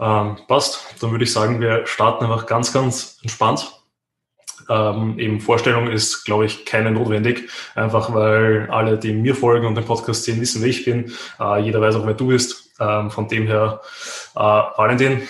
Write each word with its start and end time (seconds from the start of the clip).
Ähm, 0.00 0.36
passt. 0.48 0.96
Dann 1.00 1.10
würde 1.10 1.24
ich 1.24 1.32
sagen, 1.32 1.60
wir 1.60 1.86
starten 1.86 2.24
einfach 2.24 2.46
ganz, 2.46 2.72
ganz 2.72 3.18
entspannt. 3.22 3.80
Ähm, 4.68 5.18
eben 5.18 5.40
Vorstellung 5.40 5.88
ist, 5.90 6.24
glaube 6.24 6.46
ich, 6.46 6.64
keine 6.64 6.90
notwendig, 6.90 7.50
einfach 7.74 8.14
weil 8.14 8.68
alle, 8.70 8.98
die 8.98 9.12
mir 9.12 9.34
folgen 9.34 9.66
und 9.66 9.74
den 9.74 9.84
Podcast 9.84 10.24
sehen, 10.24 10.40
wissen, 10.40 10.62
wer 10.62 10.68
ich 10.68 10.84
bin. 10.84 11.12
Äh, 11.38 11.60
jeder 11.60 11.80
weiß 11.80 11.96
auch, 11.96 12.06
wer 12.06 12.14
du 12.14 12.28
bist. 12.28 12.70
Ähm, 12.80 13.10
von 13.10 13.28
dem 13.28 13.46
her, 13.46 13.80
äh, 14.34 14.38
Valentin, 14.38 15.28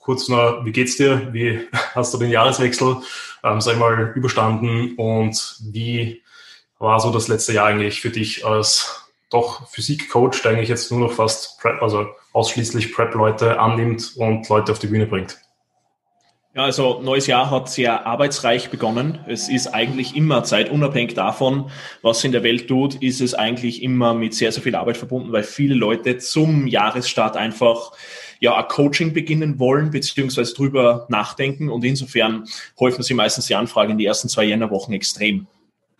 kurz 0.00 0.28
noch, 0.28 0.64
wie 0.64 0.72
geht's 0.72 0.96
dir? 0.96 1.32
Wie 1.32 1.68
hast 1.94 2.12
du 2.14 2.18
den 2.18 2.30
Jahreswechsel, 2.30 2.96
ähm, 3.42 3.60
sag 3.60 3.74
ich 3.74 3.78
mal, 3.78 4.12
überstanden 4.14 4.94
und 4.96 5.56
wie 5.72 6.22
war 6.78 6.98
so 7.00 7.10
das 7.12 7.28
letzte 7.28 7.52
Jahr 7.52 7.66
eigentlich 7.66 8.00
für 8.00 8.10
dich 8.10 8.44
als 8.44 8.99
doch 9.30 9.68
Physikcoach, 9.68 10.42
der 10.42 10.52
eigentlich 10.52 10.68
jetzt 10.68 10.90
nur 10.90 11.00
noch 11.00 11.12
fast 11.12 11.60
Prep, 11.60 11.80
also 11.82 12.06
ausschließlich 12.32 12.92
Prep-Leute 12.92 13.58
annimmt 13.58 14.12
und 14.16 14.48
Leute 14.48 14.72
auf 14.72 14.78
die 14.78 14.88
Bühne 14.88 15.06
bringt? 15.06 15.38
Ja, 16.52 16.64
also 16.64 17.00
neues 17.00 17.28
Jahr 17.28 17.48
hat 17.48 17.70
sehr 17.70 18.06
arbeitsreich 18.06 18.70
begonnen. 18.70 19.20
Es 19.28 19.48
ist 19.48 19.68
eigentlich 19.68 20.16
immer 20.16 20.42
Zeit, 20.42 20.68
unabhängig 20.68 21.14
davon, 21.14 21.70
was 22.02 22.24
in 22.24 22.32
der 22.32 22.42
Welt 22.42 22.66
tut, 22.66 22.96
ist 22.96 23.20
es 23.20 23.34
eigentlich 23.34 23.84
immer 23.84 24.14
mit 24.14 24.34
sehr, 24.34 24.50
sehr 24.50 24.64
viel 24.64 24.74
Arbeit 24.74 24.96
verbunden, 24.96 25.30
weil 25.30 25.44
viele 25.44 25.76
Leute 25.76 26.18
zum 26.18 26.66
Jahresstart 26.66 27.36
einfach 27.36 27.92
ja 28.40 28.56
ein 28.56 28.66
Coaching 28.66 29.12
beginnen 29.12 29.60
wollen, 29.60 29.92
beziehungsweise 29.92 30.52
drüber 30.52 31.06
nachdenken. 31.08 31.68
Und 31.68 31.84
insofern 31.84 32.48
häufen 32.80 33.04
sie 33.04 33.14
meistens 33.14 33.46
die 33.46 33.54
Anfragen 33.54 33.92
in 33.92 33.98
die 33.98 34.06
ersten 34.06 34.28
zwei 34.28 34.42
Jännerwochen 34.42 34.92
extrem. 34.92 35.46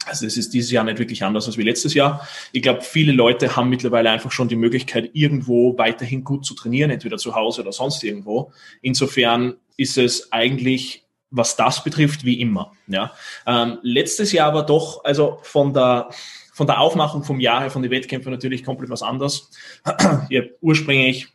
Also 0.07 0.27
es 0.27 0.37
ist 0.37 0.55
dieses 0.55 0.71
Jahr 0.71 0.85
nicht 0.85 0.99
wirklich 0.99 1.23
anders 1.25 1.47
als 1.47 1.59
wie 1.59 1.63
letztes 1.63 1.95
Jahr. 1.95 2.27
Ich 2.53 2.63
glaube, 2.63 2.81
viele 2.81 3.13
Leute 3.13 3.55
haben 3.55 3.69
mittlerweile 3.69 4.11
einfach 4.11 4.33
schon 4.33 4.49
die 4.49 4.57
Möglichkeit, 4.57 5.11
irgendwo 5.13 5.77
weiterhin 5.77 6.25
gut 6.25 6.47
zu 6.47 6.55
trainieren, 6.55 6.91
entweder 6.91 7.19
zu 7.19 7.35
Hause 7.35 7.63
oder 7.63 7.73
sonst 7.73 8.03
irgendwo. 8.03 8.53
Insofern 8.81 9.55
ist 9.77 9.99
es 9.99 10.33
eigentlich, 10.33 11.05
was 11.31 11.55
das 11.57 11.84
betrifft, 11.84 12.25
wie 12.25 12.41
immer. 12.41 12.73
Ja. 12.87 13.12
Ähm, 13.47 13.79
letztes 13.83 14.33
Jahr 14.33 14.55
war 14.55 14.65
doch, 14.65 15.05
also 15.05 15.39
von 15.42 15.75
der 15.75 16.11
von 16.53 16.67
der 16.67 16.81
Aufmachung 16.81 17.25
vom 17.25 17.41
Jahr 17.41 17.70
von 17.70 17.81
den 17.81 17.91
Wettkämpfen 17.91 18.31
natürlich 18.31 18.64
komplett 18.64 18.91
was 18.91 19.03
anderes. 19.03 19.51
Ich 20.29 20.42
ursprünglich 20.61 21.29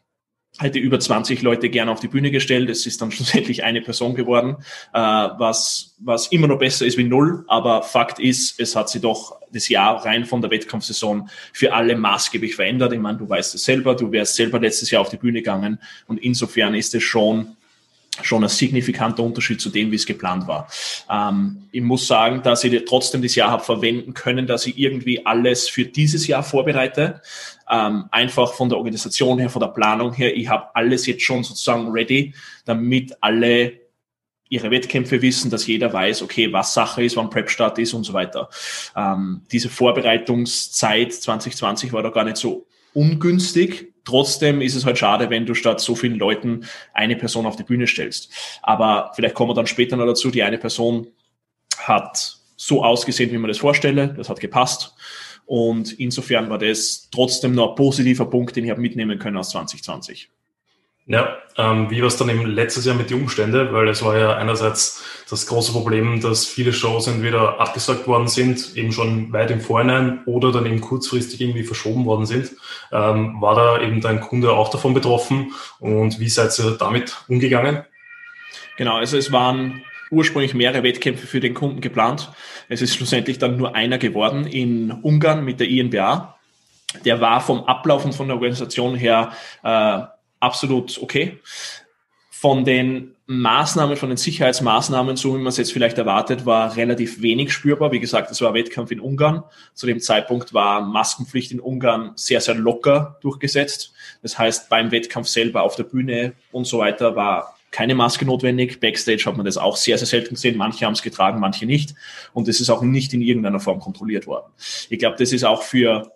hätte 0.59 0.79
über 0.79 0.99
20 0.99 1.41
Leute 1.41 1.69
gerne 1.69 1.91
auf 1.91 1.99
die 1.99 2.07
Bühne 2.07 2.31
gestellt. 2.31 2.69
Es 2.69 2.85
ist 2.85 3.01
dann 3.01 3.11
schlussendlich 3.11 3.63
eine 3.63 3.81
Person 3.81 4.15
geworden, 4.15 4.57
äh, 4.93 4.99
was, 4.99 5.95
was 5.99 6.27
immer 6.27 6.47
noch 6.47 6.59
besser 6.59 6.85
ist 6.85 6.97
wie 6.97 7.03
null. 7.03 7.43
Aber 7.47 7.83
Fakt 7.83 8.19
ist, 8.19 8.59
es 8.59 8.75
hat 8.75 8.89
sich 8.89 9.01
doch 9.01 9.39
das 9.51 9.69
Jahr 9.69 10.05
rein 10.05 10.25
von 10.25 10.41
der 10.41 10.51
Wettkampfsaison 10.51 11.29
für 11.53 11.73
alle 11.73 11.95
maßgeblich 11.95 12.55
verändert. 12.55 12.93
Ich 12.93 12.99
meine, 12.99 13.17
du 13.17 13.27
weißt 13.27 13.55
es 13.55 13.63
selber, 13.63 13.95
du 13.95 14.11
wärst 14.11 14.35
selber 14.35 14.59
letztes 14.59 14.91
Jahr 14.91 15.01
auf 15.01 15.09
die 15.09 15.17
Bühne 15.17 15.39
gegangen. 15.39 15.79
Und 16.07 16.17
insofern 16.19 16.75
ist 16.75 16.95
es 16.95 17.03
schon 17.03 17.55
schon 18.21 18.43
ein 18.43 18.49
signifikanter 18.49 19.23
Unterschied 19.23 19.61
zu 19.61 19.69
dem, 19.69 19.91
wie 19.91 19.95
es 19.95 20.05
geplant 20.05 20.47
war. 20.47 20.67
Ähm, 21.09 21.63
ich 21.71 21.81
muss 21.81 22.07
sagen, 22.07 22.41
dass 22.43 22.63
ich 22.63 22.85
trotzdem 22.85 23.21
das 23.21 23.35
Jahr 23.35 23.51
habe 23.51 23.63
verwenden 23.63 24.13
können, 24.13 24.47
dass 24.47 24.65
ich 24.65 24.77
irgendwie 24.77 25.25
alles 25.25 25.69
für 25.69 25.85
dieses 25.85 26.27
Jahr 26.27 26.43
vorbereite. 26.43 27.21
Ähm, 27.69 28.05
einfach 28.11 28.53
von 28.53 28.69
der 28.69 28.77
Organisation 28.77 29.39
her, 29.39 29.49
von 29.49 29.59
der 29.59 29.69
Planung 29.69 30.13
her. 30.13 30.35
Ich 30.35 30.47
habe 30.49 30.75
alles 30.75 31.05
jetzt 31.07 31.23
schon 31.23 31.43
sozusagen 31.43 31.89
ready, 31.89 32.33
damit 32.65 33.15
alle 33.21 33.85
ihre 34.49 34.69
Wettkämpfe 34.69 35.21
wissen, 35.21 35.49
dass 35.49 35.65
jeder 35.65 35.91
weiß, 35.91 36.21
okay, 36.21 36.53
was 36.53 36.73
Sache 36.73 37.03
ist, 37.03 37.17
wann 37.17 37.29
Prep-Start 37.29 37.79
ist 37.79 37.93
und 37.93 38.03
so 38.03 38.13
weiter. 38.13 38.49
Ähm, 38.95 39.41
diese 39.51 39.69
Vorbereitungszeit 39.69 41.13
2020 41.13 41.91
war 41.93 42.03
da 42.03 42.09
gar 42.09 42.23
nicht 42.23 42.37
so 42.37 42.67
ungünstig. 42.93 43.94
Trotzdem 44.05 44.61
ist 44.61 44.75
es 44.75 44.85
halt 44.85 44.97
schade, 44.97 45.29
wenn 45.29 45.45
du 45.45 45.53
statt 45.53 45.81
so 45.81 45.95
vielen 45.95 46.17
Leuten 46.17 46.65
eine 46.93 47.15
Person 47.15 47.45
auf 47.45 47.55
die 47.55 47.63
Bühne 47.63 47.87
stellst. 47.87 48.31
Aber 48.61 49.11
vielleicht 49.15 49.35
kommen 49.35 49.49
wir 49.49 49.55
dann 49.55 49.67
später 49.67 49.97
noch 49.97 50.05
dazu. 50.05 50.31
Die 50.31 50.43
eine 50.43 50.57
Person 50.57 51.07
hat 51.77 52.37
so 52.55 52.83
ausgesehen, 52.83 53.31
wie 53.31 53.37
man 53.37 53.49
das 53.49 53.57
vorstelle. 53.57 54.13
Das 54.15 54.29
hat 54.29 54.39
gepasst. 54.39 54.93
Und 55.45 55.93
insofern 55.99 56.49
war 56.49 56.57
das 56.57 57.09
trotzdem 57.11 57.53
noch 57.53 57.71
ein 57.71 57.75
positiver 57.75 58.29
Punkt, 58.29 58.55
den 58.55 58.65
ich 58.65 58.71
habe 58.71 58.81
mitnehmen 58.81 59.19
können 59.19 59.37
aus 59.37 59.49
2020. 59.49 60.29
Ja, 61.07 61.37
ähm, 61.57 61.91
wie 61.91 62.01
war 62.01 62.07
es 62.07 62.17
dann 62.17 62.29
eben 62.29 62.45
letztes 62.47 62.85
Jahr 62.85 62.95
mit 62.95 63.11
den 63.11 63.21
Umständen? 63.21 63.71
Weil 63.71 63.87
es 63.89 64.03
war 64.03 64.17
ja 64.17 64.35
einerseits 64.35 65.03
das 65.29 65.45
große 65.45 65.71
Problem, 65.71 66.19
dass 66.19 66.45
viele 66.45 66.73
Shows 66.73 67.07
entweder 67.07 67.59
abgesagt 67.59 68.07
worden 68.07 68.27
sind, 68.27 68.75
eben 68.75 68.91
schon 68.91 69.31
weit 69.31 69.51
im 69.51 69.61
Vorhinein 69.61 70.21
oder 70.25 70.51
dann 70.51 70.65
eben 70.65 70.81
kurzfristig 70.81 71.39
irgendwie 71.41 71.63
verschoben 71.63 72.05
worden 72.05 72.25
sind. 72.25 72.51
Ähm, 72.91 73.39
war 73.39 73.55
da 73.55 73.81
eben 73.81 74.01
dein 74.01 74.19
Kunde 74.19 74.51
auch 74.51 74.69
davon 74.69 74.93
betroffen 74.93 75.53
und 75.79 76.19
wie 76.19 76.29
seid 76.29 76.57
ihr 76.59 76.71
damit 76.71 77.15
umgegangen? 77.27 77.83
Genau, 78.77 78.97
also 78.97 79.17
es 79.17 79.31
waren 79.31 79.83
ursprünglich 80.11 80.53
mehrere 80.53 80.83
Wettkämpfe 80.83 81.27
für 81.27 81.39
den 81.39 81.53
Kunden 81.53 81.81
geplant. 81.81 82.31
Es 82.67 82.81
ist 82.81 82.95
schlussendlich 82.95 83.37
dann 83.37 83.57
nur 83.57 83.75
einer 83.75 83.97
geworden 83.97 84.47
in 84.47 84.91
Ungarn 84.91 85.45
mit 85.45 85.59
der 85.59 85.67
INBA. 85.67 86.35
Der 87.03 87.21
war 87.21 87.41
vom 87.41 87.63
Ablauf 87.65 88.05
und 88.05 88.13
von 88.13 88.27
der 88.27 88.37
Organisation 88.37 88.95
her 88.95 89.31
äh, 89.63 90.14
absolut 90.39 91.01
okay. 91.01 91.39
Von 92.29 92.65
den 92.65 93.15
Maßnahmen, 93.27 93.97
von 93.97 94.09
den 94.09 94.17
Sicherheitsmaßnahmen, 94.17 95.15
so 95.15 95.33
wie 95.33 95.39
man 95.39 95.47
es 95.47 95.57
jetzt 95.57 95.73
vielleicht 95.73 95.97
erwartet, 95.97 96.45
war 96.45 96.75
relativ 96.75 97.21
wenig 97.21 97.51
spürbar. 97.51 97.91
Wie 97.91 97.99
gesagt, 97.99 98.29
es 98.29 98.39
war 98.41 98.53
Wettkampf 98.53 98.91
in 98.91 98.99
Ungarn. 98.99 99.43
Zu 99.73 99.87
dem 99.87 99.99
Zeitpunkt 99.99 100.53
war 100.53 100.81
Maskenpflicht 100.81 101.51
in 101.51 101.59
Ungarn 101.59 102.11
sehr, 102.15 102.41
sehr 102.41 102.53
locker 102.53 103.17
durchgesetzt. 103.21 103.93
Das 104.21 104.37
heißt, 104.37 104.69
beim 104.69 104.91
Wettkampf 104.91 105.27
selber 105.27 105.63
auf 105.63 105.75
der 105.75 105.85
Bühne 105.85 106.33
und 106.51 106.67
so 106.67 106.77
weiter 106.77 107.15
war 107.15 107.55
keine 107.71 107.95
Maske 107.95 108.25
notwendig. 108.25 108.79
Backstage 108.79 109.23
hat 109.25 109.35
man 109.35 109.45
das 109.45 109.57
auch 109.57 109.75
sehr, 109.75 109.97
sehr 109.97 110.07
selten 110.07 110.35
gesehen. 110.35 110.55
Manche 110.55 110.85
haben 110.85 110.93
es 110.93 111.01
getragen, 111.01 111.39
manche 111.39 111.65
nicht. 111.65 111.95
Und 112.31 112.47
es 112.47 112.61
ist 112.61 112.69
auch 112.69 112.81
nicht 112.81 113.13
in 113.13 113.21
irgendeiner 113.21 113.59
Form 113.59 113.79
kontrolliert 113.79 114.27
worden. 114.27 114.53
Ich 114.89 114.99
glaube, 114.99 115.17
das 115.17 115.33
ist 115.33 115.43
auch 115.43 115.63
für, 115.63 116.11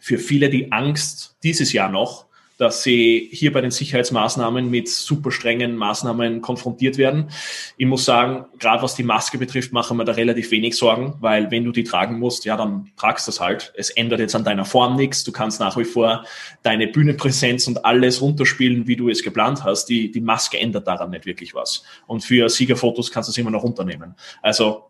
für 0.00 0.18
viele 0.18 0.48
die 0.48 0.72
Angst 0.72 1.36
dieses 1.42 1.72
Jahr 1.72 1.90
noch, 1.90 2.27
dass 2.58 2.82
sie 2.82 3.28
hier 3.32 3.52
bei 3.52 3.60
den 3.60 3.70
Sicherheitsmaßnahmen 3.70 4.68
mit 4.68 4.88
super 4.88 5.30
strengen 5.30 5.76
Maßnahmen 5.76 6.42
konfrontiert 6.42 6.98
werden. 6.98 7.30
Ich 7.76 7.86
muss 7.86 8.04
sagen, 8.04 8.46
gerade 8.58 8.82
was 8.82 8.96
die 8.96 9.04
Maske 9.04 9.38
betrifft, 9.38 9.72
machen 9.72 9.96
wir 9.96 10.04
da 10.04 10.12
relativ 10.12 10.50
wenig 10.50 10.76
Sorgen, 10.76 11.14
weil 11.20 11.50
wenn 11.50 11.64
du 11.64 11.72
die 11.72 11.84
tragen 11.84 12.18
musst, 12.18 12.44
ja, 12.44 12.56
dann 12.56 12.90
tragst 12.96 13.26
du 13.26 13.30
das 13.30 13.40
halt. 13.40 13.72
Es 13.76 13.90
ändert 13.90 14.20
jetzt 14.20 14.34
an 14.34 14.44
deiner 14.44 14.64
Form 14.64 14.96
nichts. 14.96 15.22
Du 15.22 15.30
kannst 15.30 15.60
nach 15.60 15.76
wie 15.76 15.84
vor 15.84 16.24
deine 16.62 16.88
Bühnenpräsenz 16.88 17.68
und 17.68 17.84
alles 17.84 18.20
runterspielen, 18.20 18.88
wie 18.88 18.96
du 18.96 19.08
es 19.08 19.22
geplant 19.22 19.62
hast. 19.62 19.86
Die, 19.86 20.10
die 20.10 20.20
Maske 20.20 20.58
ändert 20.58 20.88
daran 20.88 21.10
nicht 21.10 21.26
wirklich 21.26 21.54
was. 21.54 21.84
Und 22.06 22.24
für 22.24 22.48
Siegerfotos 22.48 23.12
kannst 23.12 23.28
du 23.28 23.30
es 23.30 23.38
immer 23.38 23.52
noch 23.52 23.62
runternehmen. 23.62 24.16
Also 24.42 24.87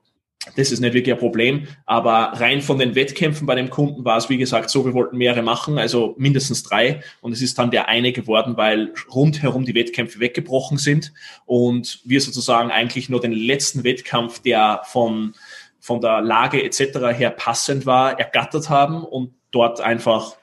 das 0.56 0.70
ist 0.70 0.80
nicht 0.80 0.94
wirklich 0.94 1.12
ein 1.12 1.18
Problem, 1.18 1.66
aber 1.84 2.32
rein 2.40 2.62
von 2.62 2.78
den 2.78 2.94
Wettkämpfen 2.94 3.46
bei 3.46 3.54
dem 3.54 3.70
Kunden 3.70 4.04
war 4.04 4.16
es, 4.16 4.28
wie 4.28 4.38
gesagt, 4.38 4.70
so, 4.70 4.84
wir 4.84 4.94
wollten 4.94 5.16
mehrere 5.16 5.42
machen, 5.42 5.78
also 5.78 6.14
mindestens 6.16 6.62
drei 6.62 7.02
und 7.20 7.32
es 7.32 7.42
ist 7.42 7.58
dann 7.58 7.70
der 7.70 7.88
eine 7.88 8.12
geworden, 8.12 8.56
weil 8.56 8.92
rundherum 9.12 9.64
die 9.64 9.74
Wettkämpfe 9.74 10.20
weggebrochen 10.20 10.78
sind 10.78 11.12
und 11.44 12.00
wir 12.04 12.20
sozusagen 12.20 12.70
eigentlich 12.70 13.08
nur 13.08 13.20
den 13.20 13.32
letzten 13.32 13.82
Wettkampf, 13.84 14.40
der 14.40 14.82
von, 14.84 15.34
von 15.80 16.00
der 16.00 16.20
Lage 16.20 16.62
etc. 16.62 16.80
her 17.16 17.30
passend 17.30 17.84
war, 17.84 18.18
ergattert 18.18 18.70
haben 18.70 19.02
und 19.04 19.34
dort 19.50 19.80
einfach 19.80 20.36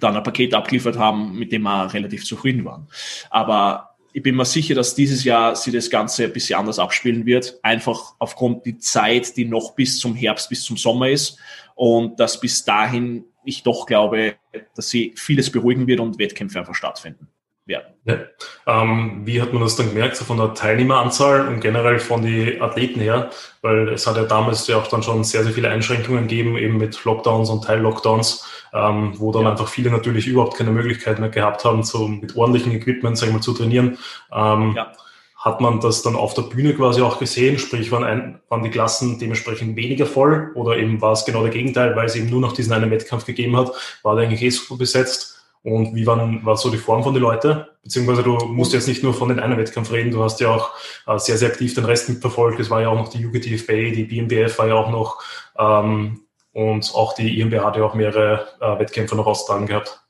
dann 0.00 0.16
ein 0.16 0.22
Paket 0.22 0.54
abgeliefert 0.54 0.98
haben, 0.98 1.38
mit 1.38 1.52
dem 1.52 1.62
wir 1.62 1.92
relativ 1.92 2.24
zufrieden 2.24 2.64
waren. 2.64 2.88
Aber 3.30 3.93
ich 4.16 4.22
bin 4.22 4.36
mir 4.36 4.44
sicher, 4.44 4.76
dass 4.76 4.94
dieses 4.94 5.24
Jahr 5.24 5.56
sie 5.56 5.72
das 5.72 5.90
Ganze 5.90 6.24
ein 6.24 6.32
bisschen 6.32 6.56
anders 6.56 6.78
abspielen 6.78 7.26
wird. 7.26 7.58
Einfach 7.64 8.14
aufgrund 8.20 8.64
die 8.64 8.78
Zeit, 8.78 9.36
die 9.36 9.44
noch 9.44 9.74
bis 9.74 9.98
zum 9.98 10.14
Herbst, 10.14 10.48
bis 10.48 10.62
zum 10.62 10.76
Sommer 10.76 11.08
ist. 11.08 11.36
Und 11.74 12.20
dass 12.20 12.38
bis 12.38 12.64
dahin 12.64 13.24
ich 13.44 13.64
doch 13.64 13.86
glaube, 13.86 14.36
dass 14.76 14.88
sie 14.88 15.12
vieles 15.16 15.50
beruhigen 15.50 15.88
wird 15.88 15.98
und 15.98 16.20
Wettkämpfe 16.20 16.60
einfach 16.60 16.76
stattfinden 16.76 17.28
werden. 17.66 17.94
Ja. 18.04 18.18
Ähm, 18.66 19.22
wie 19.24 19.40
hat 19.40 19.52
man 19.52 19.62
das 19.62 19.76
dann 19.76 19.88
gemerkt, 19.88 20.16
so 20.16 20.24
von 20.24 20.36
der 20.36 20.54
Teilnehmeranzahl 20.54 21.48
und 21.48 21.60
generell 21.60 21.98
von 21.98 22.22
den 22.22 22.60
Athleten 22.60 23.00
her? 23.00 23.30
Weil 23.62 23.88
es 23.88 24.06
hat 24.06 24.16
ja 24.16 24.24
damals 24.24 24.66
ja 24.66 24.76
auch 24.76 24.86
dann 24.86 25.02
schon 25.02 25.24
sehr, 25.24 25.44
sehr 25.44 25.52
viele 25.52 25.70
Einschränkungen 25.70 26.28
gegeben, 26.28 26.58
eben 26.58 26.76
mit 26.76 27.02
Lockdowns 27.04 27.48
und 27.48 27.64
Teil-Lockdowns, 27.64 28.46
ähm, 28.74 29.14
wo 29.16 29.32
dann 29.32 29.44
ja. 29.44 29.50
einfach 29.50 29.68
viele 29.68 29.90
natürlich 29.90 30.26
überhaupt 30.26 30.56
keine 30.56 30.70
Möglichkeit 30.70 31.18
mehr 31.18 31.30
gehabt 31.30 31.64
haben, 31.64 31.82
so 31.82 32.06
mit 32.08 32.36
ordentlichem 32.36 32.72
Equipment, 32.72 33.16
sag 33.16 33.28
ich 33.28 33.32
mal, 33.32 33.40
zu 33.40 33.54
trainieren. 33.54 33.98
Ähm, 34.32 34.74
ja. 34.76 34.92
Hat 35.38 35.60
man 35.60 35.80
das 35.80 36.00
dann 36.00 36.16
auf 36.16 36.32
der 36.32 36.42
Bühne 36.42 36.72
quasi 36.72 37.02
auch 37.02 37.18
gesehen? 37.18 37.58
Sprich, 37.58 37.92
waren, 37.92 38.04
ein, 38.04 38.40
waren 38.48 38.62
die 38.62 38.70
Klassen 38.70 39.18
dementsprechend 39.18 39.76
weniger 39.76 40.06
voll 40.06 40.50
oder 40.54 40.78
eben 40.78 41.02
war 41.02 41.12
es 41.12 41.26
genau 41.26 41.42
der 41.42 41.52
Gegenteil, 41.52 41.94
weil 41.96 42.06
es 42.06 42.16
eben 42.16 42.30
nur 42.30 42.40
noch 42.40 42.52
diesen 42.52 42.72
einen 42.72 42.90
Wettkampf 42.90 43.26
gegeben 43.26 43.54
hat, 43.54 43.70
war 44.02 44.16
der 44.16 44.24
eigentlich 44.24 44.40
eh 44.40 44.48
super 44.48 44.78
besetzt? 44.78 45.33
Und 45.64 45.94
wie 45.94 46.06
waren, 46.06 46.44
war 46.44 46.58
so 46.58 46.70
die 46.70 46.76
Form 46.76 47.02
von 47.02 47.14
den 47.14 47.22
Leuten? 47.22 47.64
Beziehungsweise 47.82 48.22
du 48.22 48.36
musst 48.46 48.74
jetzt 48.74 48.86
nicht 48.86 49.02
nur 49.02 49.14
von 49.14 49.30
den 49.30 49.40
einen 49.40 49.56
Wettkampf 49.56 49.90
reden, 49.90 50.10
du 50.10 50.22
hast 50.22 50.38
ja 50.40 50.50
auch 50.50 50.72
äh, 51.06 51.18
sehr, 51.18 51.38
sehr 51.38 51.48
aktiv 51.48 51.74
den 51.74 51.86
Rest 51.86 52.10
mitverfolgt. 52.10 52.60
Es 52.60 52.68
war 52.68 52.82
ja 52.82 52.90
auch 52.90 52.96
noch 52.96 53.08
die 53.08 53.24
UGTFB, 53.24 53.94
die 53.94 54.04
BMBF 54.04 54.58
war 54.58 54.68
ja 54.68 54.74
auch 54.74 54.90
noch 54.90 55.22
ähm, 55.58 56.20
und 56.52 56.94
auch 56.94 57.14
die 57.14 57.40
IMBH 57.40 57.64
hat 57.64 57.76
ja 57.76 57.82
auch 57.82 57.94
mehrere 57.94 58.46
äh, 58.60 58.78
Wettkämpfe 58.78 59.16
noch 59.16 59.26
austragen 59.26 59.66
gehabt. 59.66 60.00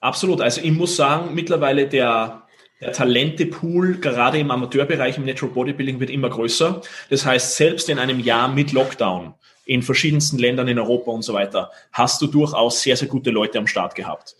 Absolut. 0.00 0.40
Also 0.40 0.60
ich 0.60 0.72
muss 0.72 0.96
sagen, 0.96 1.34
mittlerweile 1.34 1.86
der, 1.86 2.42
der 2.80 2.92
Talentepool, 2.92 3.98
gerade 3.98 4.38
im 4.38 4.50
Amateurbereich, 4.50 5.18
im 5.18 5.24
Natural 5.24 5.54
Bodybuilding, 5.54 6.00
wird 6.00 6.10
immer 6.10 6.30
größer. 6.30 6.82
Das 7.10 7.24
heißt, 7.24 7.56
selbst 7.56 7.88
in 7.88 8.00
einem 8.00 8.18
Jahr 8.18 8.48
mit 8.48 8.72
Lockdown 8.72 9.34
in 9.64 9.82
verschiedensten 9.82 10.38
Ländern 10.38 10.68
in 10.68 10.78
Europa 10.78 11.10
und 11.10 11.22
so 11.22 11.32
weiter, 11.34 11.70
hast 11.92 12.20
du 12.22 12.26
durchaus 12.26 12.82
sehr, 12.82 12.96
sehr 12.96 13.08
gute 13.08 13.30
Leute 13.30 13.58
am 13.58 13.66
Start 13.66 13.94
gehabt. 13.94 14.36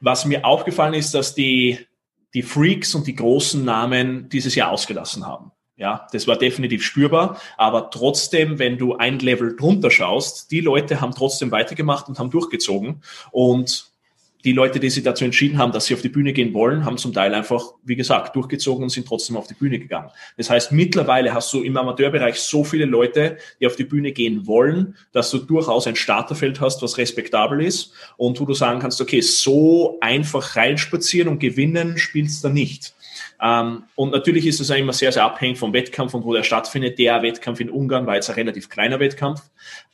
Was 0.00 0.24
mir 0.24 0.44
aufgefallen 0.44 0.94
ist, 0.94 1.14
dass 1.14 1.34
die, 1.34 1.78
die 2.34 2.42
Freaks 2.42 2.94
und 2.94 3.06
die 3.06 3.14
großen 3.14 3.64
Namen 3.64 4.28
dieses 4.28 4.54
Jahr 4.54 4.70
ausgelassen 4.70 5.26
haben. 5.26 5.52
Ja, 5.76 6.06
das 6.12 6.26
war 6.28 6.36
definitiv 6.36 6.84
spürbar. 6.84 7.40
Aber 7.56 7.90
trotzdem, 7.90 8.58
wenn 8.58 8.78
du 8.78 8.96
ein 8.96 9.18
Level 9.18 9.56
drunter 9.56 9.90
schaust, 9.90 10.50
die 10.50 10.60
Leute 10.60 11.00
haben 11.00 11.12
trotzdem 11.12 11.50
weitergemacht 11.50 12.08
und 12.08 12.18
haben 12.18 12.30
durchgezogen. 12.30 13.02
Und 13.30 13.91
die 14.44 14.52
Leute, 14.52 14.80
die 14.80 14.90
sich 14.90 15.04
dazu 15.04 15.24
entschieden 15.24 15.58
haben, 15.58 15.72
dass 15.72 15.86
sie 15.86 15.94
auf 15.94 16.02
die 16.02 16.08
Bühne 16.08 16.32
gehen 16.32 16.52
wollen, 16.52 16.84
haben 16.84 16.98
zum 16.98 17.12
Teil 17.12 17.34
einfach, 17.34 17.74
wie 17.84 17.96
gesagt, 17.96 18.34
durchgezogen 18.34 18.82
und 18.82 18.90
sind 18.90 19.06
trotzdem 19.06 19.36
auf 19.36 19.46
die 19.46 19.54
Bühne 19.54 19.78
gegangen. 19.78 20.10
Das 20.36 20.50
heißt, 20.50 20.72
mittlerweile 20.72 21.32
hast 21.32 21.52
du 21.52 21.62
im 21.62 21.76
Amateurbereich 21.76 22.36
so 22.36 22.64
viele 22.64 22.84
Leute, 22.84 23.38
die 23.60 23.66
auf 23.66 23.76
die 23.76 23.84
Bühne 23.84 24.12
gehen 24.12 24.46
wollen, 24.46 24.96
dass 25.12 25.30
du 25.30 25.38
durchaus 25.38 25.86
ein 25.86 25.96
Starterfeld 25.96 26.60
hast, 26.60 26.82
was 26.82 26.98
respektabel 26.98 27.62
ist 27.62 27.92
und 28.16 28.40
wo 28.40 28.44
du 28.44 28.54
sagen 28.54 28.80
kannst, 28.80 29.00
okay, 29.00 29.20
so 29.20 29.98
einfach 30.00 30.56
reinspazieren 30.56 31.28
und 31.28 31.38
gewinnen 31.38 31.98
spielst 31.98 32.42
du 32.42 32.48
nicht. 32.48 32.94
Ähm, 33.40 33.84
und 33.94 34.10
natürlich 34.10 34.46
ist 34.46 34.60
es 34.60 34.68
ja 34.68 34.76
immer 34.76 34.92
sehr, 34.92 35.12
sehr 35.12 35.24
abhängig 35.24 35.58
vom 35.58 35.72
Wettkampf 35.72 36.14
und 36.14 36.24
wo 36.24 36.32
der 36.32 36.42
stattfindet. 36.42 36.98
Der 36.98 37.22
Wettkampf 37.22 37.60
in 37.60 37.70
Ungarn 37.70 38.06
war 38.06 38.14
jetzt 38.14 38.28
ein 38.30 38.34
relativ 38.34 38.68
kleiner 38.68 39.00
Wettkampf, 39.00 39.40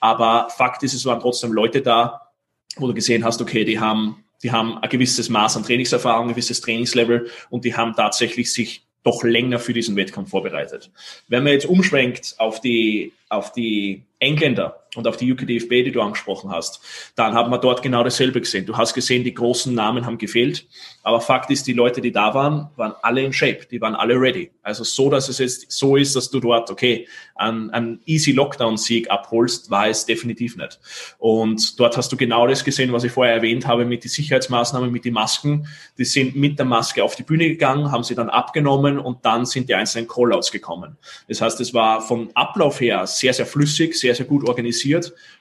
aber 0.00 0.48
Fakt 0.50 0.82
ist, 0.82 0.94
es 0.94 1.04
waren 1.06 1.20
trotzdem 1.20 1.52
Leute 1.52 1.82
da, 1.82 2.28
wo 2.76 2.86
du 2.86 2.94
gesehen 2.94 3.24
hast, 3.24 3.40
okay, 3.40 3.64
die 3.64 3.80
haben 3.80 4.24
die 4.42 4.52
haben 4.52 4.78
ein 4.78 4.88
gewisses 4.88 5.28
Maß 5.28 5.56
an 5.56 5.64
Trainingserfahrung, 5.64 6.26
ein 6.26 6.30
gewisses 6.30 6.60
Trainingslevel 6.60 7.30
und 7.50 7.64
die 7.64 7.74
haben 7.74 7.94
tatsächlich 7.94 8.52
sich 8.52 8.86
doch 9.02 9.22
länger 9.22 9.58
für 9.58 9.72
diesen 9.72 9.96
Wettkampf 9.96 10.30
vorbereitet. 10.30 10.90
Wenn 11.28 11.44
man 11.44 11.52
jetzt 11.52 11.66
umschwenkt 11.66 12.34
auf 12.38 12.60
die, 12.60 13.12
auf 13.28 13.52
die 13.52 14.02
Engländer 14.18 14.84
und 14.96 15.06
auf 15.06 15.16
die 15.16 15.30
UKDFB, 15.32 15.84
die 15.84 15.92
du 15.92 16.00
angesprochen 16.00 16.50
hast, 16.50 16.80
dann 17.14 17.34
hat 17.34 17.48
man 17.50 17.60
dort 17.60 17.82
genau 17.82 18.02
dasselbe 18.02 18.40
gesehen. 18.40 18.66
Du 18.66 18.76
hast 18.76 18.94
gesehen, 18.94 19.24
die 19.24 19.34
großen 19.34 19.74
Namen 19.74 20.06
haben 20.06 20.18
gefehlt, 20.18 20.66
aber 21.02 21.20
Fakt 21.20 21.50
ist, 21.50 21.66
die 21.66 21.72
Leute, 21.72 22.00
die 22.00 22.12
da 22.12 22.34
waren, 22.34 22.70
waren 22.76 22.94
alle 23.02 23.22
in 23.22 23.32
Shape, 23.32 23.66
die 23.70 23.80
waren 23.80 23.94
alle 23.94 24.14
ready. 24.20 24.50
Also 24.62 24.84
so, 24.84 25.10
dass 25.10 25.28
es 25.28 25.38
jetzt 25.38 25.70
so 25.70 25.96
ist, 25.96 26.16
dass 26.16 26.30
du 26.30 26.40
dort, 26.40 26.70
okay, 26.70 27.06
einen, 27.34 27.70
einen 27.70 28.00
easy 28.06 28.32
Lockdown-Sieg 28.32 29.10
abholst, 29.10 29.70
war 29.70 29.88
es 29.88 30.06
definitiv 30.06 30.56
nicht. 30.56 30.80
Und 31.18 31.78
dort 31.78 31.96
hast 31.96 32.10
du 32.12 32.16
genau 32.16 32.46
das 32.46 32.64
gesehen, 32.64 32.92
was 32.92 33.04
ich 33.04 33.12
vorher 33.12 33.34
erwähnt 33.34 33.66
habe 33.66 33.84
mit 33.84 34.04
den 34.04 34.10
Sicherheitsmaßnahmen, 34.10 34.90
mit 34.90 35.04
den 35.04 35.14
Masken. 35.14 35.68
Die 35.98 36.04
sind 36.04 36.34
mit 36.36 36.58
der 36.58 36.66
Maske 36.66 37.04
auf 37.04 37.14
die 37.16 37.22
Bühne 37.22 37.48
gegangen, 37.48 37.92
haben 37.92 38.04
sie 38.04 38.14
dann 38.14 38.30
abgenommen 38.30 38.98
und 38.98 39.24
dann 39.24 39.46
sind 39.46 39.68
die 39.68 39.74
einzelnen 39.74 40.08
Callouts 40.08 40.50
gekommen. 40.50 40.96
Das 41.28 41.40
heißt, 41.40 41.60
es 41.60 41.74
war 41.74 42.00
vom 42.00 42.30
Ablauf 42.34 42.80
her 42.80 43.06
sehr, 43.06 43.32
sehr 43.32 43.46
flüssig, 43.46 43.94
sehr, 43.94 44.14
sehr 44.14 44.26
gut 44.26 44.48
organisiert 44.48 44.77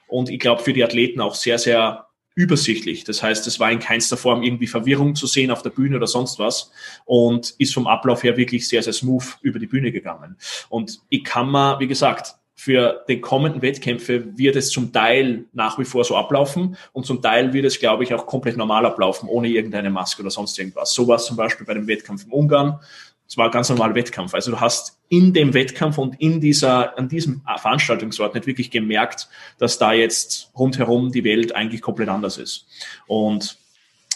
und 0.07 0.29
ich 0.29 0.39
glaube 0.39 0.63
für 0.63 0.73
die 0.73 0.83
Athleten 0.83 1.21
auch 1.21 1.35
sehr, 1.35 1.59
sehr 1.59 2.07
übersichtlich. 2.37 3.03
Das 3.03 3.23
heißt, 3.23 3.47
es 3.47 3.59
war 3.59 3.71
in 3.71 3.79
keinster 3.79 4.15
Form 4.15 4.43
irgendwie 4.43 4.67
Verwirrung 4.67 5.15
zu 5.15 5.25
sehen 5.25 5.49
auf 5.49 5.63
der 5.63 5.71
Bühne 5.71 5.97
oder 5.97 6.05
sonst 6.05 6.37
was 6.37 6.71
und 7.05 7.55
ist 7.57 7.73
vom 7.73 7.87
Ablauf 7.87 8.21
her 8.21 8.37
wirklich 8.37 8.67
sehr, 8.67 8.83
sehr 8.83 8.93
smooth 8.93 9.39
über 9.41 9.57
die 9.57 9.65
Bühne 9.65 9.91
gegangen. 9.91 10.37
Und 10.69 10.99
ich 11.09 11.23
kann 11.23 11.49
mal, 11.49 11.79
wie 11.79 11.87
gesagt, 11.87 12.35
für 12.53 13.03
den 13.07 13.21
kommenden 13.21 13.61
Wettkämpfe 13.61 14.37
wird 14.37 14.55
es 14.55 14.69
zum 14.69 14.91
Teil 14.91 15.45
nach 15.53 15.77
wie 15.77 15.85
vor 15.85 16.03
so 16.03 16.15
ablaufen 16.15 16.75
und 16.91 17.05
zum 17.05 17.21
Teil 17.21 17.53
wird 17.53 17.65
es, 17.65 17.79
glaube 17.79 18.03
ich, 18.03 18.13
auch 18.13 18.25
komplett 18.25 18.57
normal 18.57 18.85
ablaufen, 18.85 19.29
ohne 19.29 19.47
irgendeine 19.47 19.91
Maske 19.91 20.21
oder 20.21 20.31
sonst 20.31 20.57
irgendwas. 20.57 20.91
So 20.91 21.07
war 21.07 21.17
es 21.17 21.25
zum 21.25 21.37
Beispiel 21.37 21.65
bei 21.65 21.75
dem 21.75 21.87
Wettkampf 21.87 22.25
in 22.25 22.31
Ungarn. 22.31 22.79
Es 23.27 23.37
war 23.37 23.45
ein 23.45 23.51
ganz 23.51 23.69
normaler 23.69 23.95
Wettkampf. 23.95 24.33
Also 24.33 24.51
du 24.51 24.61
hast 24.61 24.99
in 25.09 25.33
dem 25.33 25.53
Wettkampf 25.53 25.97
und 25.97 26.19
in 26.19 26.39
dieser, 26.39 26.97
an 26.97 27.09
diesem 27.09 27.41
Veranstaltungsort 27.57 28.35
nicht 28.35 28.47
wirklich 28.47 28.71
gemerkt, 28.71 29.27
dass 29.57 29.77
da 29.77 29.93
jetzt 29.93 30.51
rundherum 30.57 31.11
die 31.11 31.23
Welt 31.23 31.55
eigentlich 31.55 31.81
komplett 31.81 32.09
anders 32.09 32.37
ist. 32.37 32.67
Und 33.05 33.57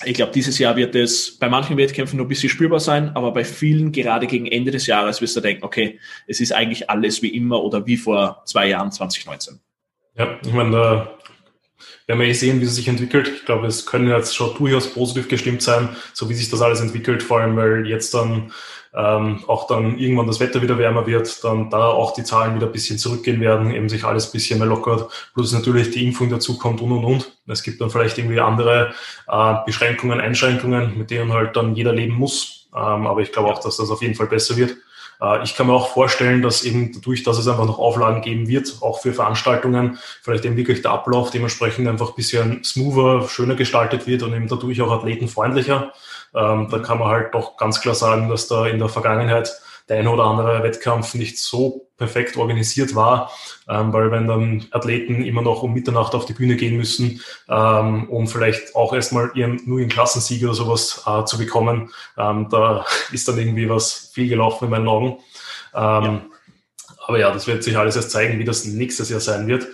ich 0.06 0.13
glaube, 0.13 0.31
dieses 0.31 0.58
Jahr 0.58 0.75
wird 0.75 0.96
es 0.96 1.38
bei 1.38 1.50
manchen 1.50 1.78
Wettkämpfen 1.78 2.18
noch 2.18 2.25
ein 2.25 2.30
bisschen 2.30 2.50
spürbar 2.50 2.80
sein, 2.80 3.12
aber 3.16 3.31
bei 3.31 3.44
vielen, 3.44 3.92
gerade 3.92 4.28
gegen 4.28 4.48
Ende 4.48 4.72
des 4.72 4.88
Jahres, 4.88 5.22
wirst 5.22 5.36
du 5.36 5.42
denken, 5.42 5.63
okay, 5.63 6.00
es 6.28 6.40
ist 6.40 6.54
eigentlich 6.54 6.90
alles 6.90 7.22
wie 7.22 7.30
immer 7.30 7.63
oder 7.63 7.86
wie 7.86 7.98
vor 7.98 8.42
zwei 8.46 8.69
Jahren, 8.69 8.92
2019. 8.92 9.60
Ja, 10.18 10.40
ich 10.44 10.54
meine, 10.54 10.72
da 10.72 11.18
werden 12.08 12.19
wir 12.19 12.28
eh 12.28 12.34
sehen, 12.34 12.62
wie 12.62 12.66
es 12.66 12.75
sich 12.75 12.88
entwickelt. 12.88 13.28
Ich 13.28 13.46
glaube, 13.46 13.68
es 13.68 13.86
können 13.86 14.10
jetzt 14.10 14.36
schon 14.36 14.56
durchaus 14.58 14.94
positiv 14.94 15.28
gestimmt 15.28 15.62
sein, 15.62 15.90
so 16.13 16.30
wie 16.30 16.34
sich 16.34 16.50
das 16.50 16.62
alles 16.62 16.81
entwickelt, 16.81 17.22
vor 17.24 17.40
allem, 17.40 17.56
weil 17.56 17.88
jetzt 17.88 18.13
dann 18.13 18.52
ähm, 18.94 19.44
auch 19.48 19.68
dann 19.68 19.98
irgendwann 19.98 20.28
das 20.28 20.40
Wetter 20.40 20.62
wieder 20.62 20.78
wärmer 20.78 21.08
wird, 21.08 21.44
dann 21.44 21.70
da 21.70 21.88
auch 21.88 22.14
die 22.14 22.24
Zahlen 22.24 22.56
wieder 22.56 22.66
ein 22.66 22.72
bisschen 22.72 22.98
zurückgehen 22.98 23.40
werden, 23.40 23.72
eben 23.72 23.88
sich 23.88 24.04
alles 24.04 24.28
ein 24.28 24.32
bisschen 24.34 24.60
mehr 24.60 24.68
lockert, 24.68 25.10
plus 25.34 25.54
natürlich 25.54 25.92
die 25.92 26.06
Impfung 26.06 26.30
dazu 26.30 26.58
kommt 26.58 26.82
und 26.82 26.92
und 26.92 27.06
und. 27.06 27.38
Es 27.48 27.64
gibt 27.64 27.80
dann 27.80 27.90
vielleicht 27.90 28.18
irgendwie 28.18 28.40
andere 28.40 28.94
äh, 29.28 29.56
Beschränkungen, 29.66 30.20
Einschränkungen, 30.20 30.98
mit 30.98 31.12
denen 31.12 31.32
halt 31.32 31.56
dann 31.56 31.76
jeder 31.76 31.94
leben 31.94 32.16
muss. 32.16 32.70
Ähm, 32.74 33.08
aber 33.08 33.22
ich 33.22 33.32
glaube 33.32 33.50
auch, 33.50 33.60
dass 33.60 33.78
das 33.78 33.90
auf 33.90 34.02
jeden 34.02 34.16
Fall 34.16 34.28
besser 34.28 34.58
wird. 34.58 34.76
Äh, 35.22 35.44
ich 35.44 35.56
kann 35.56 35.68
mir 35.68 35.74
auch 35.74 35.90
vorstellen, 35.94 36.42
dass 36.42 36.64
eben 36.64 36.92
dadurch, 36.94 37.24
dass 37.24 37.38
es 37.38 37.48
einfach 37.48 37.66
noch 37.66 37.80
Auflagen 37.80 38.22
geben 38.22 38.48
wird, 38.48 38.78
auch 38.82 39.02
für 39.02 39.14
Veranstaltungen, 39.14 40.00
vielleicht 40.22 40.46
eben 40.46 40.58
wirklich 40.58 40.82
der 40.82 40.92
Ablauf 40.92 41.32
dementsprechend 41.32 41.88
einfach 41.88 42.10
ein 42.10 42.16
bisschen 42.16 42.64
smoother, 42.64 43.28
schöner 43.28 43.56
gestaltet 43.56 44.08
wird 44.08 44.24
und 44.24 44.34
eben 44.34 44.48
dadurch 44.48 44.82
auch 44.82 44.92
athletenfreundlicher. 44.92 45.94
Ähm, 46.34 46.70
da 46.70 46.80
kann 46.80 47.00
man 47.00 47.10
halt 47.10 47.34
doch 47.34 47.58
ganz 47.58 47.82
klar 47.82 47.96
sagen, 47.96 48.30
dass 48.30 48.48
da 48.48 48.66
in 48.66 48.80
der 48.80 48.90
Vergangenheit 48.90 49.52
der 49.92 50.00
ein 50.00 50.08
oder 50.08 50.24
andere 50.24 50.64
Wettkampf 50.64 51.14
nicht 51.16 51.38
so 51.38 51.90
perfekt 51.98 52.38
organisiert 52.38 52.96
war, 52.96 53.32
ähm, 53.68 53.92
weil 53.92 54.10
wenn 54.10 54.28
dann 54.28 54.66
Athleten 54.72 55.24
immer 55.24 55.42
noch 55.42 55.64
um 55.64 55.74
Mitternacht 55.74 56.16
auf 56.16 56.26
die 56.26 56.34
Bühne 56.34 56.56
gehen 56.56 56.78
müssen, 56.78 57.22
ähm, 57.50 58.10
um 58.10 58.28
vielleicht 58.28 58.76
auch 58.76 58.94
erstmal 58.94 59.32
ihren, 59.36 59.62
nur 59.66 59.80
ihren 59.80 59.90
Klassensieg 59.90 60.44
oder 60.44 60.54
sowas 60.54 61.04
äh, 61.06 61.26
zu 61.26 61.38
bekommen, 61.38 61.92
ähm, 62.18 62.48
da 62.50 62.86
ist 63.12 63.28
dann 63.28 63.38
irgendwie 63.38 63.70
was 63.70 64.12
viel 64.14 64.30
gelaufen 64.30 64.66
in 64.66 64.72
meinen 64.72 64.88
Augen. 64.88 65.18
Ähm, 65.76 66.04
ja. 66.04 66.22
Aber 67.08 67.20
ja, 67.20 67.32
das 67.32 67.48
wird 67.48 67.64
sich 67.64 67.78
alles 67.78 67.96
erst 67.96 68.12
zeigen, 68.12 68.40
wie 68.40 68.46
das 68.46 68.64
nächstes 68.64 69.10
Jahr 69.10 69.20
sein 69.20 69.48
wird. 69.48 69.68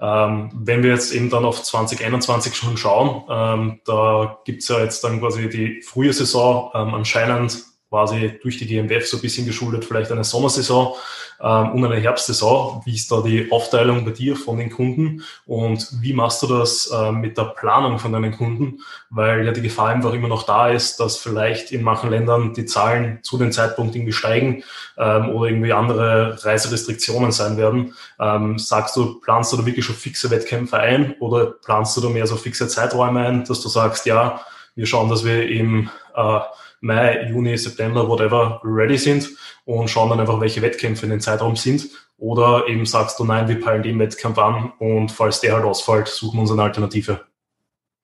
Ähm, 0.00 0.50
wenn 0.54 0.82
wir 0.82 0.90
jetzt 0.90 1.12
eben 1.12 1.30
dann 1.30 1.44
auf 1.44 1.62
2021 1.62 2.54
schon 2.54 2.76
schauen, 2.76 3.24
ähm, 3.28 3.80
da 3.84 4.38
gibt's 4.44 4.68
ja 4.68 4.80
jetzt 4.80 5.02
dann 5.02 5.20
quasi 5.20 5.48
die 5.48 5.82
frühe 5.82 6.12
Saison 6.12 6.70
ähm, 6.74 6.94
anscheinend 6.94 7.73
quasi 7.94 8.40
durch 8.42 8.58
die 8.58 8.66
GmbF 8.66 9.06
so 9.06 9.18
ein 9.18 9.20
bisschen 9.20 9.46
geschuldet, 9.46 9.84
vielleicht 9.84 10.10
eine 10.10 10.24
Sommersaison 10.24 10.94
ähm, 11.40 11.70
und 11.70 11.84
eine 11.84 12.00
Herbstsaison. 12.00 12.82
Wie 12.84 12.96
ist 12.96 13.12
da 13.12 13.20
die 13.20 13.52
Aufteilung 13.52 14.04
bei 14.04 14.10
dir 14.10 14.34
von 14.34 14.58
den 14.58 14.68
Kunden 14.68 15.22
und 15.46 15.86
wie 16.00 16.12
machst 16.12 16.42
du 16.42 16.48
das 16.48 16.88
äh, 16.88 17.12
mit 17.12 17.38
der 17.38 17.44
Planung 17.44 18.00
von 18.00 18.12
deinen 18.12 18.36
Kunden? 18.36 18.80
Weil 19.10 19.46
ja 19.46 19.52
die 19.52 19.62
Gefahr 19.62 19.90
einfach 19.90 20.12
immer 20.12 20.26
noch 20.26 20.42
da 20.42 20.70
ist, 20.70 20.98
dass 20.98 21.18
vielleicht 21.18 21.70
in 21.70 21.84
manchen 21.84 22.10
Ländern 22.10 22.52
die 22.52 22.64
Zahlen 22.64 23.20
zu 23.22 23.38
dem 23.38 23.52
Zeitpunkt 23.52 23.94
irgendwie 23.94 24.12
steigen 24.12 24.64
ähm, 24.98 25.28
oder 25.28 25.50
irgendwie 25.50 25.72
andere 25.72 26.44
Reiserestriktionen 26.44 27.30
sein 27.30 27.56
werden. 27.56 27.94
Ähm, 28.18 28.58
sagst 28.58 28.96
du, 28.96 29.20
planst 29.20 29.52
du 29.52 29.58
da 29.58 29.66
wirklich 29.66 29.84
schon 29.84 29.94
fixe 29.94 30.32
Wettkämpfe 30.32 30.78
ein 30.78 31.14
oder 31.20 31.46
planst 31.46 31.96
du 31.96 32.00
da 32.00 32.08
mehr 32.08 32.26
so 32.26 32.34
fixe 32.34 32.66
Zeiträume 32.66 33.24
ein, 33.24 33.44
dass 33.44 33.60
du 33.60 33.68
sagst, 33.68 34.04
ja, 34.04 34.40
wir 34.74 34.86
schauen, 34.86 35.08
dass 35.08 35.24
wir 35.24 35.48
im 35.48 35.90
äh, 36.16 36.40
Mai, 36.84 37.28
Juni, 37.30 37.56
September, 37.56 38.06
whatever, 38.06 38.60
ready 38.62 38.98
sind 38.98 39.30
und 39.64 39.88
schauen 39.88 40.10
dann 40.10 40.20
einfach, 40.20 40.38
welche 40.40 40.60
Wettkämpfe 40.60 41.06
in 41.06 41.10
den 41.10 41.20
Zeitraum 41.20 41.56
sind. 41.56 41.88
Oder 42.18 42.68
eben 42.68 42.84
sagst 42.84 43.18
du, 43.18 43.24
nein, 43.24 43.48
wir 43.48 43.58
peilen 43.58 43.82
den 43.82 43.98
Wettkampf 43.98 44.38
an 44.38 44.72
und 44.78 45.10
falls 45.10 45.40
der 45.40 45.54
halt 45.54 45.64
ausfällt, 45.64 46.08
suchen 46.08 46.36
wir 46.36 46.42
uns 46.42 46.52
eine 46.52 46.62
Alternative. 46.62 47.22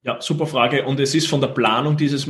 Ja, 0.03 0.21
super 0.21 0.47
Frage. 0.47 0.87
Und 0.87 0.99
es 0.99 1.15
ist 1.15 1.29
von 1.29 1.43
der 1.43 1.49
Planung 1.49 1.99
dieses, 1.99 2.27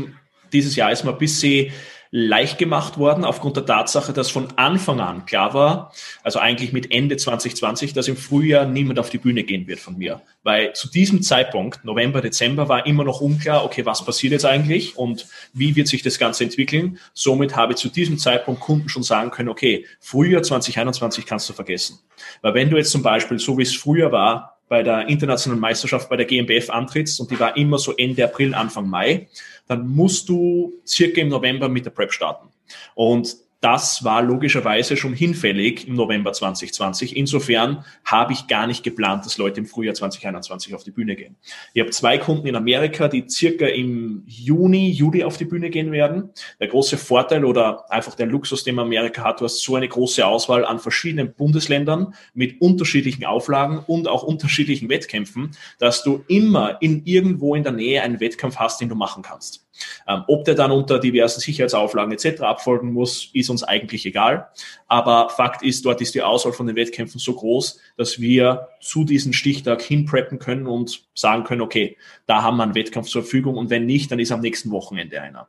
dieses 0.53 0.75
Jahr 0.75 0.91
ist 0.91 1.05
mal 1.05 1.13
ein 1.13 1.19
bisschen 1.19 1.73
leicht 2.13 2.59
gemacht 2.59 2.99
worden 2.99 3.25
aufgrund 3.25 3.57
der 3.57 3.67
Tatsache, 3.67 4.13
dass 4.13 4.31
von 4.31 4.49
Anfang 4.57 5.01
an 5.01 5.27
klar 5.27 5.55
war, 5.55 5.93
also 6.25 6.41
eigentlich 6.41 6.73
mit 6.73 6.91
Ende 6.91 7.17
2020, 7.17 7.93
dass 7.93 8.09
im 8.09 8.17
Frühjahr 8.17 8.65
niemand 8.65 8.99
auf 8.99 9.11
die 9.11 9.19
Bühne 9.19 9.45
gehen 9.45 9.69
wird 9.69 9.79
von 9.79 9.97
mir. 9.97 10.21
Weil 10.43 10.73
zu 10.73 10.91
diesem 10.91 11.23
Zeitpunkt, 11.23 11.85
November, 11.85 12.21
Dezember, 12.21 12.69
war 12.69 12.85
immer 12.87 13.05
noch 13.05 13.21
unklar, 13.21 13.65
okay, 13.65 13.87
was 13.87 14.05
passiert 14.05 14.33
jetzt 14.33 14.45
eigentlich 14.45 14.97
und 14.97 15.27
wie 15.53 15.77
wird 15.77 15.87
sich 15.87 16.03
das 16.03 16.19
Ganze 16.19 16.43
entwickeln. 16.45 16.99
Somit 17.15 17.55
habe 17.55 17.75
ich 17.75 17.79
zu 17.79 17.89
diesem 17.89 18.19
Zeitpunkt 18.19 18.61
Kunden 18.61 18.89
schon 18.89 19.05
sagen 19.05 19.31
können, 19.31 19.49
okay, 19.49 19.87
Frühjahr 20.01 20.43
2021 20.43 21.27
kannst 21.27 21.49
du 21.49 21.53
vergessen. 21.53 22.01
Weil 22.43 22.55
wenn 22.55 22.71
du 22.71 22.77
jetzt 22.77 22.91
zum 22.91 23.03
Beispiel, 23.03 23.39
so 23.39 23.57
wie 23.57 23.63
es 23.63 23.75
früher 23.75 24.11
war, 24.11 24.60
bei 24.71 24.85
der 24.85 25.09
internationalen 25.09 25.61
Meisterschaft 25.61 26.09
bei 26.09 26.17
der 26.17 26.27
GmbF 26.27 26.71
antrittst 26.71 27.19
und 27.19 27.29
die 27.33 27.41
war 27.41 27.57
immer 27.57 27.77
so 27.77 27.93
Ende 27.97 28.23
April, 28.23 28.55
Anfang 28.55 28.89
Mai, 28.89 29.29
dann 29.67 29.89
musst 29.89 30.29
du 30.29 30.73
circa 30.87 31.21
im 31.21 31.29
November 31.29 31.69
mit 31.69 31.87
der 31.87 31.91
Prep 31.91 32.13
starten. 32.13 32.49
Und 32.95 33.37
das 33.61 34.05
war 34.05 34.23
logischerweise 34.23 34.97
schon 34.97 35.13
hinfällig 35.13 35.87
im 35.87 35.95
November 35.95 36.33
2020. 36.33 37.17
Insofern 37.17 37.85
habe 38.05 38.33
ich 38.33 38.47
gar 38.47 38.67
nicht 38.67 38.83
geplant, 38.83 39.27
dass 39.27 39.37
Leute 39.37 39.61
im 39.61 39.67
Frühjahr 39.67 39.95
2021 39.95 40.75
auf 40.75 40.83
die 40.83 40.91
Bühne 40.91 41.15
gehen. 41.15 41.37
Ich 41.75 41.81
habe 41.81 41.91
zwei 41.91 42.17
Kunden 42.17 42.47
in 42.47 42.57
Amerika, 42.57 43.09
die 43.09 43.29
circa 43.29 43.67
im 43.67 44.23
Juni, 44.27 44.91
Juli 44.91 45.25
auf 45.25 45.37
die 45.37 45.45
Bühne 45.45 45.69
gehen 45.69 45.93
werden. 45.93 46.31
Der 46.59 46.69
große 46.69 46.97
Vorteil 46.97 47.45
oder 47.45 47.91
einfach 47.91 48.15
der 48.15 48.27
Luxus, 48.27 48.65
den 48.65 48.79
Amerika 48.79 49.25
hat, 49.25 49.41
du 49.41 49.45
hast 49.45 49.63
so 49.63 49.77
eine 49.77 49.89
große 49.89 50.27
Auswahl 50.27 50.65
an 50.65 50.79
verschiedenen 50.79 51.35
Bundesländern 51.35 52.15
mit 52.33 52.61
unterschiedlichen 52.63 53.27
Auflagen 53.27 53.81
und 53.87 54.09
auch 54.09 54.23
unterschiedlichen 54.23 54.89
Wettkämpfen, 54.89 55.51
dass 55.79 56.03
du 56.03 56.25
immer 56.29 56.81
in 56.81 57.03
irgendwo 57.05 57.55
in 57.55 57.63
der 57.63 57.73
Nähe 57.73 58.03
einen 58.03 58.21
Wettkampf 58.21 58.57
hast, 58.57 58.81
den 58.81 58.89
du 58.89 58.95
machen 58.95 59.23
kannst. 59.23 59.70
Ähm, 60.09 60.25
ob 60.27 60.45
der 60.45 60.55
dann 60.55 60.71
unter 60.71 60.99
diversen 60.99 61.41
Sicherheitsauflagen 61.41 62.13
etc. 62.13 62.43
abfolgen 62.43 62.93
muss, 62.93 63.31
ist 63.33 63.51
uns 63.51 63.63
eigentlich 63.63 64.07
egal. 64.07 64.49
Aber 64.87 65.31
Fakt 65.31 65.63
ist, 65.63 65.85
dort 65.85 66.01
ist 66.01 66.15
die 66.15 66.23
Auswahl 66.23 66.53
von 66.53 66.67
den 66.67 66.77
Wettkämpfen 66.77 67.19
so 67.19 67.35
groß, 67.35 67.81
dass 67.97 68.21
wir 68.21 68.69
zu 68.81 69.05
diesem 69.05 69.33
Stichtag 69.33 69.83
hinpreppen 69.83 70.39
können 70.39 70.67
und 70.67 71.05
sagen 71.15 71.45
können, 71.45 71.61
okay, 71.61 71.97
da 72.27 72.43
haben 72.43 72.57
wir 72.57 72.65
einen 72.65 72.75
Wettkampf 72.75 73.09
zur 73.09 73.23
Verfügung 73.23 73.57
und 73.57 73.71
wenn 73.71 73.87
nicht, 73.87 74.11
dann 74.11 74.19
ist 74.19 74.33
am 74.33 74.41
nächsten 74.41 74.71
Wochenende 74.71 75.21
einer. 75.21 75.49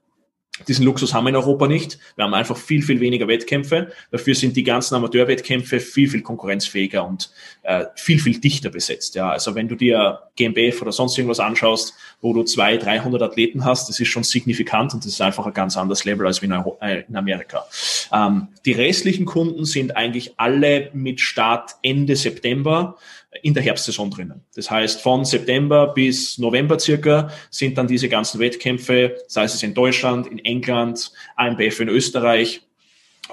Diesen 0.67 0.85
Luxus 0.85 1.13
haben 1.13 1.25
wir 1.25 1.29
in 1.29 1.35
Europa 1.35 1.67
nicht. 1.67 1.99
Wir 2.15 2.25
haben 2.25 2.33
einfach 2.33 2.57
viel, 2.57 2.81
viel 2.81 2.99
weniger 2.99 3.27
Wettkämpfe. 3.27 3.91
Dafür 4.11 4.35
sind 4.35 4.55
die 4.55 4.63
ganzen 4.63 4.95
Amateurwettkämpfe 4.95 5.79
viel, 5.79 6.09
viel 6.09 6.21
konkurrenzfähiger 6.21 7.05
und 7.05 7.31
äh, 7.63 7.85
viel, 7.95 8.19
viel 8.19 8.39
dichter 8.39 8.69
besetzt. 8.69 9.15
Ja, 9.15 9.29
also 9.31 9.55
wenn 9.55 9.67
du 9.67 9.75
dir 9.75 10.19
GmbF 10.35 10.81
oder 10.81 10.91
sonst 10.91 11.17
irgendwas 11.17 11.39
anschaust, 11.39 11.93
wo 12.21 12.33
du 12.33 12.43
zwei, 12.43 12.77
300 12.77 13.21
Athleten 13.21 13.65
hast, 13.65 13.89
das 13.89 13.99
ist 13.99 14.07
schon 14.07 14.23
signifikant 14.23 14.93
und 14.93 15.05
das 15.05 15.13
ist 15.13 15.21
einfach 15.21 15.45
ein 15.45 15.53
ganz 15.53 15.77
anderes 15.77 16.05
Level 16.05 16.25
als 16.25 16.39
in, 16.39 16.51
äh, 16.51 17.03
in 17.07 17.15
Amerika. 17.15 17.65
Ähm, 18.11 18.49
die 18.65 18.73
restlichen 18.73 19.25
Kunden 19.25 19.65
sind 19.65 19.95
eigentlich 19.95 20.33
alle 20.37 20.89
mit 20.93 21.21
Start 21.21 21.75
Ende 21.81 22.15
September 22.15 22.97
in 23.41 23.53
der 23.53 23.63
Herbstsaison 23.63 24.11
drinnen. 24.11 24.41
Das 24.55 24.69
heißt, 24.69 25.01
von 25.01 25.23
September 25.23 25.87
bis 25.87 26.37
November 26.37 26.77
circa 26.79 27.29
sind 27.49 27.77
dann 27.77 27.87
diese 27.87 28.09
ganzen 28.09 28.39
Wettkämpfe, 28.39 29.15
sei 29.27 29.43
es 29.43 29.63
in 29.63 29.73
Deutschland, 29.73 30.27
in 30.27 30.39
England, 30.39 31.11
AMBF 31.37 31.79
in 31.79 31.89
Österreich, 31.89 32.61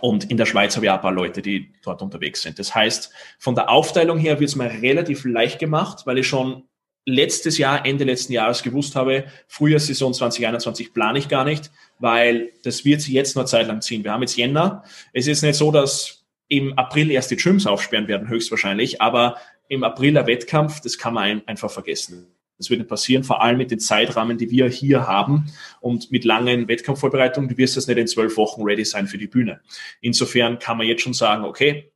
und 0.00 0.30
in 0.30 0.37
der 0.37 0.47
Schweiz 0.47 0.76
habe 0.76 0.87
ich 0.87 0.90
auch 0.90 0.97
ein 0.97 1.00
paar 1.00 1.12
Leute, 1.12 1.42
die 1.42 1.73
dort 1.82 2.02
unterwegs 2.02 2.42
sind. 2.42 2.58
Das 2.58 2.75
heißt, 2.75 3.11
von 3.38 3.54
der 3.54 3.68
Aufteilung 3.68 4.18
her 4.18 4.38
wird 4.38 4.50
es 4.50 4.56
mir 4.56 4.70
relativ 4.70 5.25
leicht 5.25 5.58
gemacht, 5.58 6.02
weil 6.06 6.18
ich 6.18 6.28
schon 6.28 6.67
letztes 7.08 7.56
Jahr, 7.56 7.86
Ende 7.86 8.04
letzten 8.04 8.34
Jahres 8.34 8.62
gewusst 8.62 8.94
habe, 8.94 9.24
Frühjahrssaison 9.46 10.12
2021 10.12 10.92
plane 10.92 11.18
ich 11.18 11.28
gar 11.28 11.44
nicht, 11.44 11.70
weil 11.98 12.50
das 12.64 12.84
wird 12.84 13.00
sich 13.00 13.14
jetzt 13.14 13.34
noch 13.34 13.46
Zeit 13.46 13.66
lang 13.66 13.80
ziehen. 13.80 14.04
Wir 14.04 14.12
haben 14.12 14.20
jetzt 14.20 14.36
Jänner. 14.36 14.84
Es 15.14 15.26
ist 15.26 15.42
nicht 15.42 15.56
so, 15.56 15.72
dass 15.72 16.26
im 16.48 16.78
April 16.78 17.10
erst 17.10 17.30
die 17.30 17.36
Gyms 17.36 17.66
aufsperren 17.66 18.08
werden, 18.08 18.28
höchstwahrscheinlich, 18.28 19.00
aber 19.00 19.36
im 19.68 19.84
April 19.84 20.16
ein 20.18 20.26
Wettkampf, 20.26 20.80
das 20.80 20.98
kann 20.98 21.14
man 21.14 21.42
einfach 21.46 21.70
vergessen. 21.70 22.26
Das 22.58 22.68
wird 22.68 22.80
nicht 22.80 22.88
passieren, 22.88 23.24
vor 23.24 23.40
allem 23.40 23.56
mit 23.56 23.70
den 23.70 23.78
Zeitrahmen, 23.78 24.36
die 24.36 24.50
wir 24.50 24.68
hier 24.68 25.06
haben 25.06 25.50
und 25.80 26.10
mit 26.10 26.24
langen 26.24 26.68
Wettkampfvorbereitungen. 26.68 27.48
Du 27.48 27.56
wirst 27.56 27.76
jetzt 27.76 27.88
nicht 27.88 27.98
in 27.98 28.08
zwölf 28.08 28.36
Wochen 28.36 28.62
ready 28.62 28.84
sein 28.84 29.06
für 29.06 29.18
die 29.18 29.28
Bühne. 29.28 29.60
Insofern 30.00 30.58
kann 30.58 30.76
man 30.76 30.86
jetzt 30.86 31.02
schon 31.02 31.14
sagen, 31.14 31.44
okay, 31.44 31.90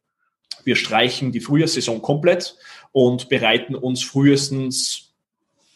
wir 0.64 0.76
streichen 0.76 1.32
die 1.32 1.40
Frühjahrssaison 1.40 2.00
komplett 2.00 2.56
und 2.92 3.28
bereiten 3.28 3.74
uns 3.74 4.02
frühestens 4.02 5.14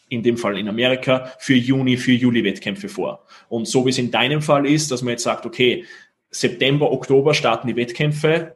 in 0.09 0.23
dem 0.23 0.37
Fall 0.37 0.57
in 0.57 0.69
Amerika 0.69 1.33
für 1.39 1.55
Juni, 1.55 1.97
für 1.97 2.13
Juli 2.13 2.43
Wettkämpfe 2.43 2.87
vor. 2.87 3.25
Und 3.49 3.67
so 3.67 3.85
wie 3.85 3.89
es 3.89 3.97
in 3.97 4.11
deinem 4.11 4.41
Fall 4.41 4.65
ist, 4.65 4.91
dass 4.91 5.01
man 5.01 5.11
jetzt 5.11 5.23
sagt, 5.23 5.45
okay, 5.45 5.85
September, 6.29 6.91
Oktober 6.91 7.33
starten 7.33 7.67
die 7.67 7.75
Wettkämpfe, 7.75 8.55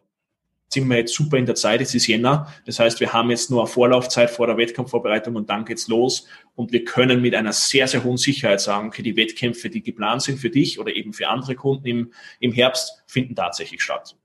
sind 0.73 0.87
wir 0.87 0.97
jetzt 0.97 1.13
super 1.13 1.37
in 1.37 1.45
der 1.45 1.55
Zeit, 1.55 1.81
es 1.81 1.93
ist 1.93 2.07
Jänner. 2.07 2.53
Das 2.65 2.79
heißt, 2.79 3.01
wir 3.01 3.11
haben 3.11 3.29
jetzt 3.29 3.51
nur 3.51 3.61
eine 3.61 3.67
Vorlaufzeit 3.67 4.29
vor 4.29 4.47
der 4.47 4.55
Wettkampfvorbereitung 4.55 5.35
und 5.35 5.49
dann 5.49 5.65
geht's 5.65 5.89
los. 5.89 6.27
Und 6.55 6.71
wir 6.71 6.85
können 6.85 7.21
mit 7.21 7.35
einer 7.35 7.51
sehr, 7.51 7.89
sehr 7.89 8.05
hohen 8.05 8.17
Sicherheit 8.17 8.61
sagen, 8.61 8.87
okay, 8.87 9.01
die 9.01 9.17
Wettkämpfe, 9.17 9.69
die 9.69 9.83
geplant 9.83 10.21
sind 10.21 10.39
für 10.39 10.49
dich 10.49 10.79
oder 10.79 10.95
eben 10.95 11.11
für 11.11 11.27
andere 11.27 11.55
Kunden 11.55 11.87
im, 11.87 12.13
im 12.39 12.53
Herbst, 12.53 13.03
finden 13.05 13.35
tatsächlich 13.35 13.81
statt. 13.81 14.15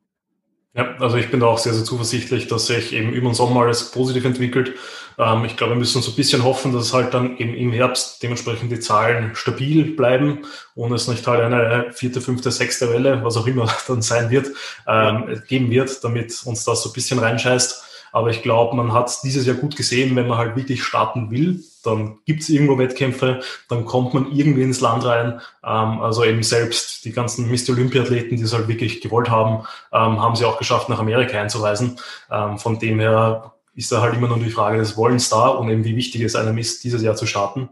Ja, 0.77 0.95
also 0.99 1.17
ich 1.17 1.31
bin 1.31 1.41
da 1.41 1.47
auch 1.47 1.57
sehr, 1.59 1.73
sehr 1.73 1.85
zuversichtlich, 1.85 2.49
dass 2.49 2.67
sich 2.67 2.93
eben 2.93 3.11
über 3.15 3.31
den 3.31 3.35
Sommer 3.35 3.63
alles 3.63 3.91
positiv 3.93 4.27
entwickelt. 4.27 4.75
Ähm, 5.19 5.47
ich 5.47 5.57
glaube, 5.57 5.73
wir 5.73 5.79
müssen 5.79 6.03
so 6.03 6.11
ein 6.11 6.17
bisschen 6.17 6.45
hoffen, 6.45 6.75
dass 6.75 6.93
halt 6.93 7.15
dann 7.15 7.39
eben 7.39 7.55
im 7.55 7.73
Herbst 7.73 8.23
dementsprechend 8.23 8.71
die 8.71 8.81
Zahlen 8.81 9.35
stabil 9.35 9.97
bleiben 9.97 10.41
und 10.75 10.93
es 10.93 11.09
nicht 11.09 11.27
halt 11.27 11.41
eine 11.41 11.93
vierte, 11.95 12.21
fünfte, 12.21 12.51
sechste 12.51 12.93
Welle, 12.93 13.25
was 13.25 13.39
auch 13.39 13.47
immer 13.47 13.73
dann 13.89 14.03
sein 14.03 14.29
wird, 14.29 14.49
ähm, 14.87 15.43
geben 15.49 15.71
wird, 15.71 16.05
damit 16.05 16.43
uns 16.45 16.65
das 16.65 16.83
so 16.83 16.91
ein 16.91 16.93
bisschen 16.93 17.21
reinscheißt. 17.21 17.86
Aber 18.13 18.31
ich 18.31 18.43
glaube, 18.43 18.77
man 18.77 18.93
hat 18.93 19.13
dieses 19.23 19.47
Jahr 19.47 19.57
gut 19.57 19.77
gesehen, 19.77 20.17
wenn 20.17 20.29
man 20.29 20.39
halt 20.39 20.57
wirklich 20.57 20.83
starten 20.83 21.31
will, 21.31 21.63
dann 21.85 22.19
gibt 22.25 22.43
es 22.43 22.49
irgendwo 22.49 22.79
Wettkämpfe, 22.79 23.41
dann 23.69 23.85
kommt 23.85 24.15
man 24.15 24.33
irgendwie 24.33 24.63
ins 24.63 24.81
Land 24.81 25.05
rein. 25.05 25.41
Ähm, 25.65 26.01
also 26.01 26.25
eben 26.25 26.43
selbst 26.43 27.05
die 27.05 27.13
ganzen 27.13 27.51
Mr. 27.51 27.71
Olympia-Athleten, 27.71 28.37
die 28.37 28.43
es 28.43 28.53
halt 28.53 28.69
wirklich 28.69 29.01
gewollt 29.01 29.31
haben, 29.31 29.67
ähm, 29.93 30.21
haben 30.21 30.37
sie 30.37 30.45
auch 30.45 30.59
geschafft, 30.59 30.89
nach 30.89 30.99
Amerika 30.99 31.41
einzureisen. 31.41 31.99
Ähm, 32.31 32.59
von 32.59 32.79
dem 32.79 33.01
her 33.01 33.55
ist 33.75 33.93
da 33.93 34.01
halt 34.01 34.15
immer 34.15 34.29
nur 34.29 34.39
die 34.39 34.51
Frage 34.51 34.79
des 34.79 34.97
Wollens 34.97 35.29
da 35.29 35.49
und 35.49 35.69
eben 35.69 35.85
wie 35.85 35.97
wichtig 35.97 36.23
es 36.23 36.35
einem 36.35 36.59
ist, 36.59 36.83
dieses 36.83 37.03
Jahr 37.03 37.15
zu 37.15 37.27
starten. 37.27 37.69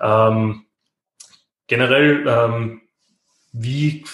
Ähm, 0.00 0.66
generell, 1.66 2.26
ähm, 2.28 2.82
wie, 3.52 4.04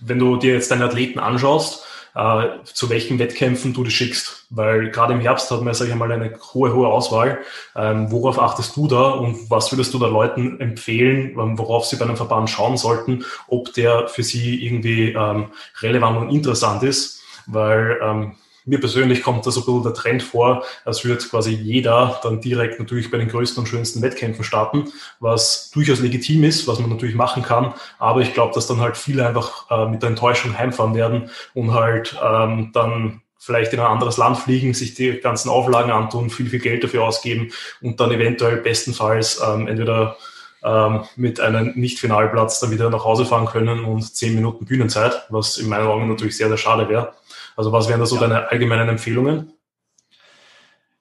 wenn 0.00 0.18
du 0.18 0.36
dir 0.36 0.54
jetzt 0.54 0.70
deine 0.70 0.86
Athleten 0.86 1.18
anschaust, 1.18 1.84
äh, 2.18 2.64
zu 2.64 2.90
welchen 2.90 3.20
Wettkämpfen 3.20 3.72
du 3.72 3.84
die 3.84 3.92
schickst. 3.92 4.46
Weil 4.50 4.90
gerade 4.90 5.12
im 5.12 5.20
Herbst 5.20 5.50
hat 5.52 5.62
man, 5.62 5.72
sage 5.72 5.90
ich 5.90 5.96
mal, 5.96 6.10
eine 6.10 6.36
hohe, 6.52 6.74
hohe 6.74 6.88
Auswahl. 6.88 7.38
Ähm, 7.76 8.10
worauf 8.10 8.40
achtest 8.40 8.76
du 8.76 8.88
da 8.88 9.10
und 9.10 9.48
was 9.50 9.70
würdest 9.70 9.94
du 9.94 9.98
da 9.98 10.08
Leuten 10.08 10.60
empfehlen, 10.60 11.38
ähm, 11.38 11.56
worauf 11.58 11.86
sie 11.86 11.96
bei 11.96 12.04
einem 12.04 12.16
Verband 12.16 12.50
schauen 12.50 12.76
sollten, 12.76 13.24
ob 13.46 13.72
der 13.74 14.08
für 14.08 14.24
sie 14.24 14.66
irgendwie 14.66 15.12
ähm, 15.12 15.52
relevant 15.80 16.18
und 16.18 16.30
interessant 16.30 16.82
ist? 16.82 17.22
Weil 17.46 18.00
ähm, 18.02 18.32
mir 18.68 18.80
persönlich 18.80 19.22
kommt 19.22 19.46
da 19.46 19.50
so 19.50 19.60
ein 19.60 19.66
bisschen 19.66 19.82
der 19.82 19.94
Trend 19.94 20.22
vor, 20.22 20.64
als 20.84 21.04
würde 21.04 21.24
quasi 21.24 21.52
jeder 21.52 22.20
dann 22.22 22.40
direkt 22.40 22.78
natürlich 22.78 23.10
bei 23.10 23.18
den 23.18 23.28
größten 23.28 23.62
und 23.62 23.66
schönsten 23.66 24.02
Wettkämpfen 24.02 24.44
starten, 24.44 24.84
was 25.20 25.70
durchaus 25.70 26.00
legitim 26.00 26.44
ist, 26.44 26.68
was 26.68 26.78
man 26.78 26.90
natürlich 26.90 27.14
machen 27.14 27.42
kann. 27.42 27.74
Aber 27.98 28.20
ich 28.20 28.34
glaube, 28.34 28.54
dass 28.54 28.66
dann 28.66 28.80
halt 28.80 28.96
viele 28.96 29.26
einfach 29.26 29.70
äh, 29.70 29.86
mit 29.88 30.02
der 30.02 30.10
Enttäuschung 30.10 30.56
heimfahren 30.56 30.94
werden 30.94 31.30
und 31.54 31.72
halt 31.72 32.16
ähm, 32.22 32.70
dann 32.72 33.22
vielleicht 33.38 33.72
in 33.72 33.80
ein 33.80 33.86
anderes 33.86 34.18
Land 34.18 34.38
fliegen, 34.38 34.74
sich 34.74 34.94
die 34.94 35.18
ganzen 35.20 35.48
Auflagen 35.48 35.90
antun, 35.90 36.28
viel, 36.28 36.50
viel 36.50 36.58
Geld 36.58 36.84
dafür 36.84 37.04
ausgeben 37.04 37.50
und 37.80 37.98
dann 37.98 38.10
eventuell 38.12 38.58
bestenfalls 38.58 39.40
ähm, 39.42 39.66
entweder 39.66 40.16
ähm, 40.62 41.04
mit 41.16 41.40
einem 41.40 41.72
Nicht-Finalplatz 41.76 42.60
dann 42.60 42.70
wieder 42.70 42.90
nach 42.90 43.04
Hause 43.04 43.24
fahren 43.24 43.46
können 43.46 43.84
und 43.84 44.02
zehn 44.14 44.34
Minuten 44.34 44.64
Bühnenzeit, 44.64 45.26
was 45.30 45.56
in 45.56 45.68
meinen 45.68 45.86
Augen 45.86 46.08
natürlich 46.08 46.36
sehr, 46.36 46.48
sehr 46.48 46.56
schade 46.58 46.88
wäre. 46.88 47.14
Also 47.58 47.72
was 47.72 47.88
wären 47.88 47.98
da 47.98 48.06
so 48.06 48.14
ja. 48.14 48.20
deine 48.20 48.48
allgemeinen 48.52 48.88
Empfehlungen? 48.88 49.52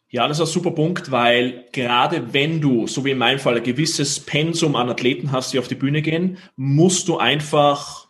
Ja, 0.10 0.28
das 0.28 0.40
ist 0.40 0.50
ein 0.50 0.52
super 0.52 0.72
Punkt, 0.72 1.12
weil 1.12 1.66
gerade 1.72 2.34
wenn 2.34 2.60
du, 2.60 2.88
so 2.88 3.06
wie 3.06 3.12
in 3.12 3.20
meinem 3.20 3.38
Fall, 3.38 3.58
ein 3.58 3.64
gewisses 3.64 4.20
Pensum 4.20 4.76
an 4.76 4.90
Athleten 4.90 5.32
hast, 5.32 5.54
die 5.54 5.60
auf 5.60 5.68
die 5.68 5.76
Bühne 5.76 6.02
gehen, 6.02 6.40
musst 6.56 7.10
du 7.10 7.20
einfach 7.20 8.08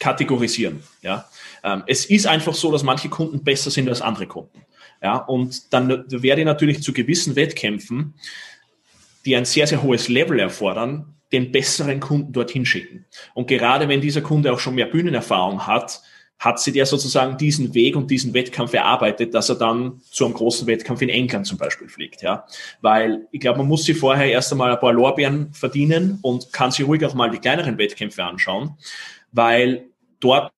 kategorisieren. 0.00 0.82
Ja, 1.02 1.28
ähm, 1.62 1.84
es 1.86 2.06
ist 2.06 2.26
einfach 2.26 2.54
so, 2.54 2.72
dass 2.72 2.82
manche 2.82 3.08
Kunden 3.08 3.44
besser 3.44 3.70
sind 3.70 3.88
als 3.88 4.02
andere 4.02 4.26
Kunden. 4.26 4.66
Ja, 5.00 5.18
und 5.18 5.72
dann 5.72 6.06
werde 6.08 6.40
ich 6.40 6.46
natürlich 6.46 6.82
zu 6.82 6.92
gewissen 6.92 7.36
Wettkämpfen, 7.36 8.14
die 9.24 9.36
ein 9.36 9.44
sehr, 9.44 9.68
sehr 9.68 9.84
hohes 9.84 10.08
Level 10.08 10.40
erfordern, 10.40 11.14
den 11.30 11.52
besseren 11.52 12.00
Kunden 12.00 12.32
dorthin 12.32 12.66
schicken. 12.66 13.06
Und 13.32 13.46
gerade 13.46 13.88
wenn 13.88 14.00
dieser 14.00 14.22
Kunde 14.22 14.52
auch 14.52 14.58
schon 14.58 14.74
mehr 14.74 14.86
Bühnenerfahrung 14.86 15.68
hat, 15.68 16.02
hat 16.40 16.58
sie 16.58 16.72
der 16.72 16.86
sozusagen 16.86 17.36
diesen 17.36 17.74
Weg 17.74 17.94
und 17.94 18.10
diesen 18.10 18.32
Wettkampf 18.32 18.72
erarbeitet, 18.72 19.34
dass 19.34 19.50
er 19.50 19.56
dann 19.56 20.00
zu 20.10 20.24
einem 20.24 20.34
großen 20.34 20.66
Wettkampf 20.66 21.02
in 21.02 21.10
England 21.10 21.46
zum 21.46 21.58
Beispiel 21.58 21.88
fliegt, 21.88 22.22
ja. 22.22 22.46
Weil 22.80 23.28
ich 23.30 23.40
glaube, 23.40 23.58
man 23.58 23.68
muss 23.68 23.84
sich 23.84 23.98
vorher 23.98 24.26
erst 24.26 24.50
einmal 24.50 24.72
ein 24.72 24.80
paar 24.80 24.94
Lorbeeren 24.94 25.52
verdienen 25.52 26.18
und 26.22 26.50
kann 26.52 26.70
sich 26.70 26.86
ruhig 26.86 27.04
auch 27.04 27.14
mal 27.14 27.30
die 27.30 27.38
kleineren 27.38 27.76
Wettkämpfe 27.76 28.24
anschauen, 28.24 28.76
weil 29.32 29.84
dort 30.18 30.50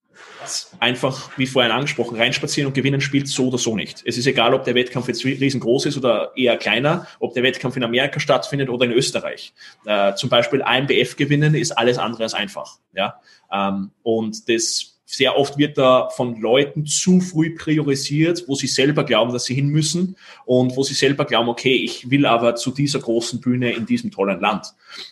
einfach, 0.79 1.37
wie 1.37 1.47
vorhin 1.47 1.73
angesprochen, 1.73 2.17
reinspazieren 2.17 2.69
und 2.69 2.75
gewinnen 2.75 3.01
spielt 3.01 3.29
so 3.29 3.49
oder 3.49 3.59
so 3.59 3.77
nicht. 3.77 4.03
Es 4.05 4.17
ist 4.17 4.27
egal, 4.27 4.55
ob 4.55 4.65
der 4.65 4.75
Wettkampf 4.75 5.09
jetzt 5.09 5.25
riesengroß 5.25 5.87
ist 5.87 5.97
oder 5.97 6.33
eher 6.37 6.57
kleiner, 6.57 7.07
ob 7.19 7.35
der 7.35 7.43
Wettkampf 7.43 7.77
in 7.77 7.85
Amerika 7.85 8.21
stattfindet 8.21 8.69
oder 8.69 8.87
in 8.87 8.93
Österreich. 8.93 9.53
Äh, 9.85 10.15
zum 10.15 10.31
Beispiel 10.31 10.63
AMBF 10.63 11.17
gewinnen 11.17 11.55
ist 11.55 11.73
alles 11.73 11.99
andere 11.99 12.25
als 12.25 12.35
einfach. 12.35 12.79
Ja? 12.93 13.21
Ähm, 13.53 13.91
und 14.03 14.49
das 14.49 14.92
sehr 15.13 15.37
oft 15.37 15.59
wird 15.59 15.77
da 15.77 16.09
von 16.09 16.41
Leuten 16.41 16.87
zu 16.87 17.21
früh 17.21 17.55
priorisiert, 17.55 18.45
wo 18.47 18.55
sie 18.55 18.67
selber 18.67 19.05
glauben, 19.05 19.33
dass 19.33 19.45
sie 19.45 19.55
hin 19.55 19.69
müssen 19.69 20.17
und 20.47 20.75
wo 20.75 20.83
sie 20.83 20.95
selber 20.95 21.27
glauben, 21.27 21.51
okay, 21.51 21.75
ich 21.75 22.11
will 22.11 22.25
aber 22.25 22.55
zu 22.55 22.71
dieser 22.71 22.99
großen 22.99 23.39
Bühne 23.39 23.73
in 23.73 23.85
diesem 23.85 24.11
tollen 24.11 24.41
Land. 24.41 24.69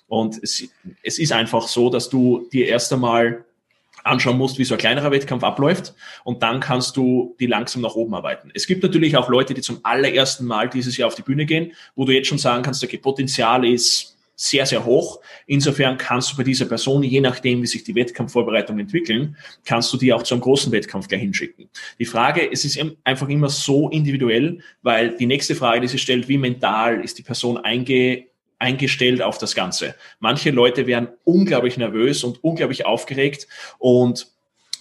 Und 0.09 0.43
es, 0.43 0.65
es 1.03 1.19
ist 1.19 1.33
einfach 1.33 1.69
so, 1.69 1.91
dass 1.91 2.09
du 2.09 2.49
dir 2.51 2.67
erst 2.67 2.91
einmal 2.95 3.45
anschauen 4.03 4.39
musst, 4.39 4.59
wie 4.59 4.65
so 4.65 4.75
ein 4.75 4.81
kleinerer 4.81 5.11
Wettkampf 5.11 5.45
abläuft 5.45 5.95
und 6.25 6.43
dann 6.43 6.61
kannst 6.61 6.97
du 6.97 7.37
die 7.39 7.47
langsam 7.47 7.83
nach 7.83 7.95
oben 7.95 8.15
arbeiten. 8.15 8.51
Es 8.55 8.67
gibt 8.67 8.83
natürlich 8.83 9.19
auch 9.19 9.29
Leute, 9.29 9.53
die 9.53 9.61
zum 9.61 9.81
allerersten 9.83 10.47
Mal 10.47 10.71
dieses 10.71 10.97
Jahr 10.97 11.09
auf 11.09 11.15
die 11.15 11.23
Bühne 11.23 11.45
gehen, 11.45 11.73
wo 11.95 12.07
du 12.07 12.13
jetzt 12.13 12.29
schon 12.29 12.39
sagen 12.39 12.63
kannst, 12.63 12.83
okay, 12.83 12.97
Potenzial 12.97 13.67
ist 13.67 14.17
sehr, 14.43 14.65
sehr 14.65 14.87
hoch. 14.87 15.21
Insofern 15.47 15.99
kannst 15.99 16.33
du 16.33 16.37
bei 16.39 16.45
dieser 16.45 16.65
Person, 16.65 17.03
je 17.03 17.21
nachdem, 17.21 17.61
wie 17.61 17.67
sich 17.67 17.85
die 17.85 17.95
Wettkampfvorbereitungen 17.95 18.87
entwickeln, 18.87 19.37
kannst 19.67 19.93
du 19.93 19.99
die 19.99 20.15
auch 20.15 20.23
zu 20.23 20.35
einem 20.35 20.41
großen 20.41 20.73
Wettkampf 20.73 21.09
gleich 21.09 21.21
hinschicken. 21.21 21.69
Die 21.99 22.07
Frage, 22.07 22.51
es 22.51 22.65
ist 22.65 22.83
einfach 23.05 23.29
immer 23.29 23.51
so 23.51 23.91
individuell, 23.91 24.61
weil 24.81 25.15
die 25.19 25.27
nächste 25.27 25.55
Frage, 25.55 25.83
die 25.83 25.89
sich 25.89 26.01
stellt, 26.01 26.27
wie 26.29 26.39
mental 26.39 27.05
ist 27.05 27.19
die 27.19 27.23
Person 27.23 27.59
einge 27.59 28.31
eingestellt 28.59 29.23
auf 29.23 29.39
das 29.39 29.55
Ganze. 29.55 29.95
Manche 30.19 30.51
Leute 30.51 30.87
werden 30.87 31.09
unglaublich 31.25 31.79
nervös 31.79 32.25
und 32.25 32.45
unglaublich 32.45 32.85
aufgeregt 32.85 33.47
und 33.79 34.27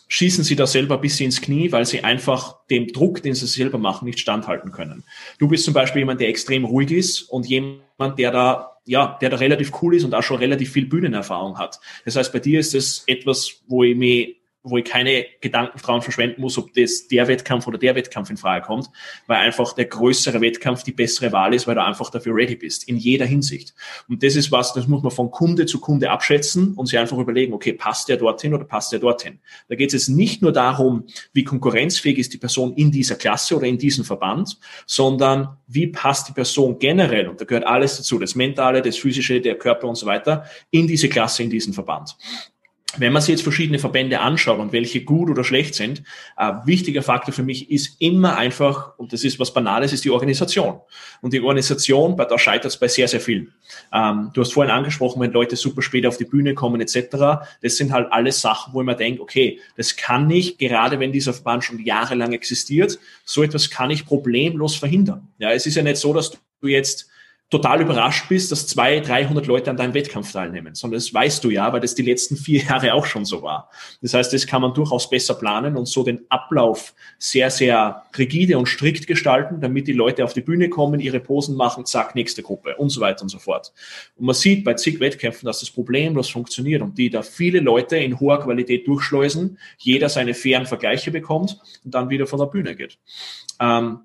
schießen 0.09 0.43
sie 0.43 0.57
da 0.57 0.67
selber 0.67 0.95
ein 0.95 1.01
bisschen 1.01 1.27
ins 1.27 1.39
Knie, 1.39 1.71
weil 1.71 1.85
sie 1.85 2.03
einfach 2.03 2.57
dem 2.69 2.87
Druck, 2.87 3.23
den 3.23 3.35
sie 3.35 3.47
selber 3.47 3.77
machen, 3.77 4.05
nicht 4.05 4.19
standhalten 4.19 4.71
können. 4.71 5.05
Du 5.37 5.47
bist 5.47 5.63
zum 5.63 5.73
Beispiel 5.73 5.99
jemand, 5.99 6.19
der 6.19 6.27
extrem 6.27 6.65
ruhig 6.65 6.91
ist 6.91 7.21
und 7.21 7.45
jemand, 7.45 8.17
der 8.17 8.31
da, 8.31 8.78
ja, 8.89 9.19
der 9.21 9.29
da 9.29 9.37
relativ 9.37 9.71
cool 9.83 9.95
ist 9.95 10.03
und 10.03 10.15
auch 10.15 10.23
schon 10.23 10.39
relativ 10.39 10.71
viel 10.71 10.87
Bühnenerfahrung 10.87 11.59
hat. 11.59 11.79
Das 12.05 12.15
heißt, 12.15 12.33
bei 12.33 12.39
dir 12.39 12.59
ist 12.59 12.73
es 12.73 13.03
etwas, 13.05 13.61
wo 13.67 13.83
ich 13.83 13.95
mich 13.95 14.38
wo 14.63 14.77
ich 14.77 14.85
keine 14.85 15.25
Gedanken 15.39 15.79
dran 15.79 16.01
verschwenden 16.01 16.41
muss, 16.41 16.57
ob 16.57 16.73
das 16.73 17.07
der 17.07 17.27
Wettkampf 17.27 17.65
oder 17.67 17.77
der 17.77 17.95
Wettkampf 17.95 18.29
in 18.29 18.35
Frage 18.35 18.65
kommt, 18.65 18.89
weil 19.25 19.37
einfach 19.37 19.73
der 19.73 19.85
größere 19.85 20.41
Wettkampf 20.41 20.83
die 20.83 20.91
bessere 20.91 21.31
Wahl 21.31 21.53
ist, 21.53 21.65
weil 21.65 21.75
du 21.75 21.83
einfach 21.83 22.09
dafür 22.09 22.35
ready 22.35 22.55
bist, 22.55 22.87
in 22.89 22.97
jeder 22.97 23.25
Hinsicht. 23.25 23.73
Und 24.09 24.21
das 24.21 24.35
ist 24.35 24.51
was, 24.51 24.73
das 24.73 24.87
muss 24.87 25.01
man 25.01 25.11
von 25.11 25.31
Kunde 25.31 25.65
zu 25.65 25.79
Kunde 25.79 26.11
abschätzen 26.11 26.73
und 26.73 26.87
sich 26.87 26.99
einfach 26.99 27.17
überlegen, 27.17 27.53
okay, 27.53 27.71
passt 27.71 28.09
der 28.09 28.17
dorthin 28.17 28.53
oder 28.53 28.65
passt 28.65 28.91
der 28.91 28.99
dorthin? 28.99 29.39
Da 29.69 29.75
geht 29.75 29.93
es 29.93 29.93
jetzt 29.93 30.15
nicht 30.15 30.41
nur 30.41 30.51
darum, 30.51 31.05
wie 31.31 31.45
konkurrenzfähig 31.45 32.17
ist 32.17 32.33
die 32.33 32.37
Person 32.37 32.73
in 32.73 32.91
dieser 32.91 33.15
Klasse 33.15 33.55
oder 33.55 33.65
in 33.65 33.77
diesem 33.77 34.03
Verband, 34.03 34.59
sondern 34.85 35.57
wie 35.67 35.87
passt 35.87 36.27
die 36.27 36.33
Person 36.33 36.79
generell, 36.79 37.29
und 37.29 37.39
da 37.39 37.45
gehört 37.45 37.65
alles 37.65 37.97
dazu, 37.97 38.19
das 38.19 38.35
Mentale, 38.35 38.81
das 38.81 38.97
Physische, 38.97 39.39
der 39.39 39.57
Körper 39.57 39.87
und 39.87 39.95
so 39.95 40.05
weiter, 40.05 40.45
in 40.69 40.85
diese 40.85 41.07
Klasse, 41.07 41.43
in 41.43 41.49
diesen 41.49 41.73
Verband 41.73 42.17
wenn 42.97 43.13
man 43.13 43.21
sich 43.21 43.33
jetzt 43.33 43.43
verschiedene 43.43 43.77
Verbände 43.77 44.19
anschaut 44.19 44.59
und 44.59 44.71
welche 44.71 45.03
gut 45.03 45.29
oder 45.29 45.43
schlecht 45.43 45.75
sind, 45.75 46.01
ein 46.35 46.65
wichtiger 46.65 47.03
Faktor 47.03 47.33
für 47.33 47.43
mich 47.43 47.69
ist 47.69 48.01
immer 48.01 48.35
einfach, 48.35 48.97
und 48.97 49.13
das 49.13 49.23
ist 49.23 49.39
was 49.39 49.53
Banales, 49.53 49.93
ist 49.93 50.05
die 50.05 50.09
Organisation. 50.09 50.79
Und 51.21 51.33
die 51.33 51.39
Organisation, 51.39 52.17
da 52.17 52.39
scheitert 52.39 52.71
es 52.71 52.77
bei 52.77 52.87
sehr, 52.87 53.07
sehr 53.07 53.21
vielen. 53.21 53.53
Ähm, 53.93 54.31
du 54.33 54.41
hast 54.41 54.53
vorhin 54.53 54.71
angesprochen, 54.71 55.21
wenn 55.21 55.31
Leute 55.31 55.55
super 55.55 55.83
spät 55.83 56.07
auf 56.07 56.17
die 56.17 56.25
Bühne 56.25 56.55
kommen 56.55 56.81
etc., 56.81 57.45
das 57.61 57.77
sind 57.77 57.91
halt 57.91 58.11
alles 58.11 58.41
Sachen, 58.41 58.73
wo 58.73 58.81
ich 58.81 58.85
mir 58.85 58.95
denke, 58.95 59.21
okay, 59.21 59.59
das 59.77 59.95
kann 59.95 60.25
nicht, 60.25 60.57
gerade 60.57 60.99
wenn 60.99 61.11
dieser 61.11 61.33
Verband 61.33 61.63
schon 61.63 61.83
jahrelang 61.83 62.33
existiert, 62.33 62.97
so 63.23 63.43
etwas 63.43 63.69
kann 63.69 63.91
ich 63.91 64.05
problemlos 64.05 64.75
verhindern. 64.75 65.27
Ja, 65.37 65.51
es 65.51 65.67
ist 65.67 65.75
ja 65.75 65.83
nicht 65.83 65.97
so, 65.97 66.11
dass 66.11 66.31
du 66.31 66.67
jetzt 66.67 67.07
total 67.49 67.81
überrascht 67.81 68.29
bist, 68.29 68.51
dass 68.51 68.67
zwei, 68.67 68.99
300 68.99 69.47
Leute 69.47 69.71
an 69.71 69.77
deinem 69.77 69.95
Wettkampf 69.95 70.31
teilnehmen, 70.31 70.75
sondern 70.75 70.99
das 70.99 71.11
weißt 71.11 71.43
du 71.43 71.49
ja, 71.49 71.73
weil 71.73 71.79
das 71.79 71.95
die 71.95 72.03
letzten 72.03 72.37
vier 72.37 72.61
Jahre 72.63 72.93
auch 72.93 73.07
schon 73.07 73.25
so 73.25 73.41
war. 73.41 73.71
Das 74.01 74.13
heißt, 74.13 74.31
das 74.33 74.45
kann 74.45 74.61
man 74.61 74.75
durchaus 74.75 75.09
besser 75.09 75.33
planen 75.33 75.75
und 75.75 75.87
so 75.87 76.03
den 76.03 76.21
Ablauf 76.29 76.93
sehr, 77.17 77.49
sehr 77.49 78.03
rigide 78.15 78.59
und 78.59 78.67
strikt 78.67 79.07
gestalten, 79.07 79.61
damit 79.61 79.87
die 79.87 79.93
Leute 79.93 80.23
auf 80.23 80.33
die 80.33 80.41
Bühne 80.41 80.69
kommen, 80.69 80.99
ihre 80.99 81.19
Posen 81.19 81.55
machen, 81.55 81.85
zack, 81.85 82.13
nächste 82.13 82.43
Gruppe 82.43 82.75
und 82.75 82.89
so 82.89 83.01
weiter 83.01 83.23
und 83.23 83.29
so 83.29 83.39
fort. 83.39 83.73
Und 84.15 84.27
man 84.27 84.35
sieht 84.35 84.63
bei 84.63 84.75
zig 84.75 84.99
Wettkämpfen, 84.99 85.47
dass 85.47 85.61
das 85.61 85.71
problemlos 85.71 86.29
funktioniert 86.29 86.83
und 86.83 86.99
die 86.99 87.09
da 87.09 87.23
viele 87.23 87.61
Leute 87.61 87.97
in 87.97 88.19
hoher 88.19 88.41
Qualität 88.41 88.87
durchschleusen, 88.87 89.57
jeder 89.79 90.09
seine 90.09 90.35
fairen 90.35 90.67
Vergleiche 90.67 91.09
bekommt 91.09 91.59
und 91.83 91.95
dann 91.95 92.09
wieder 92.11 92.27
von 92.27 92.37
der 92.37 92.45
Bühne 92.45 92.75
geht. 92.75 92.99
Ähm, 93.59 94.01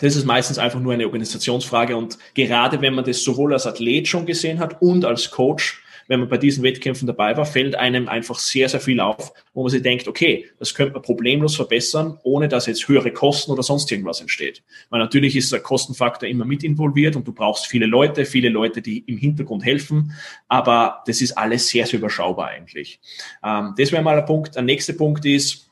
das 0.00 0.16
ist 0.16 0.24
meistens 0.24 0.58
einfach 0.58 0.80
nur 0.80 0.92
eine 0.92 1.06
Organisationsfrage 1.06 1.96
und 1.96 2.18
gerade 2.34 2.80
wenn 2.80 2.94
man 2.94 3.04
das 3.04 3.22
sowohl 3.22 3.52
als 3.52 3.66
Athlet 3.66 4.08
schon 4.08 4.26
gesehen 4.26 4.58
hat 4.58 4.80
und 4.80 5.04
als 5.04 5.30
Coach, 5.30 5.82
wenn 6.06 6.20
man 6.20 6.28
bei 6.28 6.36
diesen 6.36 6.62
Wettkämpfen 6.62 7.06
dabei 7.06 7.36
war, 7.36 7.46
fällt 7.46 7.76
einem 7.76 8.08
einfach 8.08 8.38
sehr, 8.38 8.68
sehr 8.68 8.80
viel 8.80 9.00
auf, 9.00 9.32
wo 9.54 9.62
man 9.62 9.70
sich 9.70 9.82
denkt, 9.82 10.06
okay, 10.06 10.46
das 10.58 10.74
könnte 10.74 10.92
man 10.92 11.02
problemlos 11.02 11.56
verbessern, 11.56 12.18
ohne 12.22 12.48
dass 12.48 12.66
jetzt 12.66 12.86
höhere 12.88 13.10
Kosten 13.10 13.50
oder 13.50 13.62
sonst 13.62 13.90
irgendwas 13.90 14.20
entsteht. 14.20 14.62
Weil 14.90 15.00
natürlich 15.00 15.36
ist 15.36 15.52
der 15.52 15.60
Kostenfaktor 15.60 16.28
immer 16.28 16.44
mit 16.44 16.62
involviert 16.62 17.16
und 17.16 17.26
du 17.26 17.32
brauchst 17.32 17.66
viele 17.66 17.86
Leute, 17.86 18.24
viele 18.24 18.48
Leute, 18.48 18.82
die 18.82 18.98
im 19.06 19.16
Hintergrund 19.16 19.64
helfen, 19.64 20.12
aber 20.48 21.02
das 21.06 21.22
ist 21.22 21.32
alles 21.38 21.68
sehr, 21.68 21.86
sehr 21.86 21.98
überschaubar 21.98 22.48
eigentlich. 22.48 23.00
Ähm, 23.42 23.74
das 23.78 23.92
wäre 23.92 24.02
mal 24.02 24.18
ein 24.18 24.26
Punkt. 24.26 24.54
Der 24.54 24.62
nächste 24.62 24.92
Punkt 24.92 25.24
ist, 25.24 25.63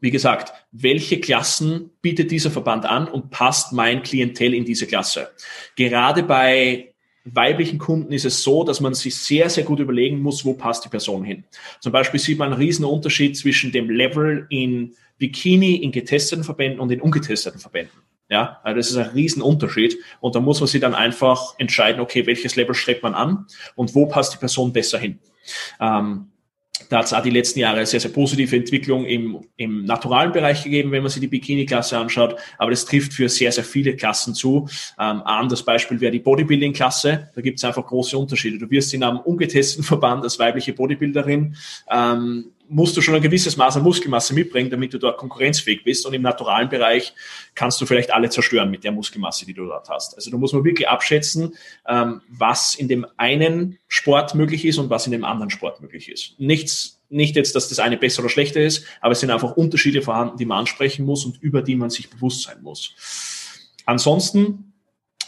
wie 0.00 0.10
gesagt, 0.10 0.52
welche 0.72 1.20
Klassen 1.20 1.90
bietet 2.02 2.30
dieser 2.30 2.50
Verband 2.50 2.84
an 2.84 3.08
und 3.08 3.30
passt 3.30 3.72
mein 3.72 4.02
Klientel 4.02 4.54
in 4.54 4.64
diese 4.64 4.86
Klasse? 4.86 5.30
Gerade 5.74 6.22
bei 6.22 6.92
weiblichen 7.24 7.78
Kunden 7.78 8.12
ist 8.12 8.24
es 8.24 8.42
so, 8.42 8.62
dass 8.64 8.80
man 8.80 8.94
sich 8.94 9.16
sehr, 9.16 9.50
sehr 9.50 9.64
gut 9.64 9.80
überlegen 9.80 10.20
muss, 10.20 10.44
wo 10.44 10.54
passt 10.54 10.84
die 10.84 10.88
Person 10.88 11.24
hin. 11.24 11.44
Zum 11.80 11.92
Beispiel 11.92 12.20
sieht 12.20 12.38
man 12.38 12.52
einen 12.52 12.62
riesen 12.62 12.84
Unterschied 12.84 13.36
zwischen 13.36 13.72
dem 13.72 13.90
Level 13.90 14.46
in 14.48 14.94
Bikini 15.18 15.76
in 15.76 15.92
getesteten 15.92 16.44
Verbänden 16.44 16.78
und 16.80 16.92
in 16.92 17.00
ungetesteten 17.00 17.58
Verbänden. 17.58 17.98
Ja, 18.28 18.60
also 18.64 18.76
das 18.76 18.90
ist 18.90 18.96
ein 18.96 19.10
Riesenunterschied. 19.10 19.98
Und 20.20 20.34
da 20.34 20.40
muss 20.40 20.60
man 20.60 20.66
sich 20.66 20.80
dann 20.80 20.94
einfach 20.94 21.54
entscheiden, 21.58 22.00
okay, 22.00 22.26
welches 22.26 22.56
Level 22.56 22.74
strebt 22.74 23.02
man 23.02 23.14
an 23.14 23.46
und 23.76 23.94
wo 23.94 24.06
passt 24.06 24.34
die 24.34 24.38
Person 24.38 24.72
besser 24.72 24.98
hin. 24.98 25.20
Ähm, 25.80 26.28
da 26.88 26.98
hat 26.98 27.06
es 27.06 27.12
auch 27.12 27.22
die 27.22 27.30
letzten 27.30 27.60
Jahre 27.60 27.84
sehr, 27.86 28.00
sehr 28.00 28.10
positive 28.10 28.54
Entwicklung 28.54 29.04
im, 29.06 29.40
im 29.56 29.84
naturalen 29.84 30.32
Bereich 30.32 30.62
gegeben, 30.64 30.92
wenn 30.92 31.02
man 31.02 31.10
sich 31.10 31.20
die 31.20 31.28
Bikini-Klasse 31.28 31.98
anschaut. 31.98 32.36
Aber 32.58 32.70
das 32.70 32.84
trifft 32.84 33.12
für 33.12 33.28
sehr, 33.28 33.50
sehr 33.52 33.64
viele 33.64 33.96
Klassen 33.96 34.34
zu. 34.34 34.68
Ähm, 34.98 35.22
ein 35.22 35.40
anderes 35.40 35.62
Beispiel 35.62 36.00
wäre 36.00 36.12
die 36.12 36.20
Bodybuilding-Klasse. 36.20 37.30
Da 37.34 37.40
gibt 37.40 37.58
es 37.58 37.64
einfach 37.64 37.86
große 37.86 38.16
Unterschiede. 38.16 38.58
Du 38.58 38.70
wirst 38.70 38.94
in 38.94 39.02
einem 39.02 39.18
ungetesteten 39.18 39.84
Verband 39.84 40.22
als 40.24 40.38
weibliche 40.38 40.72
Bodybuilderin 40.72 41.56
ähm, 41.90 42.46
musst 42.68 42.96
du 42.96 43.00
schon 43.00 43.14
ein 43.14 43.22
gewisses 43.22 43.56
Maß 43.56 43.76
an 43.76 43.82
Muskelmasse 43.82 44.34
mitbringen, 44.34 44.70
damit 44.70 44.92
du 44.92 44.98
dort 44.98 45.18
konkurrenzfähig 45.18 45.84
bist. 45.84 46.06
Und 46.06 46.14
im 46.14 46.22
naturalen 46.22 46.68
Bereich 46.68 47.12
kannst 47.54 47.80
du 47.80 47.86
vielleicht 47.86 48.12
alle 48.12 48.30
zerstören 48.30 48.70
mit 48.70 48.84
der 48.84 48.92
Muskelmasse, 48.92 49.46
die 49.46 49.54
du 49.54 49.66
dort 49.66 49.88
hast. 49.88 50.14
Also 50.14 50.30
du 50.30 50.38
musst 50.38 50.54
mal 50.54 50.64
wirklich 50.64 50.88
abschätzen, 50.88 51.54
ähm, 51.88 52.20
was 52.28 52.74
in 52.74 52.88
dem 52.88 53.06
einen 53.16 53.78
Sport 53.88 54.34
möglich 54.34 54.64
ist 54.64 54.78
und 54.78 54.90
was 54.90 55.06
in 55.06 55.12
dem 55.12 55.24
anderen 55.24 55.50
Sport 55.50 55.80
möglich 55.80 56.10
ist. 56.10 56.38
Nichts, 56.38 57.00
nicht 57.08 57.36
jetzt, 57.36 57.54
dass 57.54 57.68
das 57.68 57.78
eine 57.78 57.96
besser 57.96 58.20
oder 58.20 58.30
schlechter 58.30 58.60
ist, 58.60 58.84
aber 59.00 59.12
es 59.12 59.20
sind 59.20 59.30
einfach 59.30 59.56
Unterschiede 59.56 60.02
vorhanden, 60.02 60.36
die 60.36 60.46
man 60.46 60.58
ansprechen 60.58 61.06
muss 61.06 61.24
und 61.24 61.42
über 61.42 61.62
die 61.62 61.76
man 61.76 61.90
sich 61.90 62.10
bewusst 62.10 62.42
sein 62.42 62.62
muss. 62.62 62.94
Ansonsten 63.86 64.65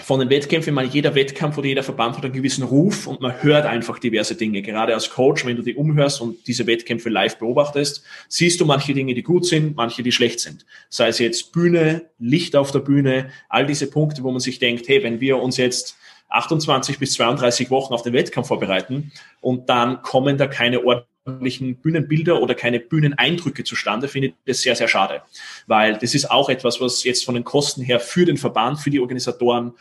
von 0.00 0.20
den 0.20 0.30
Wettkämpfen, 0.30 0.72
mal 0.72 0.84
jeder 0.84 1.14
Wettkampf 1.14 1.58
oder 1.58 1.66
jeder 1.66 1.82
Verband 1.82 2.16
hat 2.16 2.24
einen 2.24 2.32
gewissen 2.32 2.62
Ruf 2.62 3.06
und 3.06 3.20
man 3.20 3.42
hört 3.42 3.66
einfach 3.66 3.98
diverse 3.98 4.36
Dinge. 4.36 4.62
Gerade 4.62 4.94
als 4.94 5.10
Coach, 5.10 5.44
wenn 5.44 5.56
du 5.56 5.62
die 5.62 5.74
umhörst 5.74 6.20
und 6.20 6.46
diese 6.46 6.66
Wettkämpfe 6.66 7.08
live 7.08 7.38
beobachtest, 7.38 8.04
siehst 8.28 8.60
du 8.60 8.64
manche 8.64 8.94
Dinge, 8.94 9.14
die 9.14 9.22
gut 9.22 9.44
sind, 9.44 9.76
manche, 9.76 10.02
die 10.02 10.12
schlecht 10.12 10.40
sind. 10.40 10.64
Sei 10.88 11.08
es 11.08 11.18
jetzt 11.18 11.52
Bühne, 11.52 12.10
Licht 12.18 12.54
auf 12.54 12.70
der 12.70 12.78
Bühne, 12.78 13.30
all 13.48 13.66
diese 13.66 13.90
Punkte, 13.90 14.22
wo 14.22 14.30
man 14.30 14.40
sich 14.40 14.58
denkt, 14.58 14.88
hey, 14.88 15.02
wenn 15.02 15.20
wir 15.20 15.42
uns 15.42 15.56
jetzt 15.56 15.96
28 16.28 16.98
bis 16.98 17.14
32 17.14 17.70
Wochen 17.70 17.92
auf 17.92 18.02
den 18.02 18.12
Wettkampf 18.12 18.48
vorbereiten 18.48 19.10
und 19.40 19.68
dann 19.68 20.02
kommen 20.02 20.38
da 20.38 20.46
keine 20.46 20.84
ordentlichen 20.84 21.17
Bühnenbilder 21.28 22.40
oder 22.40 22.54
keine 22.54 22.80
Bühneneindrücke 22.80 23.64
zustande, 23.64 24.08
finde 24.08 24.28
ich 24.28 24.34
das 24.46 24.60
sehr, 24.60 24.76
sehr 24.76 24.88
schade. 24.88 25.22
Weil 25.66 25.98
das 25.98 26.14
ist 26.14 26.30
auch 26.30 26.48
etwas, 26.48 26.80
was 26.80 27.04
jetzt 27.04 27.24
von 27.24 27.34
den 27.34 27.44
Kosten 27.44 27.82
her 27.82 28.00
für 28.00 28.24
den 28.24 28.36
Verband, 28.36 28.80
für 28.80 28.90
die 28.90 29.00
Organisatoren 29.00 29.72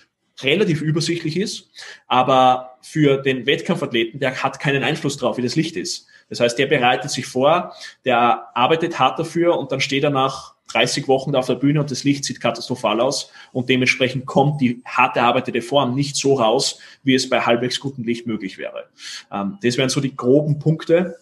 relativ 0.41 0.81
übersichtlich 0.81 1.37
ist, 1.37 1.69
aber 2.07 2.77
für 2.81 3.17
den 3.21 3.45
Wettkampfathleten, 3.45 4.19
der 4.19 4.43
hat 4.43 4.59
keinen 4.59 4.83
Einfluss 4.83 5.17
drauf, 5.17 5.37
wie 5.37 5.41
das 5.41 5.55
Licht 5.55 5.75
ist. 5.75 6.07
Das 6.29 6.39
heißt, 6.39 6.59
der 6.59 6.67
bereitet 6.67 7.09
sich 7.09 7.25
vor, 7.25 7.73
der 8.05 8.55
arbeitet 8.55 8.99
hart 8.99 9.17
dafür 9.17 9.57
und 9.57 9.71
dann 9.71 9.81
steht 9.81 10.03
er 10.03 10.09
nach 10.09 10.55
30 10.71 11.07
Wochen 11.07 11.31
da 11.31 11.39
auf 11.39 11.47
der 11.47 11.55
Bühne 11.55 11.79
und 11.79 11.89
das 11.91 12.03
Licht 12.03 12.25
sieht 12.25 12.41
katastrophal 12.41 12.99
aus 12.99 13.31
und 13.53 13.69
dementsprechend 13.69 14.25
kommt 14.25 14.59
die 14.59 14.81
hart 14.85 15.15
erarbeitete 15.15 15.61
Form 15.61 15.95
nicht 15.95 16.17
so 16.17 16.35
raus, 16.35 16.79
wie 17.03 17.15
es 17.15 17.29
bei 17.29 17.41
halbwegs 17.41 17.79
gutem 17.79 18.03
Licht 18.03 18.27
möglich 18.27 18.57
wäre. 18.57 18.89
Ähm, 19.31 19.57
das 19.61 19.77
wären 19.77 19.89
so 19.89 20.01
die 20.01 20.15
groben 20.15 20.59
Punkte, 20.59 21.17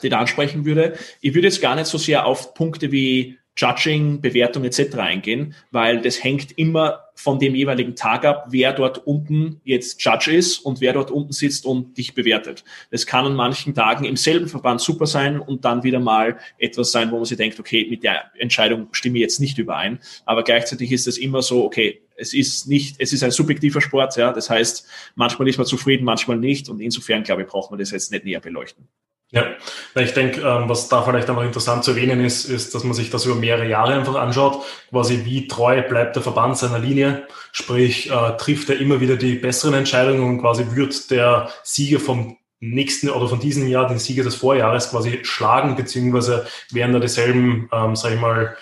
die 0.00 0.08
ich 0.08 0.14
ansprechen 0.14 0.64
würde. 0.64 0.96
Ich 1.20 1.34
würde 1.34 1.48
jetzt 1.48 1.60
gar 1.60 1.74
nicht 1.74 1.86
so 1.86 1.98
sehr 1.98 2.26
auf 2.26 2.54
Punkte 2.54 2.92
wie 2.92 3.38
Judging, 3.56 4.22
Bewertung 4.22 4.64
etc. 4.64 4.96
eingehen, 4.96 5.54
weil 5.70 6.00
das 6.00 6.24
hängt 6.24 6.56
immer 6.58 7.00
von 7.14 7.38
dem 7.38 7.54
jeweiligen 7.54 7.94
Tag 7.94 8.24
ab, 8.24 8.46
wer 8.48 8.72
dort 8.72 9.06
unten 9.06 9.60
jetzt 9.64 10.02
Judge 10.02 10.34
ist 10.34 10.58
und 10.58 10.80
wer 10.80 10.94
dort 10.94 11.10
unten 11.10 11.32
sitzt 11.32 11.66
und 11.66 11.98
dich 11.98 12.14
bewertet. 12.14 12.64
Das 12.90 13.04
kann 13.04 13.26
an 13.26 13.34
manchen 13.34 13.74
Tagen 13.74 14.06
im 14.06 14.16
selben 14.16 14.48
Verband 14.48 14.80
super 14.80 15.06
sein 15.06 15.38
und 15.38 15.66
dann 15.66 15.82
wieder 15.82 16.00
mal 16.00 16.38
etwas 16.58 16.92
sein, 16.92 17.10
wo 17.10 17.16
man 17.16 17.26
sich 17.26 17.36
denkt, 17.36 17.60
okay, 17.60 17.86
mit 17.90 18.02
der 18.02 18.32
Entscheidung 18.38 18.88
stimme 18.92 19.18
ich 19.18 19.22
jetzt 19.22 19.40
nicht 19.40 19.58
überein. 19.58 20.00
Aber 20.24 20.42
gleichzeitig 20.42 20.90
ist 20.90 21.06
es 21.06 21.18
immer 21.18 21.42
so, 21.42 21.64
okay, 21.64 22.00
es 22.16 22.32
ist 22.32 22.68
nicht, 22.68 22.96
es 22.98 23.12
ist 23.12 23.22
ein 23.22 23.30
subjektiver 23.30 23.82
Sport, 23.82 24.16
ja. 24.16 24.32
Das 24.32 24.48
heißt, 24.48 24.86
manchmal 25.14 25.48
ist 25.48 25.58
man 25.58 25.66
zufrieden, 25.66 26.04
manchmal 26.04 26.38
nicht 26.38 26.70
und 26.70 26.80
insofern, 26.80 27.22
glaube 27.22 27.42
ich, 27.42 27.48
braucht 27.48 27.70
man 27.70 27.78
das 27.78 27.90
jetzt 27.90 28.12
nicht 28.12 28.24
näher 28.24 28.40
beleuchten. 28.40 28.88
Ja, 29.34 29.46
ich 29.94 30.12
denke, 30.12 30.42
ähm, 30.42 30.68
was 30.68 30.90
da 30.90 31.02
vielleicht 31.02 31.30
einfach 31.30 31.42
interessant 31.42 31.84
zu 31.84 31.92
erwähnen 31.92 32.22
ist, 32.22 32.44
ist, 32.44 32.74
dass 32.74 32.84
man 32.84 32.92
sich 32.92 33.08
das 33.08 33.24
über 33.24 33.34
mehrere 33.34 33.66
Jahre 33.66 33.94
einfach 33.94 34.14
anschaut, 34.14 34.62
quasi 34.90 35.24
wie 35.24 35.48
treu 35.48 35.80
bleibt 35.80 36.16
der 36.16 36.22
Verband 36.22 36.58
seiner 36.58 36.78
Linie, 36.78 37.26
sprich 37.50 38.10
äh, 38.10 38.36
trifft 38.36 38.68
er 38.68 38.78
immer 38.78 39.00
wieder 39.00 39.16
die 39.16 39.36
besseren 39.36 39.72
Entscheidungen 39.72 40.22
und 40.22 40.40
quasi 40.42 40.66
wird 40.76 41.10
der 41.10 41.48
Sieger 41.62 41.98
vom 41.98 42.36
nächsten 42.60 43.08
oder 43.08 43.26
von 43.26 43.40
diesem 43.40 43.66
Jahr 43.68 43.88
den 43.88 43.98
Sieger 43.98 44.22
des 44.22 44.34
Vorjahres 44.34 44.90
quasi 44.90 45.20
schlagen, 45.22 45.76
beziehungsweise 45.76 46.46
werden 46.70 46.92
da 46.92 46.98
dieselben, 46.98 47.70
ähm, 47.72 47.96
sage 47.96 48.16
ich 48.16 48.20
mal, 48.20 48.56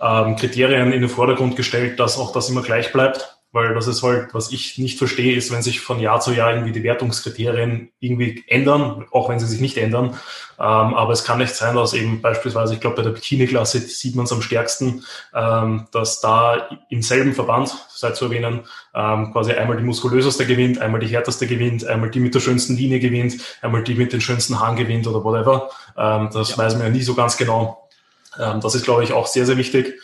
ähm, 0.00 0.34
Kriterien 0.34 0.92
in 0.92 1.02
den 1.02 1.08
Vordergrund 1.08 1.54
gestellt, 1.54 2.00
dass 2.00 2.18
auch 2.18 2.32
das 2.32 2.50
immer 2.50 2.62
gleich 2.62 2.92
bleibt 2.92 3.35
weil 3.56 3.74
das 3.74 3.86
ist 3.86 4.02
halt, 4.02 4.34
was 4.34 4.52
ich 4.52 4.76
nicht 4.76 4.98
verstehe, 4.98 5.34
ist, 5.34 5.50
wenn 5.50 5.62
sich 5.62 5.80
von 5.80 5.98
Jahr 5.98 6.20
zu 6.20 6.32
Jahr 6.32 6.52
irgendwie 6.52 6.72
die 6.72 6.82
Wertungskriterien 6.82 7.90
irgendwie 8.00 8.44
ändern, 8.48 9.06
auch 9.12 9.30
wenn 9.30 9.40
sie 9.40 9.46
sich 9.46 9.62
nicht 9.62 9.78
ändern. 9.78 10.10
Ähm, 10.58 10.94
aber 10.94 11.14
es 11.14 11.24
kann 11.24 11.38
nicht 11.38 11.54
sein, 11.54 11.74
dass 11.74 11.94
eben 11.94 12.20
beispielsweise, 12.20 12.74
ich 12.74 12.80
glaube, 12.80 12.96
bei 12.96 13.02
der 13.02 13.10
Bikini-Klasse 13.10 13.80
sieht 13.80 14.14
man 14.14 14.26
es 14.26 14.32
am 14.32 14.42
stärksten, 14.42 15.04
ähm, 15.34 15.86
dass 15.90 16.20
da 16.20 16.68
im 16.90 17.00
selben 17.00 17.32
Verband, 17.32 17.74
sei 17.88 18.10
zu 18.10 18.26
erwähnen, 18.26 18.60
ähm, 18.94 19.32
quasi 19.32 19.52
einmal 19.52 19.78
die 19.78 19.84
muskulöseste 19.84 20.44
gewinnt, 20.44 20.78
einmal 20.78 21.00
die 21.00 21.08
härteste 21.08 21.46
gewinnt, 21.46 21.86
einmal 21.86 22.10
die 22.10 22.20
mit 22.20 22.34
der 22.34 22.40
schönsten 22.40 22.76
Linie 22.76 23.00
gewinnt, 23.00 23.38
einmal 23.62 23.82
die 23.82 23.94
mit 23.94 24.12
den 24.12 24.20
schönsten 24.20 24.60
Haaren 24.60 24.76
gewinnt 24.76 25.06
oder 25.06 25.24
whatever. 25.24 25.70
Ähm, 25.96 26.28
das 26.30 26.50
ja. 26.50 26.58
weiß 26.58 26.74
man 26.74 26.82
ja 26.82 26.90
nie 26.90 27.02
so 27.02 27.14
ganz 27.14 27.38
genau. 27.38 27.88
Ähm, 28.38 28.60
das 28.60 28.74
ist, 28.74 28.84
glaube 28.84 29.02
ich, 29.02 29.14
auch 29.14 29.26
sehr, 29.26 29.46
sehr 29.46 29.56
wichtig. 29.56 29.94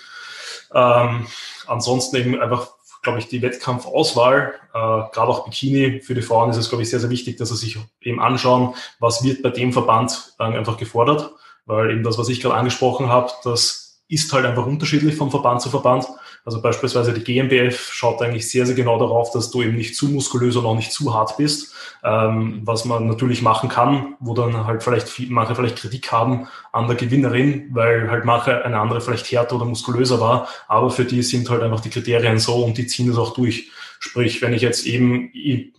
Ähm, 0.75 1.27
ansonsten 1.67 2.17
eben 2.17 2.41
einfach 2.41 2.69
glaube 3.03 3.19
ich, 3.19 3.29
die 3.29 3.43
Wettkampfauswahl, 3.43 4.55
äh, 4.73 4.79
gerade 4.79 5.29
auch 5.29 5.45
Bikini 5.45 6.01
für 6.01 6.15
die 6.15 6.23
Frauen 6.23 6.51
ist 6.51 6.57
es, 6.57 6.69
glaube 6.69 6.83
ich, 6.83 6.91
sehr, 6.91 7.01
sehr 7.01 7.11
wichtig, 7.11 7.37
dass 7.37 7.51
sie 7.51 7.57
sich 7.57 7.79
eben 8.01 8.21
anschauen, 8.21 8.75
was 9.01 9.25
wird 9.25 9.43
bei 9.43 9.51
dem 9.51 9.73
Verband 9.73 10.35
äh, 10.39 10.45
einfach 10.45 10.77
gefordert, 10.77 11.33
weil 11.67 11.91
eben 11.91 12.05
das, 12.05 12.17
was 12.17 12.29
ich 12.29 12.41
gerade 12.41 12.55
angesprochen 12.55 13.09
habe, 13.09 13.31
das 13.45 14.03
ist 14.09 14.33
halt 14.33 14.47
einfach 14.47 14.67
unterschiedlich 14.67 15.17
vom 15.17 15.31
Verband 15.31 15.61
zu 15.63 15.71
Verband. 15.71 16.07
Also 16.45 16.61
beispielsweise 16.61 17.13
die 17.13 17.23
GmbF 17.23 17.93
schaut 17.93 18.21
eigentlich 18.21 18.51
sehr, 18.51 18.67
sehr 18.67 18.75
genau 18.75 18.99
darauf, 18.99 19.31
dass 19.31 19.51
du 19.53 19.63
eben 19.63 19.77
nicht 19.77 19.95
zu 19.95 20.09
muskulös 20.09 20.57
und 20.57 20.67
auch 20.67 20.75
nicht 20.75 20.93
zu 20.93 21.15
hart 21.15 21.37
bist, 21.37 21.73
ähm, 22.03 22.63
was 22.65 22.85
man 22.85 23.07
natürlich 23.07 23.43
machen 23.43 23.69
kann, 23.69 24.17
wo 24.19 24.35
dann 24.35 24.67
halt 24.67 24.83
vielleicht 24.83 25.09
viel, 25.09 25.31
manche 25.31 25.55
vielleicht 25.55 25.77
Kritik 25.77 26.11
haben 26.11 26.49
an 26.73 26.89
der 26.89 26.97
Gewinnerin, 26.97 27.71
weil 27.73 28.11
halt 28.11 28.25
manche 28.25 28.65
eine 28.65 28.81
andere 28.81 29.01
vielleicht 29.01 29.31
härter 29.31 29.55
oder 29.55 29.67
muskulöser 29.67 30.19
war, 30.19 30.49
aber 30.67 30.91
für 30.91 31.05
die 31.05 31.23
sind 31.23 31.49
halt 31.49 31.63
einfach 31.63 31.81
die 31.81 31.91
Kriterien 31.91 32.39
so 32.39 32.65
und 32.65 32.77
die 32.77 32.87
ziehen 32.87 33.09
das 33.09 33.19
auch 33.19 33.35
durch. 33.35 33.71
Sprich, 34.05 34.43
wenn 34.43 34.53
ich 34.53 34.63
jetzt 34.63 34.85
eben, 34.85 35.33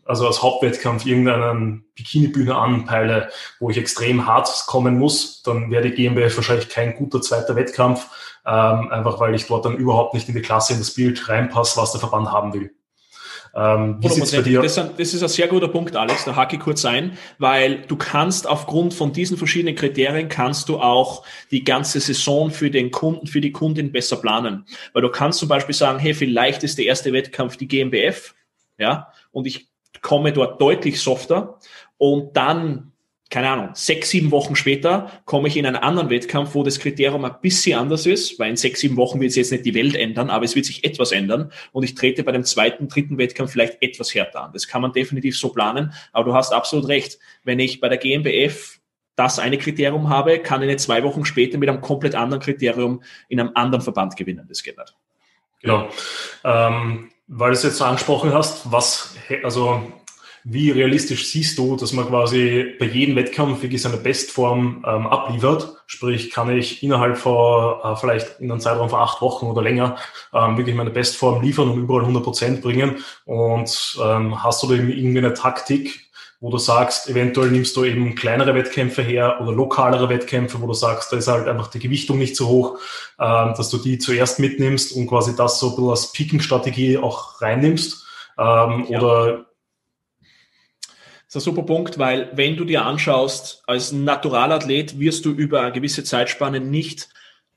also 0.05 0.25
als 0.25 0.41
Hauptwettkampf 0.41 1.05
irgendeinen 1.05 1.83
Bikinibühne 1.93 2.55
anpeile, 2.55 3.29
wo 3.59 3.69
ich 3.69 3.77
extrem 3.77 4.25
hart 4.25 4.47
kommen 4.65 4.97
muss, 4.97 5.43
dann 5.43 5.69
wäre 5.69 5.83
die 5.83 5.91
GmbF 5.91 6.38
wahrscheinlich 6.38 6.69
kein 6.69 6.95
guter 6.95 7.19
zweiter 7.19 7.57
Wettkampf, 7.57 8.07
ähm, 8.45 8.89
einfach 8.91 9.19
weil 9.19 9.36
ich 9.36 9.45
dort 9.47 9.65
dann 9.65 9.75
überhaupt 9.75 10.13
nicht 10.13 10.29
in 10.29 10.36
die 10.36 10.41
Klasse, 10.41 10.71
in 10.71 10.79
das 10.79 10.93
Bild 10.93 11.27
reinpasse, 11.27 11.79
was 11.79 11.91
der 11.91 11.99
Verband 11.99 12.31
haben 12.31 12.53
will. 12.53 12.73
Ähm, 13.55 13.97
wie 13.99 14.09
sieht's 14.09 14.31
bei 14.31 14.41
dir? 14.41 14.61
Das, 14.61 14.75
das, 14.75 15.13
ist 15.13 15.21
ein 15.21 15.29
sehr 15.29 15.47
guter 15.47 15.67
Punkt, 15.67 15.95
Alex. 15.95 16.25
Da 16.25 16.35
hake 16.35 16.55
ich 16.55 16.61
kurz 16.61 16.85
ein, 16.85 17.17
weil 17.37 17.83
du 17.87 17.95
kannst 17.95 18.47
aufgrund 18.47 18.93
von 18.93 19.13
diesen 19.13 19.37
verschiedenen 19.37 19.75
Kriterien 19.75 20.27
kannst 20.27 20.69
du 20.69 20.79
auch 20.79 21.23
die 21.51 21.63
ganze 21.63 21.99
Saison 21.99 22.49
für 22.49 22.71
den 22.71 22.89
Kunden, 22.89 23.27
für 23.27 23.41
die 23.41 23.51
Kundin 23.51 23.91
besser 23.91 24.15
planen. 24.15 24.65
Weil 24.93 25.03
du 25.03 25.09
kannst 25.09 25.39
zum 25.39 25.49
Beispiel 25.49 25.75
sagen, 25.75 25.99
hey, 25.99 26.15
vielleicht 26.15 26.63
ist 26.63 26.79
der 26.79 26.85
erste 26.85 27.13
Wettkampf 27.13 27.57
die 27.57 27.67
GmbF, 27.67 28.33
ja, 28.79 29.09
und 29.31 29.45
ich 29.45 29.67
komme 30.01 30.33
dort 30.33 30.59
deutlich 30.59 30.99
softer 30.99 31.59
und 31.97 32.35
dann 32.35 32.92
keine 33.33 33.49
Ahnung, 33.49 33.69
sechs, 33.73 34.11
sieben 34.11 34.29
Wochen 34.29 34.55
später 34.55 35.09
komme 35.25 35.47
ich 35.47 35.57
in 35.57 35.65
einen 35.65 35.77
anderen 35.77 36.11
Wettkampf, 36.11 36.53
wo 36.53 36.61
das 36.61 36.77
Kriterium 36.77 37.25
ein 37.25 37.35
bisschen 37.41 37.79
anders 37.79 38.05
ist, 38.05 38.37
weil 38.37 38.51
in 38.51 38.57
sechs, 38.57 38.79
sieben 38.79 38.95
Wochen 38.95 39.19
wird 39.19 39.31
es 39.31 39.35
jetzt 39.35 39.51
nicht 39.51 39.65
die 39.65 39.73
Welt 39.73 39.95
ändern, 39.95 40.29
aber 40.29 40.45
es 40.45 40.55
wird 40.55 40.67
sich 40.67 40.83
etwas 40.83 41.11
ändern 41.11 41.51
und 41.71 41.81
ich 41.81 41.95
trete 41.95 42.23
bei 42.23 42.31
dem 42.31 42.43
zweiten, 42.43 42.89
dritten 42.89 43.17
Wettkampf 43.17 43.53
vielleicht 43.53 43.81
etwas 43.81 44.13
härter 44.13 44.43
an. 44.43 44.51
Das 44.53 44.67
kann 44.67 44.83
man 44.83 44.93
definitiv 44.93 45.35
so 45.35 45.49
planen, 45.49 45.93
aber 46.11 46.25
du 46.25 46.35
hast 46.35 46.53
absolut 46.53 46.87
recht. 46.87 47.17
Wenn 47.43 47.57
ich 47.57 47.79
bei 47.79 47.89
der 47.89 47.97
GmbF 47.97 48.79
das 49.15 49.39
eine 49.39 49.57
Kriterium 49.57 50.09
habe, 50.09 50.37
kann 50.37 50.61
ich 50.61 50.67
nicht 50.67 50.81
zwei 50.81 51.01
Wochen 51.01 51.25
später 51.25 51.57
mit 51.57 51.69
einem 51.69 51.81
komplett 51.81 52.13
anderen 52.13 52.43
Kriterium 52.43 53.01
in 53.29 53.39
einem 53.39 53.49
anderen 53.55 53.81
Verband 53.81 54.15
gewinnen. 54.15 54.45
Das 54.47 54.61
geht 54.61 54.77
nicht. 54.77 54.95
Genau. 55.59 55.89
Ähm, 56.43 57.09
weil 57.25 57.49
du 57.49 57.57
es 57.57 57.63
jetzt 57.63 57.77
so 57.77 57.85
angesprochen 57.85 58.31
hast, 58.31 58.71
was, 58.71 59.15
also 59.41 59.91
wie 60.45 60.71
realistisch 60.71 61.29
siehst 61.29 61.58
du, 61.58 61.77
dass 61.77 61.93
man 61.93 62.08
quasi 62.08 62.75
bei 62.77 62.86
jedem 62.86 63.15
Wettkampf 63.15 63.62
wirklich 63.62 63.82
seine 63.82 63.97
Bestform 63.97 64.84
ähm, 64.86 65.08
abliefert? 65.08 65.77
Sprich, 65.86 66.32
kann 66.32 66.49
ich 66.56 66.84
innerhalb 66.84 67.17
von 67.17 67.79
äh, 67.82 67.95
vielleicht 67.95 68.39
in 68.39 68.51
einem 68.51 68.60
Zeitraum 68.60 68.89
von 68.89 68.99
acht 68.99 69.21
Wochen 69.21 69.45
oder 69.45 69.62
länger 69.62 69.95
ähm, 70.34 70.58
wirklich 70.58 70.75
meine 70.75 70.89
Bestform 70.89 71.41
liefern 71.41 71.69
und 71.69 71.79
überall 71.79 72.01
100 72.01 72.23
Prozent 72.23 72.62
bringen? 72.62 72.97
Und 73.25 73.97
ähm, 74.03 74.43
hast 74.43 74.63
du 74.63 74.67
da 74.67 74.73
irgendwie 74.73 75.17
eine 75.17 75.34
Taktik, 75.34 76.10
wo 76.41 76.49
du 76.49 76.58
sagst, 76.58 77.10
eventuell 77.10 77.51
nimmst 77.51 77.77
du 77.77 77.86
eben 77.86 78.15
kleinere 78.15 78.53
Wettkämpfe 78.53 79.01
her 79.01 79.39
oder 79.39 79.53
lokalere 79.53 80.10
Wettkämpfe, 80.10 80.62
wo 80.62 80.67
du 80.67 80.73
sagst, 80.73 81.13
da 81.13 81.15
ist 81.15 81.29
halt 81.29 81.47
einfach 81.47 81.67
die 81.67 81.79
Gewichtung 81.79 82.17
nicht 82.17 82.36
so 82.36 82.49
hoch, 82.49 82.79
ähm, 83.17 83.53
dass 83.56 83.69
du 83.69 83.77
die 83.77 83.97
zuerst 83.97 84.39
mitnimmst 84.39 84.91
und 84.91 85.08
quasi 85.08 85.38
das 85.38 85.62
so 85.62 85.69
ein 85.69 85.75
bisschen 85.75 85.89
als 85.89 86.12
Peaking-Strategie 86.12 86.97
auch 86.97 87.41
reinnimmst? 87.41 88.06
Ähm, 88.38 88.88
ja. 88.89 88.99
Oder 88.99 89.45
das 91.33 91.41
ist 91.41 91.47
ein 91.47 91.55
super 91.55 91.65
Punkt, 91.65 91.97
weil 91.97 92.29
wenn 92.33 92.55
du 92.55 92.63
dir 92.63 92.85
anschaust, 92.85 93.63
als 93.65 93.91
Naturalathlet 93.91 94.99
wirst 94.99 95.25
du 95.25 95.31
über 95.31 95.61
eine 95.61 95.71
gewisse 95.71 96.03
Zeitspanne 96.03 96.59
nicht 96.59 97.09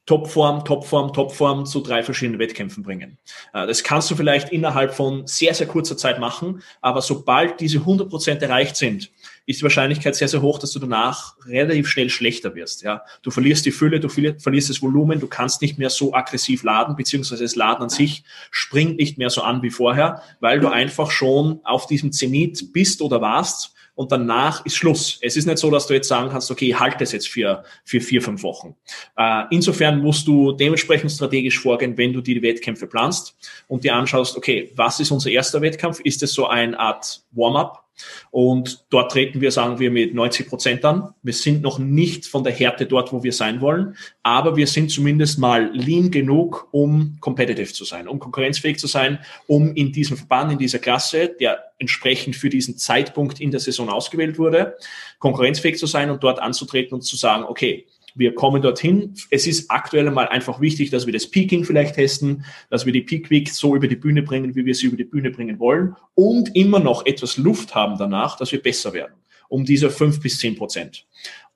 Topform, 0.06 0.64
Topform, 0.64 1.12
Topform 1.12 1.66
zu 1.66 1.80
drei 1.80 2.02
verschiedenen 2.02 2.38
Wettkämpfen 2.38 2.82
bringen. 2.82 3.18
Äh, 3.52 3.66
das 3.66 3.82
kannst 3.82 4.10
du 4.10 4.14
vielleicht 4.14 4.50
innerhalb 4.50 4.94
von 4.94 5.26
sehr, 5.26 5.52
sehr 5.52 5.66
kurzer 5.66 5.96
Zeit 5.96 6.20
machen, 6.20 6.62
aber 6.80 7.02
sobald 7.02 7.60
diese 7.60 7.78
100 7.78 8.08
Prozent 8.08 8.40
erreicht 8.40 8.76
sind, 8.76 9.10
ist 9.46 9.61
die 9.61 9.62
Wahrscheinlichkeit 9.62 10.14
sehr, 10.14 10.28
sehr 10.28 10.42
hoch, 10.42 10.59
dass 10.59 10.72
du 10.72 10.78
danach 10.78 11.37
relativ 11.46 11.88
schnell 11.88 12.11
schlechter 12.11 12.54
wirst. 12.54 12.82
Ja, 12.82 13.02
Du 13.22 13.30
verlierst 13.30 13.64
die 13.64 13.70
Fülle, 13.70 14.00
du 14.00 14.09
verlierst 14.09 14.70
das 14.70 14.82
Volumen, 14.82 15.20
du 15.20 15.26
kannst 15.26 15.62
nicht 15.62 15.78
mehr 15.78 15.90
so 15.90 16.14
aggressiv 16.14 16.62
laden, 16.62 16.96
beziehungsweise 16.96 17.44
das 17.44 17.56
Laden 17.56 17.85
an 17.85 17.88
sich 17.88 18.24
springt 18.50 18.98
nicht 18.98 19.18
mehr 19.18 19.30
so 19.30 19.42
an 19.42 19.62
wie 19.62 19.70
vorher, 19.70 20.22
weil 20.40 20.61
du 20.61 20.68
einfach 20.68 21.11
schon 21.11 21.61
auf 21.64 21.87
diesem 21.87 22.12
Zenit 22.12 22.72
bist 22.72 23.02
oder 23.02 23.20
warst 23.20 23.72
und 23.96 24.12
danach 24.12 24.64
ist 24.66 24.76
Schluss. 24.76 25.18
Es 25.22 25.37
ist 25.37 25.46
nicht 25.46 25.59
so, 25.59 25.70
dass 25.70 25.87
du 25.87 25.94
jetzt 25.94 26.09
sagen 26.09 26.28
kannst, 26.30 26.50
okay, 26.50 26.74
halte 26.74 27.02
es 27.02 27.12
jetzt 27.12 27.28
für, 27.28 27.64
für 27.85 28.00
vier, 28.00 28.20
fünf 28.20 28.42
Wochen. 28.42 28.76
Äh, 29.16 29.44
insofern 29.50 30.00
musst 30.00 30.28
du 30.28 30.52
dementsprechend 30.52 31.11
strategisch 31.11 31.59
vorgehen, 31.59 31.96
wenn 31.96 32.12
du 32.12 32.20
die 32.20 32.40
Wettkämpfe 32.42 32.87
planst 32.87 33.37
und 33.68 33.85
dir 33.85 33.94
anschaust, 33.94 34.37
okay, 34.37 34.70
was 34.76 35.00
ist 35.00 35.11
unser 35.11 35.30
erster 35.30 35.62
Wettkampf? 35.62 36.00
Ist 36.00 36.22
es 36.22 36.35
so 36.35 36.46
eine 36.46 36.78
Art 36.78 37.22
Warm-up? 37.32 37.86
Und 38.30 38.85
dort 38.90 39.12
treten 39.12 39.40
wir, 39.40 39.50
sagen 39.50 39.78
wir, 39.78 39.90
mit 39.90 40.14
90 40.14 40.48
Prozent 40.48 40.85
an. 40.85 41.14
Wir 41.22 41.32
sind 41.32 41.62
noch 41.62 41.78
nicht 41.78 42.26
von 42.26 42.44
der 42.44 42.52
Härte 42.52 42.87
dort, 42.87 43.12
wo 43.12 43.22
wir 43.22 43.32
sein 43.32 43.61
wollen, 43.61 43.96
aber 44.22 44.56
wir 44.56 44.66
sind 44.66 44.90
zumindest 44.90 45.38
mal 45.38 45.70
lean 45.72 46.11
genug, 46.11 46.68
um 46.72 47.16
competitive 47.20 47.72
zu 47.72 47.85
sein, 47.85 48.09
um 48.09 48.18
konkurrenzfähig 48.18 48.78
zu 48.78 48.87
sein, 48.87 49.18
um 49.46 49.74
in 49.74 49.92
diesem 49.92 50.16
Verband, 50.16 50.52
in 50.52 50.59
dieser 50.59 50.78
Klasse, 50.78 51.35
der 51.40 51.72
entsprechend 51.78 52.37
für 52.37 52.50
diesen 52.50 52.78
Zeitpunkt 52.78 53.40
in 53.40 53.50
der 53.50 53.61
Saison 53.61 53.88
ausgewählt 53.88 54.38
wurde, 54.38 54.76
konkurrenzfähig 55.18 55.78
zu 55.78 55.87
sein 55.87 56.11
und 56.11 56.22
dort 56.22 56.38
anzutreten 56.38 56.94
und 56.94 57.02
zu 57.02 57.16
sagen, 57.16 57.44
okay, 57.44 57.87
wir 58.16 58.35
kommen 58.35 58.62
dorthin. 58.62 59.14
Es 59.31 59.46
ist 59.46 59.70
aktuell 59.70 60.11
mal 60.11 60.29
einfach 60.29 60.61
wichtig, 60.61 60.90
dass 60.90 61.07
wir 61.07 61.12
das 61.12 61.31
Peaking 61.31 61.64
vielleicht 61.64 61.94
testen, 61.94 62.44
dass 62.70 62.87
wir 62.87 62.92
die 62.92 63.02
Peak 63.02 63.31
Week 63.31 63.48
so 63.50 63.76
über 63.76 63.87
die 63.87 63.96
Bühne 63.96 64.22
bringen, 64.22 64.55
wie 64.55 64.64
wir 64.64 64.74
sie 64.74 64.87
über 64.87 64.96
die 64.96 65.05
Bühne 65.05 65.31
bringen 65.31 65.59
wollen 65.59 65.94
und 66.14 66.57
immer 66.57 66.81
noch 66.81 67.07
etwas 67.07 67.37
Luft 67.37 67.74
haben 67.74 67.98
danach, 67.98 68.37
dass 68.37 68.52
wir 68.52 68.62
besser 68.62 68.92
werden. 68.92 69.14
Um 69.48 69.64
diese 69.64 69.90
fünf 69.90 70.20
bis 70.20 70.38
zehn 70.38 70.57
Prozent. 70.57 71.07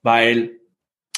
Weil, 0.03 0.51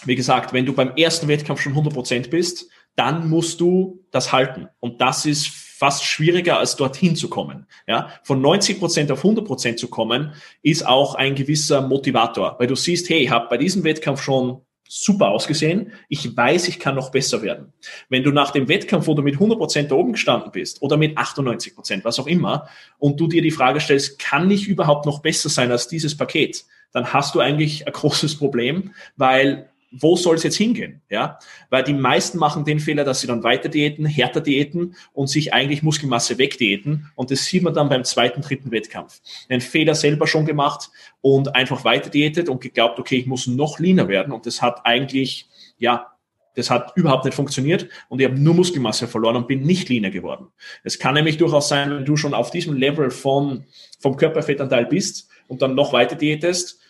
wie 0.04 0.16
gesagt, 0.16 0.52
wenn 0.52 0.64
du 0.64 0.72
beim 0.72 0.96
ersten 0.96 1.28
Wettkampf 1.28 1.60
schon 1.60 1.72
100 1.72 1.92
Prozent 1.92 2.30
bist, 2.30 2.68
dann 2.96 3.28
musst 3.28 3.60
du 3.60 4.04
das 4.10 4.32
halten. 4.32 4.68
Und 4.80 5.00
das 5.00 5.26
ist 5.26 5.48
fast 5.82 6.04
schwieriger, 6.04 6.58
als 6.58 6.76
dorthin 6.76 7.16
zu 7.16 7.28
kommen. 7.28 7.66
Ja, 7.88 8.10
von 8.22 8.40
90 8.40 8.78
Prozent 8.78 9.10
auf 9.10 9.18
100 9.18 9.44
Prozent 9.44 9.78
zu 9.80 9.88
kommen, 9.88 10.32
ist 10.62 10.86
auch 10.86 11.16
ein 11.16 11.34
gewisser 11.34 11.80
Motivator, 11.80 12.54
weil 12.58 12.68
du 12.68 12.76
siehst, 12.76 13.08
hey, 13.10 13.24
ich 13.24 13.30
habe 13.30 13.48
bei 13.48 13.56
diesem 13.56 13.82
Wettkampf 13.82 14.22
schon 14.22 14.60
super 14.94 15.28
ausgesehen. 15.28 15.92
Ich 16.10 16.36
weiß, 16.36 16.68
ich 16.68 16.78
kann 16.78 16.94
noch 16.94 17.10
besser 17.10 17.40
werden. 17.40 17.72
Wenn 18.10 18.24
du 18.24 18.30
nach 18.30 18.50
dem 18.50 18.68
Wettkampf, 18.68 19.06
wo 19.06 19.14
du 19.14 19.22
mit 19.22 19.34
100 19.34 19.58
Prozent 19.58 19.90
da 19.90 19.94
oben 19.94 20.12
gestanden 20.12 20.52
bist 20.52 20.82
oder 20.82 20.98
mit 20.98 21.16
98 21.16 21.74
Prozent, 21.74 22.04
was 22.04 22.18
auch 22.18 22.26
immer, 22.26 22.68
und 22.98 23.18
du 23.18 23.26
dir 23.26 23.40
die 23.40 23.50
Frage 23.50 23.80
stellst, 23.80 24.18
kann 24.18 24.50
ich 24.50 24.68
überhaupt 24.68 25.06
noch 25.06 25.20
besser 25.20 25.48
sein 25.48 25.70
als 25.70 25.88
dieses 25.88 26.14
Paket? 26.14 26.66
Dann 26.92 27.10
hast 27.10 27.34
du 27.34 27.40
eigentlich 27.40 27.86
ein 27.86 27.92
großes 27.94 28.36
Problem, 28.36 28.92
weil 29.16 29.71
wo 29.92 30.16
soll 30.16 30.36
es 30.36 30.42
jetzt 30.42 30.56
hingehen? 30.56 31.02
Ja, 31.10 31.38
weil 31.70 31.84
die 31.84 31.92
meisten 31.92 32.38
machen 32.38 32.64
den 32.64 32.80
Fehler, 32.80 33.04
dass 33.04 33.20
sie 33.20 33.26
dann 33.26 33.42
weiter 33.42 33.68
diäten, 33.68 34.06
härter 34.06 34.40
diäten 34.40 34.96
und 35.12 35.28
sich 35.28 35.52
eigentlich 35.52 35.82
Muskelmasse 35.82 36.38
wegdiäten. 36.38 37.10
Und 37.14 37.30
das 37.30 37.44
sieht 37.44 37.62
man 37.62 37.74
dann 37.74 37.88
beim 37.88 38.04
zweiten, 38.04 38.40
dritten 38.40 38.70
Wettkampf. 38.70 39.20
Den 39.50 39.60
Fehler 39.60 39.94
selber 39.94 40.26
schon 40.26 40.46
gemacht 40.46 40.90
und 41.20 41.54
einfach 41.54 41.84
weiter 41.84 42.10
diätet 42.10 42.48
und 42.48 42.60
geglaubt, 42.60 42.98
okay, 42.98 43.16
ich 43.16 43.26
muss 43.26 43.46
noch 43.46 43.78
leaner 43.78 44.08
werden. 44.08 44.32
Und 44.32 44.46
das 44.46 44.62
hat 44.62 44.84
eigentlich, 44.84 45.48
ja, 45.78 46.06
das 46.54 46.70
hat 46.70 46.92
überhaupt 46.96 47.24
nicht 47.24 47.34
funktioniert 47.34 47.88
und 48.08 48.20
ich 48.20 48.28
habe 48.28 48.38
nur 48.38 48.54
Muskelmasse 48.54 49.08
verloren 49.08 49.36
und 49.36 49.48
bin 49.48 49.62
nicht 49.62 49.88
leaner 49.88 50.10
geworden. 50.10 50.48
Es 50.84 50.98
kann 50.98 51.14
nämlich 51.14 51.38
durchaus 51.38 51.68
sein, 51.68 51.90
wenn 51.90 52.04
du 52.04 52.16
schon 52.16 52.34
auf 52.34 52.50
diesem 52.50 52.74
Level 52.74 53.10
von, 53.10 53.64
vom 54.00 54.16
Körperfettanteil 54.16 54.86
bist 54.86 55.28
und 55.48 55.62
dann 55.62 55.74
noch 55.74 55.92
weiter 55.92 56.14
diätest, 56.14 56.81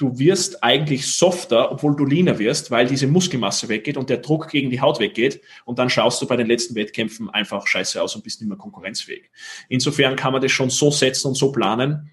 du 0.00 0.18
wirst 0.18 0.64
eigentlich 0.64 1.06
softer, 1.06 1.70
obwohl 1.70 1.94
du 1.94 2.06
leaner 2.06 2.38
wirst, 2.38 2.70
weil 2.70 2.86
diese 2.86 3.06
Muskelmasse 3.06 3.68
weggeht 3.68 3.98
und 3.98 4.08
der 4.08 4.16
Druck 4.16 4.48
gegen 4.48 4.70
die 4.70 4.80
Haut 4.80 4.98
weggeht 4.98 5.42
und 5.66 5.78
dann 5.78 5.90
schaust 5.90 6.22
du 6.22 6.26
bei 6.26 6.36
den 6.36 6.46
letzten 6.46 6.74
Wettkämpfen 6.74 7.28
einfach 7.28 7.66
scheiße 7.66 8.02
aus 8.02 8.16
und 8.16 8.24
bist 8.24 8.40
nicht 8.40 8.48
mehr 8.48 8.56
konkurrenzfähig. 8.56 9.30
Insofern 9.68 10.16
kann 10.16 10.32
man 10.32 10.40
das 10.40 10.52
schon 10.52 10.70
so 10.70 10.90
setzen 10.90 11.28
und 11.28 11.34
so 11.34 11.52
planen, 11.52 12.10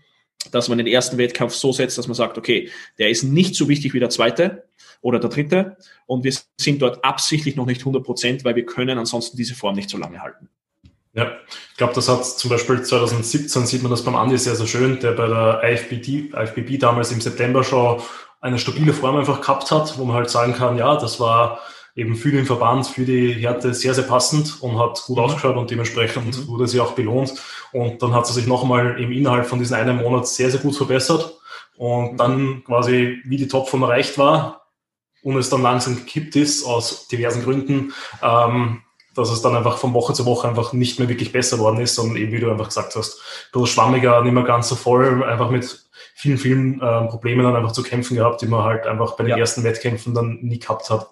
dass 0.52 0.67
man 0.67 0.78
den 0.78 0.88
ersten 0.88 1.17
Wettkampf 1.17 1.54
so 1.54 1.71
setzt, 1.71 1.97
dass 1.97 2.10
man 2.10 2.15
sagt, 2.15 2.38
okay, 2.38 2.69
der 3.00 3.10
ist 3.10 3.23
nicht 3.23 3.56
so 3.56 3.69
wichtig 3.69 3.93
wie 3.93 4.02
der 4.02 4.10
zweite 4.10 4.67
oder 5.00 5.19
der 5.19 5.30
dritte 5.30 5.78
und 6.08 6.26
wir 6.26 6.34
sind 6.60 6.82
dort 6.82 7.06
absichtlich 7.06 7.56
noch 7.56 7.65
nicht 7.65 7.82
100 7.82 8.04
Prozent, 8.04 8.43
weil 8.43 8.58
wir 8.58 8.65
können 8.65 8.97
ansonsten 8.97 9.38
diese 9.38 9.56
Form 9.56 9.76
nicht 9.76 9.89
so 9.89 9.97
lange 9.97 10.21
halten. 10.21 10.50
Ja, 11.17 11.32
ich 11.71 11.77
glaube, 11.77 11.93
das 11.93 12.08
hat 12.10 12.23
zum 12.23 12.51
Beispiel 12.51 12.84
2017 12.84 13.65
sieht 13.65 13.82
man 13.82 13.89
das 13.89 14.03
beim 14.03 14.15
Andi 14.15 14.38
sehr, 14.38 14.56
sehr 14.56 14.67
schön, 14.67 14.99
der 14.99 15.13
bei 15.13 15.27
der 15.27 15.62
IFBB, 15.63 16.32
IFBB 16.32 16.77
damals 16.80 17.12
im 17.12 17.21
September 17.21 17.63
schon 17.63 17.99
eine 18.39 18.60
stabile 18.60 18.93
Form 18.93 19.15
einfach 19.15 19.41
gehabt 19.41 19.71
hat, 19.71 19.97
wo 19.97 20.06
man 20.06 20.15
halt 20.15 20.30
sagen 20.30 20.53
kann, 20.53 20.77
ja, 20.77 20.95
das 20.95 21.19
war 21.19 21.60
eben 21.95 22.15
für 22.15 22.30
den 22.30 22.45
Verband, 22.45 22.86
für 22.86 23.03
die 23.03 23.34
Härte 23.34 23.73
sehr, 23.73 23.95
sehr 23.95 24.03
passend 24.03 24.62
und 24.62 24.77
hat 24.77 25.01
gut 25.08 25.17
mhm. 25.17 25.23
ausgeschaut 25.23 25.58
und 25.58 25.71
dementsprechend 25.71 26.38
mhm. 26.38 26.47
wurde 26.49 26.67
sie 26.67 26.80
auch 26.80 26.91
belohnt. 26.91 27.34
Und 27.71 28.03
dann 28.03 28.13
hat 28.13 28.27
sie 28.27 28.34
sich 28.34 28.45
nochmal 28.45 29.01
im 29.01 29.12
Inhalt 29.12 29.47
von 29.47 29.58
diesem 29.58 29.77
einen 29.77 29.97
Monat 29.97 30.27
sehr, 30.27 30.51
sehr 30.51 30.60
gut 30.60 30.75
verbessert. 30.75 31.39
Und 31.77 32.13
mhm. 32.13 32.17
dann 32.17 32.63
quasi, 32.63 33.23
wie 33.25 33.38
die 33.38 33.47
Topform 33.47 33.82
erreicht 33.82 34.19
war 34.19 34.67
und 35.23 35.36
es 35.36 35.49
dann 35.49 35.63
langsam 35.63 35.95
gekippt 35.95 36.36
ist, 36.36 36.63
aus 36.63 37.08
diversen 37.08 37.43
Gründen, 37.43 37.93
ähm, 38.21 38.84
dass 39.17 39.32
es 39.32 39.41
dann 39.41 39.56
einfach 39.56 39.77
von 39.77 39.93
Woche 39.93 40.13
zu 40.13 40.25
Woche 40.25 40.47
einfach 40.47 40.73
nicht 40.73 40.99
mehr 40.99 41.10
wirklich 41.10 41.32
besser 41.32 41.60
worden 41.60 41.80
ist, 41.80 41.95
sondern 41.95 42.17
eben, 42.17 42.32
wie 42.32 42.39
du 42.39 42.51
einfach 42.51 42.67
gesagt 42.67 42.95
hast, 42.95 43.17
ein 43.17 43.51
bisschen 43.51 43.67
schwammiger, 43.67 44.21
nicht 44.21 44.34
mehr 44.34 44.43
ganz 44.43 44.69
so 44.69 44.75
voll, 44.75 45.23
einfach 45.23 45.49
mit 45.49 45.88
vielen, 46.13 46.38
vielen 46.38 46.82
äh, 46.82 47.08
Problemen 47.08 47.43
dann 47.43 47.56
einfach 47.56 47.71
zu 47.71 47.84
kämpfen 47.84 48.15
gehabt, 48.15 48.41
die 48.41 48.47
man 48.47 48.63
halt 48.63 48.86
einfach 48.86 49.15
bei 49.15 49.23
den 49.23 49.32
ja. 49.32 49.38
ersten 49.38 49.63
Wettkämpfen 49.63 50.13
dann 50.13 50.39
nie 50.41 50.60
gehabt 50.60 50.89
hat. 50.89 51.10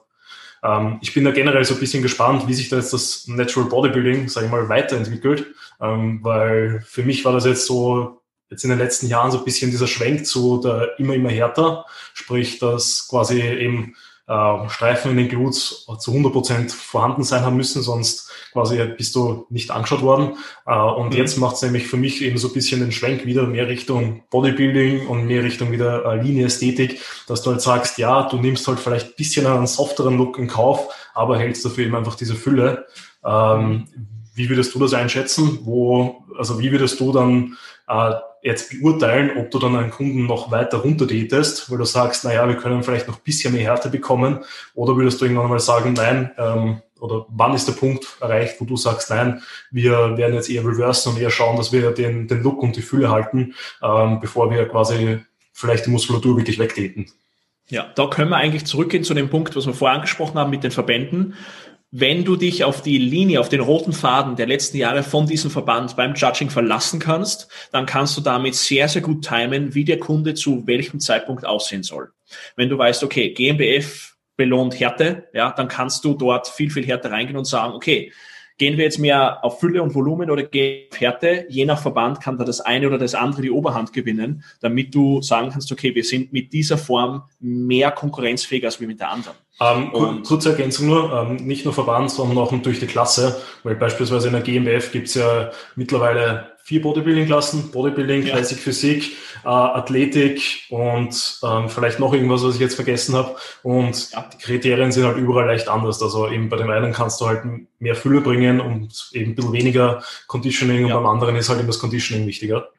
Ähm, 0.63 0.99
ich 1.01 1.13
bin 1.13 1.25
da 1.25 1.31
generell 1.31 1.65
so 1.65 1.73
ein 1.73 1.79
bisschen 1.79 2.03
gespannt, 2.03 2.47
wie 2.47 2.53
sich 2.53 2.69
da 2.69 2.77
jetzt 2.77 2.93
das 2.93 3.27
Natural 3.27 3.69
Bodybuilding, 3.69 4.29
sage 4.29 4.47
ich 4.47 4.51
mal, 4.51 4.69
weiterentwickelt, 4.69 5.47
ähm, 5.81 6.19
weil 6.23 6.81
für 6.87 7.03
mich 7.03 7.25
war 7.25 7.33
das 7.33 7.45
jetzt 7.45 7.65
so 7.65 8.21
jetzt 8.49 8.63
in 8.63 8.69
den 8.69 8.79
letzten 8.79 9.07
Jahren 9.07 9.31
so 9.31 9.39
ein 9.39 9.45
bisschen 9.45 9.71
dieser 9.71 9.87
Schwenk 9.87 10.25
zu 10.25 10.59
der 10.61 10.99
immer, 10.99 11.15
immer 11.15 11.29
härter, 11.29 11.85
sprich, 12.13 12.59
dass 12.59 13.07
quasi 13.09 13.41
eben 13.41 13.95
äh, 14.27 14.69
Streifen 14.69 15.11
in 15.11 15.17
den 15.17 15.29
Glutes 15.29 15.85
zu 15.99 16.11
100 16.11 16.33
Prozent 16.33 16.71
vorhanden 16.71 17.23
sein 17.23 17.43
haben 17.43 17.57
müssen, 17.57 17.81
sonst 17.81 18.31
quasi 18.53 18.81
bist 18.97 19.15
du 19.15 19.45
nicht 19.49 19.69
angeschaut 19.71 20.01
worden. 20.01 20.37
Äh, 20.65 20.75
und 20.75 21.11
mhm. 21.11 21.17
jetzt 21.17 21.37
macht 21.37 21.55
es 21.55 21.61
nämlich 21.61 21.87
für 21.87 21.97
mich 21.97 22.21
eben 22.21 22.37
so 22.37 22.47
ein 22.47 22.53
bisschen 22.53 22.79
den 22.79 22.91
Schwenk 22.91 23.25
wieder 23.25 23.43
mehr 23.43 23.67
Richtung 23.67 24.23
Bodybuilding 24.31 25.07
und 25.07 25.25
mehr 25.25 25.43
Richtung 25.43 25.71
wieder 25.71 26.05
äh, 26.05 26.21
Linie-Ästhetik, 26.21 27.01
dass 27.27 27.43
du 27.43 27.51
halt 27.51 27.61
sagst, 27.61 27.97
ja, 27.97 28.23
du 28.27 28.37
nimmst 28.37 28.67
halt 28.67 28.79
vielleicht 28.79 29.09
ein 29.09 29.15
bisschen 29.17 29.45
einen 29.45 29.67
softeren 29.67 30.17
Look 30.17 30.39
in 30.39 30.47
Kauf, 30.47 30.87
aber 31.13 31.37
hältst 31.37 31.65
dafür 31.65 31.85
eben 31.85 31.95
einfach 31.95 32.15
diese 32.15 32.35
Fülle. 32.35 32.87
Ähm, 33.23 33.87
wie 34.33 34.49
würdest 34.49 34.73
du 34.75 34.79
das 34.79 34.93
einschätzen? 34.93 35.59
Wo, 35.63 36.23
also 36.37 36.59
wie 36.59 36.71
würdest 36.71 36.99
du 36.99 37.11
dann 37.11 37.57
äh, 37.87 38.13
jetzt 38.45 38.69
beurteilen, 38.69 39.37
ob 39.37 39.49
du 39.49 39.57
dann 39.57 39.75
einen 39.75 39.89
Kunden 39.89 40.27
noch 40.27 40.51
weiter 40.51 40.77
runterdiätest, 40.77 41.71
weil 41.71 41.79
du 41.79 41.83
sagst, 41.83 42.23
naja, 42.23 42.47
wir 42.47 42.55
können 42.55 42.83
vielleicht 42.83 43.07
noch 43.07 43.15
ein 43.15 43.23
bisschen 43.23 43.53
mehr 43.53 43.63
Härte 43.63 43.89
bekommen, 43.89 44.45
oder 44.75 44.95
würdest 44.95 45.19
du 45.19 45.25
irgendwann 45.25 45.49
mal 45.49 45.59
sagen, 45.59 45.93
nein, 45.93 46.29
ähm, 46.37 46.81
oder 46.99 47.25
wann 47.29 47.55
ist 47.55 47.67
der 47.67 47.73
Punkt 47.73 48.05
erreicht, 48.21 48.57
wo 48.59 48.65
du 48.65 48.77
sagst, 48.77 49.09
nein, 49.09 49.41
wir 49.71 50.15
werden 50.17 50.35
jetzt 50.35 50.49
eher 50.49 50.63
reversen 50.63 51.13
und 51.13 51.19
eher 51.19 51.31
schauen, 51.31 51.57
dass 51.57 51.73
wir 51.73 51.89
den, 51.91 52.27
den 52.27 52.43
Look 52.43 52.61
und 52.61 52.75
die 52.75 52.83
Fülle 52.83 53.09
halten, 53.09 53.55
ähm, 53.81 54.19
bevor 54.19 54.51
wir 54.51 54.67
quasi 54.69 55.19
vielleicht 55.51 55.87
die 55.87 55.89
Muskulatur 55.89 56.37
wirklich 56.37 56.59
wegdiäten. 56.59 57.07
Ja, 57.67 57.91
da 57.95 58.07
können 58.07 58.29
wir 58.29 58.37
eigentlich 58.37 58.65
zurückgehen 58.65 59.03
zu 59.03 59.15
dem 59.15 59.29
Punkt, 59.29 59.55
was 59.55 59.65
wir 59.65 59.73
vorher 59.73 59.95
angesprochen 59.95 60.37
haben 60.37 60.51
mit 60.51 60.63
den 60.63 60.69
Verbänden 60.69 61.33
wenn 61.97 62.25
du 62.25 62.35
dich 62.35 62.65
auf 62.65 62.81
die 62.81 62.97
Linie, 62.97 63.39
auf 63.39 63.47
den 63.47 63.61
roten 63.61 63.93
Faden 63.93 64.35
der 64.35 64.47
letzten 64.47 64.75
Jahre 64.75 65.01
von 65.01 65.27
diesem 65.27 65.49
Verband 65.49 65.95
beim 65.95 66.13
Judging 66.13 66.49
verlassen 66.49 66.99
kannst, 66.99 67.47
dann 67.71 67.85
kannst 67.85 68.17
du 68.17 68.21
damit 68.21 68.55
sehr, 68.55 68.89
sehr 68.89 69.01
gut 69.01 69.25
timen, 69.25 69.73
wie 69.75 69.85
der 69.85 69.97
Kunde 69.97 70.33
zu 70.33 70.67
welchem 70.67 70.99
Zeitpunkt 70.99 71.45
aussehen 71.45 71.83
soll. 71.83 72.11
Wenn 72.57 72.67
du 72.67 72.77
weißt, 72.77 73.01
okay, 73.01 73.29
GmbF 73.29 74.17
belohnt 74.35 74.77
Härte, 74.77 75.29
ja, 75.33 75.53
dann 75.55 75.69
kannst 75.69 76.03
du 76.03 76.15
dort 76.15 76.49
viel, 76.49 76.69
viel 76.69 76.85
härter 76.85 77.11
reingehen 77.11 77.37
und 77.37 77.45
sagen, 77.45 77.71
okay, 77.71 78.11
Gehen 78.57 78.77
wir 78.77 78.85
jetzt 78.85 78.99
mehr 78.99 79.43
auf 79.43 79.59
Fülle 79.59 79.83
und 79.83 79.93
Volumen 79.93 80.29
oder 80.31 80.43
gehen 80.43 80.87
auf 80.91 80.99
Härte? 80.99 81.45
Je 81.49 81.65
nach 81.65 81.81
Verband 81.81 82.21
kann 82.21 82.37
da 82.37 82.45
das 82.45 82.61
eine 82.61 82.87
oder 82.87 82.97
das 82.97 83.13
andere 83.13 83.41
die 83.41 83.51
Oberhand 83.51 83.91
gewinnen, 83.91 84.43
damit 84.61 84.95
du 84.95 85.21
sagen 85.21 85.49
kannst, 85.49 85.71
okay, 85.73 85.93
wir 85.93 86.05
sind 86.05 86.31
mit 86.31 86.53
dieser 86.53 86.77
Form 86.77 87.23
mehr 87.39 87.91
konkurrenzfähig 87.91 88.63
als 88.63 88.79
wir 88.79 88.87
mit 88.87 89.01
der 89.01 89.09
anderen. 89.09 89.35
Ähm, 89.59 90.23
kurze 90.23 90.51
Ergänzung 90.51 90.87
nur, 90.87 91.13
ähm, 91.13 91.35
nicht 91.37 91.65
nur 91.65 91.73
Verband, 91.73 92.11
sondern 92.11 92.37
auch 92.37 92.51
durch 92.61 92.79
die 92.79 92.87
Klasse, 92.87 93.41
weil 93.63 93.75
beispielsweise 93.75 94.27
in 94.27 94.33
der 94.33 94.41
GmbF 94.41 94.91
gibt 94.91 95.07
es 95.07 95.15
ja 95.15 95.51
mittlerweile 95.75 96.54
vier 96.65 96.81
Bodybuilding-Klassen, 96.81 97.69
Bodybuilding, 97.69 98.23
ja. 98.23 98.33
Classic 98.33 98.57
Physik, 98.57 99.11
äh, 99.43 99.47
Athletik 99.47 100.63
und 100.69 101.39
ähm, 101.43 101.69
vielleicht 101.69 101.99
noch 101.99 102.11
irgendwas, 102.11 102.43
was 102.43 102.55
ich 102.55 102.61
jetzt 102.61 102.73
vergessen 102.73 103.13
habe. 103.13 103.35
Und 103.61 104.09
ja. 104.11 104.27
die 104.33 104.37
Kriterien 104.43 104.91
sind 104.91 105.05
halt 105.05 105.17
überall 105.17 105.45
leicht 105.45 105.67
anders. 105.69 106.01
Also 106.01 106.27
eben 106.27 106.49
bei 106.49 106.57
dem 106.57 106.71
einen 106.71 106.91
kannst 106.91 107.21
du 107.21 107.27
halt 107.27 107.43
mehr 107.77 107.93
Fülle 107.93 108.21
bringen 108.21 108.59
und 108.59 109.09
eben 109.13 109.31
ein 109.31 109.35
bisschen 109.35 109.53
weniger 109.53 110.03
Conditioning 110.25 110.87
ja. 110.87 110.97
und 110.97 111.03
beim 111.03 111.13
anderen 111.13 111.35
ist 111.35 111.49
halt 111.49 111.59
eben 111.59 111.67
das 111.67 111.77
Conditioning 111.77 112.25
wichtiger. 112.25 112.69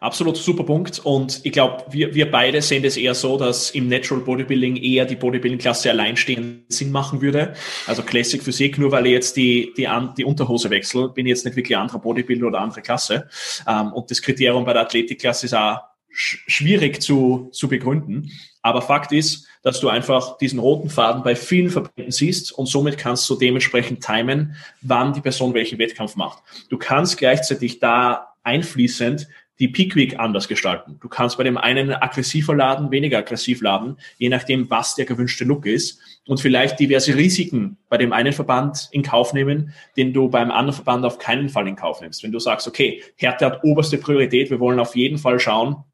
Absolut 0.00 0.38
super 0.38 0.64
Punkt. 0.64 0.98
Und 1.00 1.40
ich 1.44 1.52
glaube, 1.52 1.84
wir, 1.90 2.14
wir 2.14 2.30
beide 2.30 2.62
sehen 2.62 2.82
das 2.82 2.96
eher 2.96 3.14
so, 3.14 3.36
dass 3.36 3.70
im 3.72 3.86
Natural 3.86 4.24
Bodybuilding 4.24 4.76
eher 4.76 5.04
die 5.04 5.14
Bodybuilding-Klasse 5.14 5.90
alleinstehend 5.90 6.72
Sinn 6.72 6.90
machen 6.90 7.20
würde. 7.20 7.52
Also 7.86 8.02
Classic 8.02 8.42
Physik, 8.42 8.78
nur 8.78 8.90
weil 8.92 9.06
ich 9.06 9.12
jetzt 9.12 9.36
die, 9.36 9.74
die, 9.76 9.86
die 10.16 10.24
Unterhose 10.24 10.70
wechsle, 10.70 11.10
bin 11.10 11.26
ich 11.26 11.30
jetzt 11.30 11.44
nicht 11.44 11.54
wirklich 11.54 11.76
anderer 11.76 11.98
Bodybuilder 11.98 12.46
oder 12.46 12.60
andere 12.60 12.80
Klasse. 12.80 13.28
Ähm, 13.68 13.92
und 13.92 14.10
das 14.10 14.22
Kriterium 14.22 14.64
bei 14.64 14.72
der 14.72 14.82
Athletikklasse 14.82 15.44
ist 15.44 15.54
auch 15.54 15.80
schwierig 16.08 17.02
zu, 17.02 17.50
zu 17.52 17.68
begründen. 17.68 18.30
Aber 18.62 18.80
Fakt 18.80 19.12
ist, 19.12 19.46
dass 19.62 19.80
du 19.80 19.90
einfach 19.90 20.38
diesen 20.38 20.60
roten 20.60 20.88
Faden 20.88 21.22
bei 21.22 21.36
vielen 21.36 21.68
Verbänden 21.68 22.10
siehst 22.10 22.52
und 22.52 22.66
somit 22.66 22.96
kannst 22.96 23.28
du 23.28 23.36
dementsprechend 23.36 24.02
timen, 24.02 24.56
wann 24.80 25.12
die 25.12 25.20
Person 25.20 25.52
welchen 25.52 25.78
Wettkampf 25.78 26.16
macht. 26.16 26.42
Du 26.70 26.78
kannst 26.78 27.18
gleichzeitig 27.18 27.80
da 27.80 28.30
einfließend 28.42 29.28
die 29.60 29.68
Peak 29.68 29.94
Week 29.94 30.18
anders 30.18 30.48
gestalten. 30.48 30.96
Du 31.00 31.08
kannst 31.08 31.36
bei 31.36 31.44
dem 31.44 31.58
einen 31.58 31.92
aggressiver 31.92 32.54
laden, 32.54 32.90
weniger 32.90 33.18
aggressiv 33.18 33.60
laden, 33.60 33.98
je 34.16 34.30
nachdem, 34.30 34.70
was 34.70 34.94
der 34.94 35.04
gewünschte 35.04 35.44
Look 35.44 35.66
ist. 35.66 36.00
Und 36.26 36.40
vielleicht 36.40 36.80
diverse 36.80 37.14
Risiken 37.14 37.76
bei 37.88 37.98
dem 37.98 38.12
einen 38.12 38.32
Verband 38.32 38.88
in 38.90 39.02
Kauf 39.02 39.34
nehmen, 39.34 39.72
den 39.96 40.12
du 40.12 40.28
beim 40.28 40.50
anderen 40.50 40.74
Verband 40.74 41.04
auf 41.04 41.18
keinen 41.18 41.50
Fall 41.50 41.68
in 41.68 41.76
Kauf 41.76 42.00
nimmst. 42.00 42.22
Wenn 42.22 42.32
du 42.32 42.38
sagst, 42.38 42.66
okay, 42.66 43.02
Härte 43.16 43.46
hat 43.46 43.62
oberste 43.62 43.98
Priorität, 43.98 44.50
wir 44.50 44.60
wollen 44.60 44.80
auf 44.80 44.96
jeden 44.96 45.18
Fall 45.18 45.38
schauen, 45.38 45.84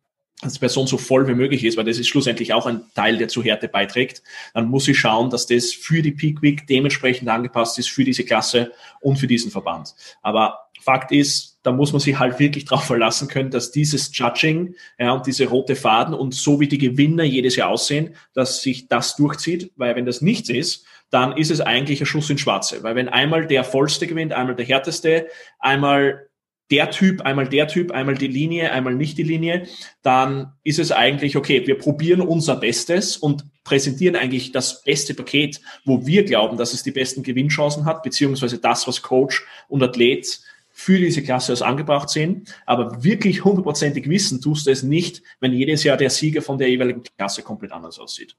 dass 0.43 0.53
die 0.53 0.59
Person 0.59 0.87
so 0.87 0.99
voll 0.99 1.27
wie 1.27 1.35
möglich 1.35 1.65
ist, 1.65 1.77
weil 1.77 1.85
das 1.85 1.99
ist 1.99 2.09
schlussendlich 2.09 2.53
auch 2.53 2.67
ein 2.67 2.83
Teil, 2.95 3.17
der 3.17 3.29
zu 3.29 3.43
Härte 3.43 3.69
beiträgt, 3.69 4.23
dann 4.53 4.69
muss 4.69 4.87
ich 4.87 4.99
schauen, 4.99 5.31
dass 5.31 5.47
das 5.47 5.73
für 5.73 6.03
die 6.03 6.13
Peak 6.13 6.43
Week 6.43 6.67
dementsprechend 6.67 7.29
angepasst 7.29 7.79
ist, 7.79 7.89
für 7.89 8.05
diese 8.05 8.25
Klasse 8.25 8.73
und 9.01 9.19
für 9.19 9.27
diesen 9.27 9.51
Verband. 9.51 9.95
Aber 10.23 10.67
Fakt 10.87 11.11
ist, 11.11 11.56
da 11.67 11.73
muss 11.73 11.93
man 11.93 11.99
sich 11.99 12.17
halt 12.17 12.39
wirklich 12.39 12.65
darauf 12.65 12.85
verlassen 12.85 13.27
können, 13.27 13.51
dass 13.51 13.73
dieses 13.73 14.17
Judging 14.17 14.77
ja, 15.01 15.11
und 15.11 15.27
diese 15.27 15.47
rote 15.47 15.75
Faden 15.75 16.15
und 16.15 16.33
so 16.33 16.61
wie 16.61 16.69
die 16.69 16.79
Gewinner 16.79 17.25
jedes 17.25 17.57
Jahr 17.57 17.71
aussehen, 17.71 18.15
dass 18.35 18.63
sich 18.63 18.87
das 18.87 19.17
durchzieht, 19.17 19.73
weil 19.75 19.97
wenn 19.97 20.07
das 20.07 20.23
nichts 20.23 20.49
ist, 20.49 20.87
dann 21.11 21.37
ist 21.37 21.51
es 21.51 21.61
eigentlich 21.61 22.01
ein 22.01 22.07
Schuss 22.07 22.31
ins 22.31 22.41
Schwarze. 22.41 22.85
Weil 22.85 22.95
wenn 22.95 23.09
einmal 23.09 23.49
der 23.49 23.65
vollste 23.65 24.07
gewinnt, 24.07 24.33
einmal 24.33 24.55
der 24.55 24.65
härteste, 24.65 25.27
einmal 25.59 26.29
der 26.71 26.91
Typ, 26.93 27.23
einmal 27.23 27.49
der 27.49 27.67
Typ, 27.67 27.91
einmal 27.91 28.15
die 28.15 28.29
Linie, 28.29 28.71
einmal 28.71 28.95
nicht 28.95 29.19
die 29.19 29.25
Linie, 29.25 29.67
dann 30.03 30.53
ist 30.63 30.79
es 30.79 30.93
eigentlich, 30.93 31.37
okay, 31.37 31.67
wir 31.67 31.79
probieren 31.79 32.21
unser 32.21 32.55
Bestes 32.55 33.17
und 33.17 33.45
präsentieren 33.65 34.15
eigentlich 34.15 34.53
das 34.53 34.85
beste 34.85 35.15
Paket, 35.15 35.61
wo 35.85 36.07
wir 36.07 36.25
glauben, 36.25 36.59
dass 36.59 36.75
es 36.75 36.85
die 36.85 36.93
besten 36.93 37.25
Gewinnchancen 37.25 37.87
hat, 37.87 38.05
beziehungsweise 38.05 38.59
das, 38.59 38.87
was 38.87 39.03
Coach 39.03 39.45
und 39.67 39.83
Athlet 39.83 40.41
für 40.79 40.99
diese 40.99 41.23
Klasse 41.23 41.53
als 41.53 41.63
angebracht 41.63 42.11
sehen. 42.11 42.47
Aber 42.67 43.03
wirklich 43.03 43.45
hundertprozentig 43.45 44.11
wissen 44.11 44.43
tust 44.43 44.67
du 44.67 44.71
es 44.71 44.83
nicht, 44.83 45.23
wenn 45.41 45.55
jedes 45.55 45.85
Jahr 45.85 45.97
der 45.97 46.11
Sieger 46.11 46.43
von 46.43 46.59
der 46.59 46.69
jeweiligen 46.69 47.03
Klasse 47.17 47.43
komplett 47.43 47.73
anders 47.73 47.99
aussieht. 47.99 48.37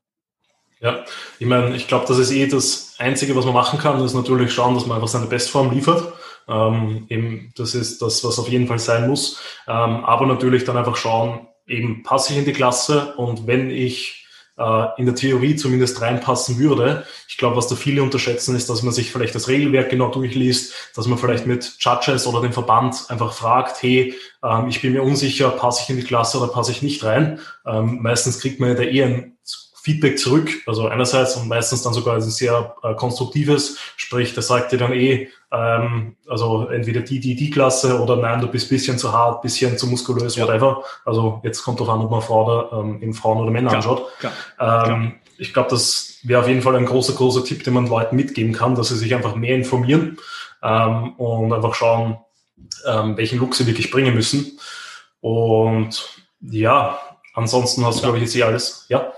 Ja, 0.79 1.03
ich 1.39 1.47
meine, 1.47 1.75
ich 1.75 1.87
glaube, 1.87 2.05
das 2.07 2.19
ist 2.19 2.29
eh 2.29 2.45
das 2.45 2.93
Einzige, 2.99 3.35
was 3.35 3.45
man 3.45 3.55
machen 3.55 3.79
kann, 3.79 4.03
ist 4.05 4.13
natürlich 4.13 4.53
schauen, 4.53 4.75
dass 4.75 4.85
man 4.85 4.97
einfach 4.97 5.07
seine 5.07 5.25
Bestform 5.25 5.71
liefert. 5.71 6.13
Ähm, 6.47 7.07
eben, 7.09 7.51
das 7.55 7.73
ist 7.73 8.03
das, 8.03 8.23
was 8.23 8.37
auf 8.37 8.49
jeden 8.49 8.67
Fall 8.67 8.77
sein 8.77 9.09
muss. 9.09 9.41
Ähm, 9.67 10.05
aber 10.05 10.27
natürlich 10.27 10.63
dann 10.63 10.77
einfach 10.77 10.95
schauen, 10.95 11.47
eben 11.65 12.03
passe 12.03 12.33
ich 12.33 12.39
in 12.39 12.45
die 12.45 12.53
Klasse 12.53 13.15
und 13.15 13.47
wenn 13.47 13.71
ich 13.71 14.26
in 14.97 15.05
der 15.05 15.13
Theorie 15.13 15.55
zumindest 15.55 16.01
reinpassen 16.01 16.57
würde. 16.57 17.05
Ich 17.27 17.37
glaube, 17.37 17.55
was 17.55 17.67
da 17.67 17.75
viele 17.75 18.01
unterschätzen, 18.01 18.55
ist, 18.55 18.69
dass 18.69 18.81
man 18.81 18.91
sich 18.91 19.11
vielleicht 19.11 19.35
das 19.35 19.47
Regelwerk 19.47 19.89
genau 19.89 20.09
durchliest, 20.09 20.73
dass 20.95 21.05
man 21.05 21.19
vielleicht 21.19 21.45
mit 21.45 21.75
Judges 21.79 22.25
oder 22.25 22.41
dem 22.41 22.53
Verband 22.53 23.05
einfach 23.09 23.33
fragt, 23.33 23.83
hey, 23.83 24.15
ähm, 24.43 24.67
ich 24.67 24.81
bin 24.81 24.93
mir 24.93 25.03
unsicher, 25.03 25.49
passe 25.49 25.83
ich 25.83 25.89
in 25.91 25.97
die 25.97 26.03
Klasse 26.03 26.39
oder 26.39 26.51
passe 26.51 26.71
ich 26.71 26.81
nicht 26.81 27.03
rein. 27.03 27.39
Ähm, 27.67 27.99
meistens 28.01 28.39
kriegt 28.39 28.59
man 28.59 28.69
ja 28.69 28.75
da 28.75 28.83
eher 28.83 29.05
ein 29.05 29.37
Feedback 29.87 30.19
zurück. 30.19 30.49
Also 30.65 30.89
einerseits 30.89 31.37
und 31.37 31.47
meistens 31.47 31.81
dann 31.81 31.93
sogar 31.93 32.15
ein 32.15 32.21
sehr 32.21 32.75
äh, 32.83 32.93
konstruktives, 32.93 33.77
sprich, 33.95 34.33
der 34.33 34.43
sagt 34.43 34.73
dir 34.73 34.77
dann 34.77 34.91
eh, 34.91 35.29
ähm, 35.49 36.17
also 36.27 36.67
entweder 36.67 36.99
die, 36.99 37.21
die, 37.21 37.35
die 37.35 37.49
Klasse 37.49 38.01
oder 38.01 38.17
nein, 38.17 38.41
du 38.41 38.47
bist 38.47 38.69
bisschen 38.69 38.97
zu 38.97 39.13
hart, 39.13 39.41
bisschen 39.41 39.77
zu 39.77 39.87
muskulös, 39.87 40.35
ja. 40.35 40.45
whatever. 40.45 40.83
Also 41.05 41.39
jetzt 41.43 41.63
kommt 41.63 41.79
drauf 41.79 41.87
an, 41.87 42.01
ob 42.01 42.11
man 42.11 42.21
Frau 42.21 42.45
oder, 42.45 42.81
ähm, 42.81 43.01
eben 43.01 43.13
Frauen 43.13 43.37
oder 43.37 43.49
Männer 43.49 43.69
klar, 43.69 43.77
anschaut. 43.77 44.11
Klar, 44.19 44.33
ähm, 44.59 44.83
klar. 44.83 45.11
Ich 45.37 45.53
glaube, 45.53 45.69
das 45.69 46.19
wäre 46.23 46.41
auf 46.41 46.49
jeden 46.49 46.61
Fall 46.61 46.75
ein 46.75 46.85
großer, 46.85 47.13
großer 47.13 47.45
Tipp, 47.45 47.63
den 47.63 47.75
man 47.75 47.87
Leuten 47.87 48.17
mitgeben 48.17 48.51
kann, 48.51 48.75
dass 48.75 48.89
sie 48.89 48.97
sich 48.97 49.15
einfach 49.15 49.35
mehr 49.35 49.55
informieren 49.55 50.17
ähm, 50.63 51.13
und 51.13 51.53
einfach 51.53 51.75
schauen, 51.75 52.17
ähm, 52.85 53.15
welchen 53.15 53.39
Look 53.39 53.55
sie 53.55 53.67
wirklich 53.67 53.89
bringen 53.89 54.15
müssen. 54.15 54.59
Und 55.21 56.09
ja, 56.41 56.99
ansonsten 57.33 57.85
hast 57.85 57.99
du, 57.99 58.01
glaube 58.01 58.17
ich, 58.17 58.23
jetzt 58.23 58.35
eh 58.35 58.43
alles. 58.43 58.85
Ja. 58.89 59.13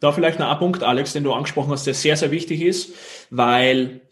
Da 0.00 0.12
vielleicht 0.12 0.38
noch 0.38 0.50
ein 0.50 0.58
Punkt, 0.58 0.82
Alex, 0.82 1.12
den 1.12 1.24
du 1.24 1.32
angesprochen 1.32 1.70
hast, 1.70 1.86
der 1.86 1.94
sehr, 1.94 2.16
sehr 2.16 2.30
wichtig 2.30 2.60
ist, 2.60 2.92
weil 3.30 4.02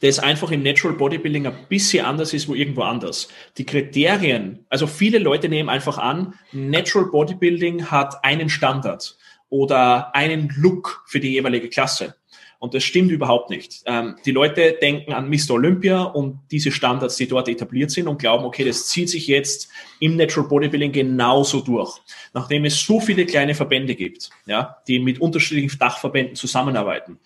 das 0.00 0.18
einfach 0.18 0.50
im 0.50 0.62
Natural 0.62 0.96
Bodybuilding 0.96 1.46
ein 1.46 1.66
bisschen 1.68 2.04
anders 2.04 2.34
ist, 2.34 2.48
wo 2.48 2.54
irgendwo 2.54 2.82
anders. 2.82 3.28
Die 3.56 3.64
Kriterien, 3.64 4.66
also 4.68 4.86
viele 4.86 5.18
Leute 5.18 5.48
nehmen 5.48 5.68
einfach 5.68 5.98
an, 5.98 6.34
Natural 6.52 7.08
Bodybuilding 7.08 7.90
hat 7.90 8.24
einen 8.24 8.48
Standard 8.48 9.16
oder 9.48 10.14
einen 10.14 10.52
Look 10.56 11.04
für 11.06 11.20
die 11.20 11.32
jeweilige 11.32 11.68
Klasse. 11.68 12.16
Und 12.62 12.74
das 12.74 12.84
stimmt 12.84 13.10
überhaupt 13.10 13.50
nicht. 13.50 13.82
Ähm, 13.86 14.14
die 14.24 14.30
Leute 14.30 14.78
denken 14.80 15.12
an 15.12 15.28
Mr. 15.28 15.54
Olympia 15.54 16.04
und 16.04 16.38
diese 16.52 16.70
Standards, 16.70 17.16
die 17.16 17.26
dort 17.26 17.48
etabliert 17.48 17.90
sind 17.90 18.06
und 18.06 18.20
glauben, 18.20 18.44
okay, 18.44 18.62
das 18.64 18.86
zieht 18.86 19.08
sich 19.08 19.26
jetzt 19.26 19.68
im 19.98 20.14
Natural 20.14 20.48
Bodybuilding 20.48 20.92
genauso 20.92 21.60
durch. 21.60 21.98
Nachdem 22.34 22.64
es 22.64 22.80
so 22.80 23.00
viele 23.00 23.26
kleine 23.26 23.56
Verbände 23.56 23.96
gibt, 23.96 24.30
ja, 24.46 24.76
die 24.86 25.00
mit 25.00 25.20
unterschiedlichen 25.20 25.76
Dachverbänden 25.76 26.36
zusammenarbeiten, 26.36 27.18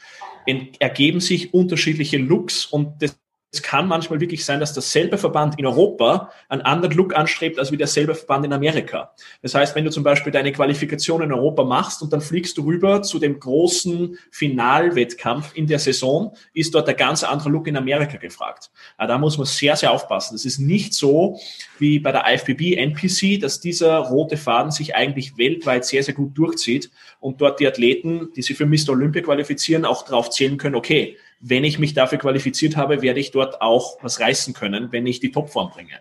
ergeben 0.78 1.20
sich 1.20 1.52
unterschiedliche 1.52 2.16
Looks 2.16 2.64
und 2.64 3.02
das 3.02 3.18
es 3.56 3.62
kann 3.62 3.88
manchmal 3.88 4.20
wirklich 4.20 4.44
sein, 4.44 4.60
dass 4.60 4.74
derselbe 4.74 5.16
Verband 5.16 5.58
in 5.58 5.64
Europa 5.64 6.30
einen 6.48 6.60
anderen 6.60 6.94
Look 6.94 7.16
anstrebt 7.16 7.58
als 7.58 7.72
wie 7.72 7.78
derselbe 7.78 8.14
Verband 8.14 8.44
in 8.44 8.52
Amerika. 8.52 9.14
Das 9.40 9.54
heißt, 9.54 9.74
wenn 9.74 9.84
du 9.84 9.90
zum 9.90 10.04
Beispiel 10.04 10.30
deine 10.30 10.52
Qualifikation 10.52 11.22
in 11.22 11.32
Europa 11.32 11.64
machst 11.64 12.02
und 12.02 12.12
dann 12.12 12.20
fliegst 12.20 12.58
du 12.58 12.64
rüber 12.64 13.00
zu 13.02 13.18
dem 13.18 13.40
großen 13.40 14.18
Finalwettkampf 14.30 15.56
in 15.56 15.66
der 15.66 15.78
Saison, 15.78 16.36
ist 16.52 16.74
dort 16.74 16.86
der 16.86 16.94
ganz 16.94 17.24
andere 17.24 17.48
Look 17.48 17.66
in 17.66 17.78
Amerika 17.78 18.18
gefragt. 18.18 18.70
Aber 18.98 19.08
da 19.08 19.18
muss 19.18 19.38
man 19.38 19.46
sehr, 19.46 19.74
sehr 19.76 19.90
aufpassen. 19.90 20.34
Das 20.34 20.44
ist 20.44 20.58
nicht 20.58 20.92
so 20.92 21.40
wie 21.78 21.98
bei 21.98 22.12
der 22.12 22.24
IFBB 22.26 22.76
NPC, 22.76 23.40
dass 23.40 23.60
dieser 23.60 23.96
rote 23.98 24.36
Faden 24.36 24.70
sich 24.70 24.94
eigentlich 24.94 25.38
weltweit 25.38 25.86
sehr, 25.86 26.02
sehr 26.02 26.14
gut 26.14 26.36
durchzieht 26.36 26.90
und 27.20 27.40
dort 27.40 27.58
die 27.58 27.66
Athleten, 27.66 28.28
die 28.36 28.42
sich 28.42 28.56
für 28.56 28.66
Mr. 28.66 28.90
Olympia 28.90 29.22
qualifizieren, 29.22 29.86
auch 29.86 30.04
darauf 30.04 30.28
zählen 30.28 30.58
können, 30.58 30.74
okay, 30.74 31.16
wenn 31.40 31.64
ich 31.64 31.78
mich 31.78 31.94
dafür 31.94 32.18
qualifiziert 32.18 32.76
habe, 32.76 33.02
werde 33.02 33.20
ich 33.20 33.30
dort 33.30 33.60
auch 33.60 33.98
was 34.02 34.20
reißen 34.20 34.54
können, 34.54 34.92
wenn 34.92 35.06
ich 35.06 35.20
die 35.20 35.30
Topform 35.30 35.70
bringe. 35.70 36.00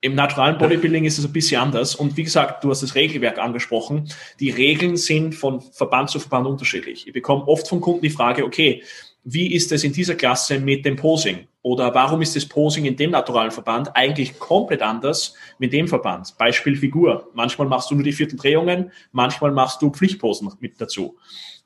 Im 0.00 0.14
naturalen 0.14 0.58
Bodybuilding 0.58 1.04
ist 1.04 1.18
es 1.18 1.24
ein 1.24 1.32
bisschen 1.32 1.60
anders. 1.60 1.96
Und 1.96 2.16
wie 2.16 2.22
gesagt, 2.22 2.62
du 2.62 2.70
hast 2.70 2.84
das 2.84 2.94
Regelwerk 2.94 3.38
angesprochen. 3.38 4.08
Die 4.38 4.50
Regeln 4.50 4.96
sind 4.96 5.34
von 5.34 5.60
Verband 5.60 6.10
zu 6.10 6.20
Verband 6.20 6.46
unterschiedlich. 6.46 7.08
Ich 7.08 7.12
bekomme 7.12 7.46
oft 7.48 7.66
von 7.66 7.80
Kunden 7.80 8.02
die 8.02 8.10
Frage, 8.10 8.44
okay, 8.44 8.84
wie 9.24 9.52
ist 9.52 9.72
es 9.72 9.82
in 9.82 9.92
dieser 9.92 10.14
Klasse 10.14 10.60
mit 10.60 10.84
dem 10.84 10.94
Posing? 10.94 11.48
Oder 11.62 11.92
warum 11.94 12.22
ist 12.22 12.36
das 12.36 12.46
Posing 12.46 12.84
in 12.84 12.96
dem 12.96 13.10
naturalen 13.10 13.50
Verband 13.50 13.94
eigentlich 13.94 14.38
komplett 14.38 14.82
anders 14.82 15.34
mit 15.58 15.72
dem 15.72 15.88
Verband? 15.88 16.38
Beispiel 16.38 16.76
Figur. 16.76 17.28
Manchmal 17.34 17.66
machst 17.66 17.90
du 17.90 17.96
nur 17.96 18.04
die 18.04 18.12
Vierteldrehungen, 18.12 18.92
manchmal 19.10 19.50
machst 19.50 19.82
du 19.82 19.90
Pflichtposen 19.90 20.50
mit 20.60 20.80
dazu. 20.80 21.18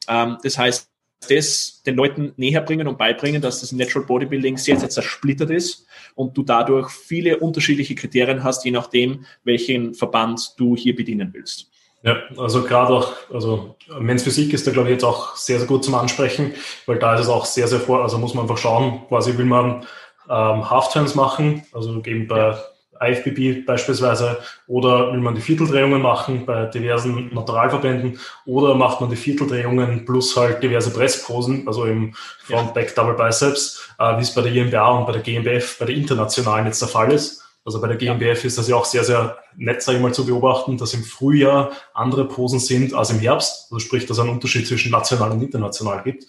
Ähm, 0.09 0.39
das 0.43 0.57
heißt, 0.57 0.92
das 1.29 1.83
den 1.85 1.97
Leuten 1.97 2.33
näher 2.37 2.61
bringen 2.61 2.89
und 2.89 2.99
beibringen, 2.99 3.43
dass 3.43 3.61
das 3.61 3.73
Natural 3.73 4.07
Bodybuilding 4.07 4.57
sehr, 4.57 4.79
sehr 4.79 4.91
zersplittert 4.91 5.51
ist 5.51 5.87
und 6.15 6.37
du 6.37 6.43
dadurch 6.43 6.91
viele 6.91 7.39
unterschiedliche 7.39 7.95
Kriterien 7.95 8.45
hast, 8.45 8.65
je 8.65 8.71
nachdem, 8.71 9.25
welchen 9.45 9.95
Verband 9.95 10.55
du 10.59 10.77
hier 10.77 10.95
bedienen 10.95 11.31
willst. 11.33 11.69
Ja, 12.05 12.17
also 12.37 12.65
gerade 12.65 12.93
auch, 12.93 13.15
also 13.33 13.77
Men's 14.01 14.25
Physik 14.25 14.53
ist 14.53 14.67
da 14.67 14.73
glaube 14.73 14.89
ich 14.89 14.95
jetzt 14.95 15.05
auch 15.05 15.37
sehr, 15.37 15.59
sehr 15.59 15.69
gut 15.69 15.85
zum 15.85 15.95
Ansprechen, 15.95 16.53
weil 16.87 16.99
da 16.99 17.15
ist 17.15 17.23
es 17.23 17.29
auch 17.29 17.45
sehr, 17.45 17.69
sehr 17.69 17.79
vor, 17.79 18.03
also 18.03 18.19
muss 18.19 18.35
man 18.35 18.43
einfach 18.43 18.59
schauen, 18.59 19.03
quasi 19.07 19.39
will 19.39 19.45
man 19.45 19.87
ähm, 20.29 20.69
Half-Turns 20.69 21.15
machen, 21.15 21.63
also 21.73 22.03
eben 22.05 22.27
bei 22.27 22.57
IFBB 23.03 23.67
beispielsweise, 23.67 24.39
oder 24.67 25.13
will 25.13 25.21
man 25.21 25.35
die 25.35 25.41
Vierteldrehungen 25.41 26.01
machen 26.01 26.47
bei 26.47 26.67
diversen 26.67 27.33
Naturalverbänden, 27.35 28.19
oder 28.47 28.75
macht 28.75 29.01
man 29.01 29.11
die 29.11 29.17
Vierteldrehungen 29.17 30.05
plus 30.05 30.37
halt 30.37 30.63
diverse 30.63 30.93
Pressposen, 30.93 31.67
also 31.67 31.85
im 31.85 32.15
Front, 32.45 32.75
Back, 32.75 32.95
Double 32.95 33.15
Biceps, 33.15 33.89
äh, 33.99 34.17
wie 34.17 34.23
es 34.23 34.35
bei 34.35 34.43
der 34.43 34.53
IMBA 34.53 34.89
und 34.99 35.07
bei 35.07 35.13
der 35.13 35.23
GmbF, 35.23 35.79
bei 35.79 35.87
der 35.87 35.95
internationalen 35.95 36.67
jetzt 36.67 36.81
der 36.81 36.89
Fall 36.89 37.13
ist. 37.13 37.43
Also 37.65 37.81
bei 37.81 37.87
der 37.87 37.97
GmbF 37.97 38.45
ist 38.45 38.59
das 38.59 38.69
ja 38.69 38.75
auch 38.75 38.85
sehr, 38.85 39.05
sehr 39.05 39.39
nett, 39.57 39.83
sage 39.83 39.99
ich 39.99 40.03
mal, 40.03 40.13
zu 40.13 40.27
beobachten, 40.27 40.79
dass 40.79 40.95
im 40.95 41.05
Frühjahr 41.05 41.71
andere 41.95 42.27
Posen 42.27 42.59
sind 42.59 42.93
als 42.93 43.11
im 43.11 43.21
Herbst. 43.21 43.71
Also 43.71 43.79
sprich, 43.79 44.07
dass 44.07 44.19
es 44.19 44.21
einen 44.21 44.33
Unterschied 44.33 44.67
zwischen 44.67 44.91
national 44.91 45.31
und 45.31 45.43
international 45.43 46.03
gibt. 46.03 46.27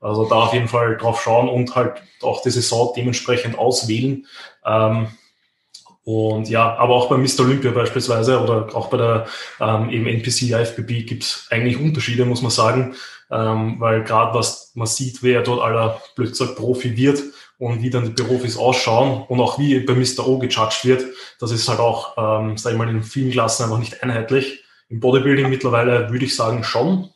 Also 0.00 0.26
da 0.26 0.36
auf 0.36 0.54
jeden 0.54 0.68
Fall 0.68 0.96
drauf 0.96 1.20
schauen 1.20 1.48
und 1.48 1.76
halt 1.76 2.02
auch 2.22 2.40
die 2.42 2.50
Saison 2.50 2.92
dementsprechend 2.96 3.58
auswählen. 3.58 4.26
Ähm, 4.64 5.08
und 6.04 6.48
ja, 6.48 6.76
aber 6.76 6.94
auch 6.94 7.08
bei 7.08 7.16
Mr. 7.16 7.40
Olympia 7.40 7.72
beispielsweise 7.72 8.40
oder 8.40 8.74
auch 8.74 8.88
bei 8.88 8.96
der 8.96 9.26
ähm, 9.60 9.90
eben 9.90 10.06
NPC 10.06 10.50
IFBB 10.50 11.06
gibt 11.06 11.24
es 11.24 11.46
eigentlich 11.50 11.78
Unterschiede, 11.78 12.24
muss 12.24 12.42
man 12.42 12.50
sagen, 12.50 12.94
ähm, 13.30 13.76
weil 13.78 14.02
gerade 14.02 14.36
was 14.36 14.72
man 14.74 14.86
sieht, 14.86 15.22
wer 15.22 15.42
dort 15.42 15.60
aller 15.60 16.00
blöd 16.16 16.30
gesagt 16.30 16.56
Profi 16.56 16.96
wird 16.96 17.22
und 17.58 17.82
wie 17.82 17.90
dann 17.90 18.14
die 18.14 18.22
Profis 18.22 18.56
ausschauen 18.56 19.24
und 19.28 19.40
auch 19.40 19.58
wie 19.58 19.78
bei 19.80 19.94
Mr. 19.94 20.26
O 20.26 20.38
gejudged 20.38 20.84
wird, 20.84 21.04
das 21.38 21.52
ist 21.52 21.68
halt 21.68 21.80
auch, 21.80 22.16
ähm, 22.16 22.56
sag 22.56 22.72
ich 22.72 22.78
mal, 22.78 22.88
in 22.88 23.02
vielen 23.02 23.30
Klassen 23.30 23.64
einfach 23.64 23.78
nicht 23.78 24.02
einheitlich. 24.02 24.64
Im 24.88 25.00
Bodybuilding 25.00 25.50
mittlerweile 25.50 26.10
würde 26.10 26.24
ich 26.24 26.34
sagen 26.34 26.64
schon, 26.64 27.10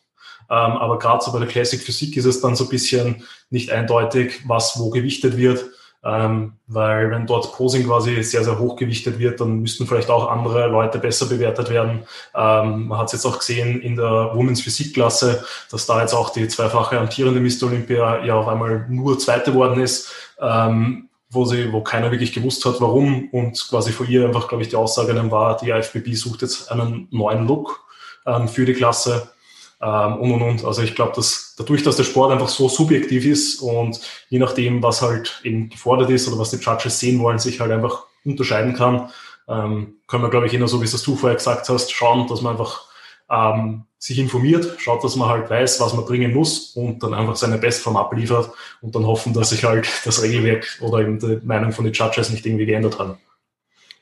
ähm, 0.50 0.76
aber 0.76 0.98
gerade 0.98 1.24
so 1.24 1.32
bei 1.32 1.38
der 1.38 1.48
Classic 1.48 1.80
Physik 1.80 2.16
ist 2.18 2.26
es 2.26 2.42
dann 2.42 2.54
so 2.54 2.64
ein 2.64 2.70
bisschen 2.70 3.24
nicht 3.48 3.70
eindeutig, 3.70 4.42
was 4.46 4.78
wo 4.78 4.90
gewichtet 4.90 5.38
wird. 5.38 5.64
Ähm, 6.04 6.52
weil 6.66 7.10
wenn 7.10 7.26
dort 7.26 7.52
Posing 7.54 7.86
quasi 7.86 8.22
sehr, 8.22 8.44
sehr 8.44 8.58
hoch 8.58 8.76
gewichtet 8.76 9.18
wird, 9.18 9.40
dann 9.40 9.60
müssten 9.60 9.86
vielleicht 9.86 10.10
auch 10.10 10.30
andere 10.30 10.66
Leute 10.66 10.98
besser 10.98 11.26
bewertet 11.26 11.70
werden. 11.70 12.02
Ähm, 12.34 12.88
man 12.88 12.98
hat 12.98 13.06
es 13.06 13.12
jetzt 13.12 13.24
auch 13.24 13.38
gesehen 13.38 13.80
in 13.80 13.96
der 13.96 14.32
Women's 14.34 14.60
Physikklasse, 14.60 15.44
dass 15.70 15.86
da 15.86 16.02
jetzt 16.02 16.12
auch 16.12 16.30
die 16.30 16.46
zweifache 16.46 16.98
amtierende 16.98 17.40
Mr. 17.40 17.68
Olympia 17.68 18.22
ja 18.24 18.34
auf 18.34 18.48
einmal 18.48 18.86
nur 18.90 19.18
Zweite 19.18 19.54
worden 19.54 19.80
ist, 19.80 20.12
ähm, 20.40 21.08
wo 21.30 21.46
sie, 21.46 21.72
wo 21.72 21.80
keiner 21.80 22.10
wirklich 22.10 22.34
gewusst 22.34 22.64
hat, 22.66 22.80
warum 22.80 23.30
und 23.30 23.66
quasi 23.68 23.90
vor 23.90 24.06
ihr 24.06 24.26
einfach, 24.26 24.48
glaube 24.48 24.62
ich, 24.62 24.68
die 24.68 24.76
Aussage 24.76 25.14
dann 25.14 25.30
war, 25.30 25.56
die 25.56 25.70
IFBB 25.70 26.14
sucht 26.14 26.42
jetzt 26.42 26.70
einen 26.70 27.08
neuen 27.10 27.46
Look 27.46 27.80
ähm, 28.26 28.46
für 28.46 28.66
die 28.66 28.74
Klasse 28.74 29.33
ähm, 29.80 30.16
und 30.16 30.32
und 30.32 30.42
und. 30.42 30.64
Also 30.64 30.82
ich 30.82 30.94
glaube, 30.94 31.12
dass 31.16 31.54
dadurch, 31.56 31.82
dass 31.82 31.96
der 31.96 32.04
Sport 32.04 32.32
einfach 32.32 32.48
so 32.48 32.68
subjektiv 32.68 33.26
ist 33.26 33.60
und 33.60 34.00
je 34.28 34.38
nachdem, 34.38 34.82
was 34.82 35.02
halt 35.02 35.40
eben 35.44 35.68
gefordert 35.68 36.10
ist 36.10 36.28
oder 36.28 36.38
was 36.38 36.50
die 36.50 36.56
Judges 36.56 36.98
sehen 36.98 37.20
wollen, 37.20 37.38
sich 37.38 37.60
halt 37.60 37.70
einfach 37.70 38.04
unterscheiden 38.24 38.74
kann, 38.74 39.10
ähm, 39.48 39.96
können 40.06 40.22
wir, 40.22 40.30
glaube 40.30 40.46
ich, 40.46 40.54
immer 40.54 40.68
so, 40.68 40.80
wie 40.80 40.86
es 40.86 41.02
du 41.02 41.16
vorher 41.16 41.36
gesagt 41.36 41.68
hast, 41.68 41.92
schauen, 41.92 42.26
dass 42.28 42.40
man 42.40 42.52
einfach 42.52 42.86
ähm, 43.30 43.84
sich 43.98 44.18
informiert, 44.18 44.76
schaut, 44.78 45.02
dass 45.02 45.16
man 45.16 45.28
halt 45.28 45.48
weiß, 45.48 45.80
was 45.80 45.94
man 45.94 46.04
bringen 46.04 46.34
muss 46.34 46.76
und 46.76 47.02
dann 47.02 47.14
einfach 47.14 47.36
seine 47.36 47.58
Bestform 47.58 47.96
abliefert 47.96 48.50
und 48.82 48.94
dann 48.94 49.06
hoffen, 49.06 49.32
dass 49.32 49.50
sich 49.50 49.64
halt 49.64 49.88
das 50.04 50.22
Regelwerk 50.22 50.78
oder 50.80 50.98
eben 50.98 51.18
die 51.18 51.40
Meinung 51.42 51.72
von 51.72 51.84
den 51.84 51.94
Judges 51.94 52.30
nicht 52.30 52.44
irgendwie 52.44 52.66
geändert 52.66 52.98
haben. 52.98 53.16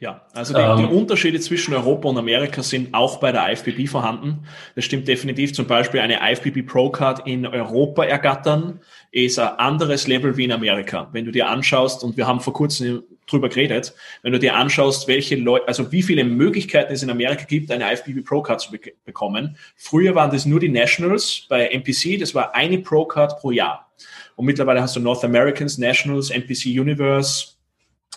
Ja, 0.03 0.21
also 0.35 0.53
die, 0.53 0.61
ähm, 0.61 0.79
die, 0.79 0.85
Unterschiede 0.97 1.39
zwischen 1.39 1.75
Europa 1.75 2.09
und 2.09 2.19
Amerika 2.19 2.61
sind 2.65 2.93
auch 2.93 3.21
bei 3.21 3.31
der 3.31 3.53
IFBB 3.53 3.89
vorhanden. 3.89 4.49
Das 4.75 4.85
stimmt 4.85 5.07
definitiv. 5.07 5.55
Zum 5.55 5.69
Beispiel 5.69 6.01
eine 6.01 6.19
IFBB 6.29 6.67
Pro 6.67 6.91
Card 6.91 7.25
in 7.25 7.47
Europa 7.47 8.03
ergattern 8.03 8.81
ist 9.13 9.39
ein 9.39 9.61
anderes 9.61 10.09
Level 10.09 10.37
wie 10.37 10.43
in 10.43 10.51
Amerika. 10.51 11.09
Wenn 11.13 11.25
du 11.25 11.31
dir 11.31 11.49
anschaust, 11.49 12.03
und 12.03 12.17
wir 12.17 12.27
haben 12.27 12.41
vor 12.41 12.53
kurzem 12.53 13.05
drüber 13.29 13.49
geredet. 13.49 13.95
Wenn 14.25 14.33
du 14.33 14.41
dir 14.41 14.57
anschaust, 14.57 15.07
welche 15.07 15.37
Leute, 15.37 15.69
also 15.69 15.93
wie 15.93 16.03
viele 16.03 16.25
Möglichkeiten 16.25 16.93
es 16.93 17.05
in 17.05 17.11
Amerika 17.11 17.45
gibt, 17.45 17.71
eine 17.71 17.93
IFBB 17.93 18.25
Pro 18.25 18.43
Card 18.43 18.61
zu 18.61 18.73
be 18.73 18.81
bekommen. 19.05 19.57
Früher 19.77 20.17
waren 20.17 20.33
das 20.33 20.47
nur 20.47 20.59
die 20.59 20.69
Nationals 20.69 21.47
bei 21.49 21.69
NPC, 21.69 22.19
das 22.19 22.35
war 22.35 22.57
eine 22.57 22.79
Pro 22.79 23.05
Card 23.05 23.39
pro 23.39 23.53
Jahr. 23.53 23.93
Und 24.35 24.47
mittlerweile 24.47 24.83
hast 24.83 24.97
du 24.97 25.01
North 25.01 25.23
Americans, 25.23 25.79
Nationals, 25.79 26.31
NPC 26.31 26.67
Universe, 26.81 27.53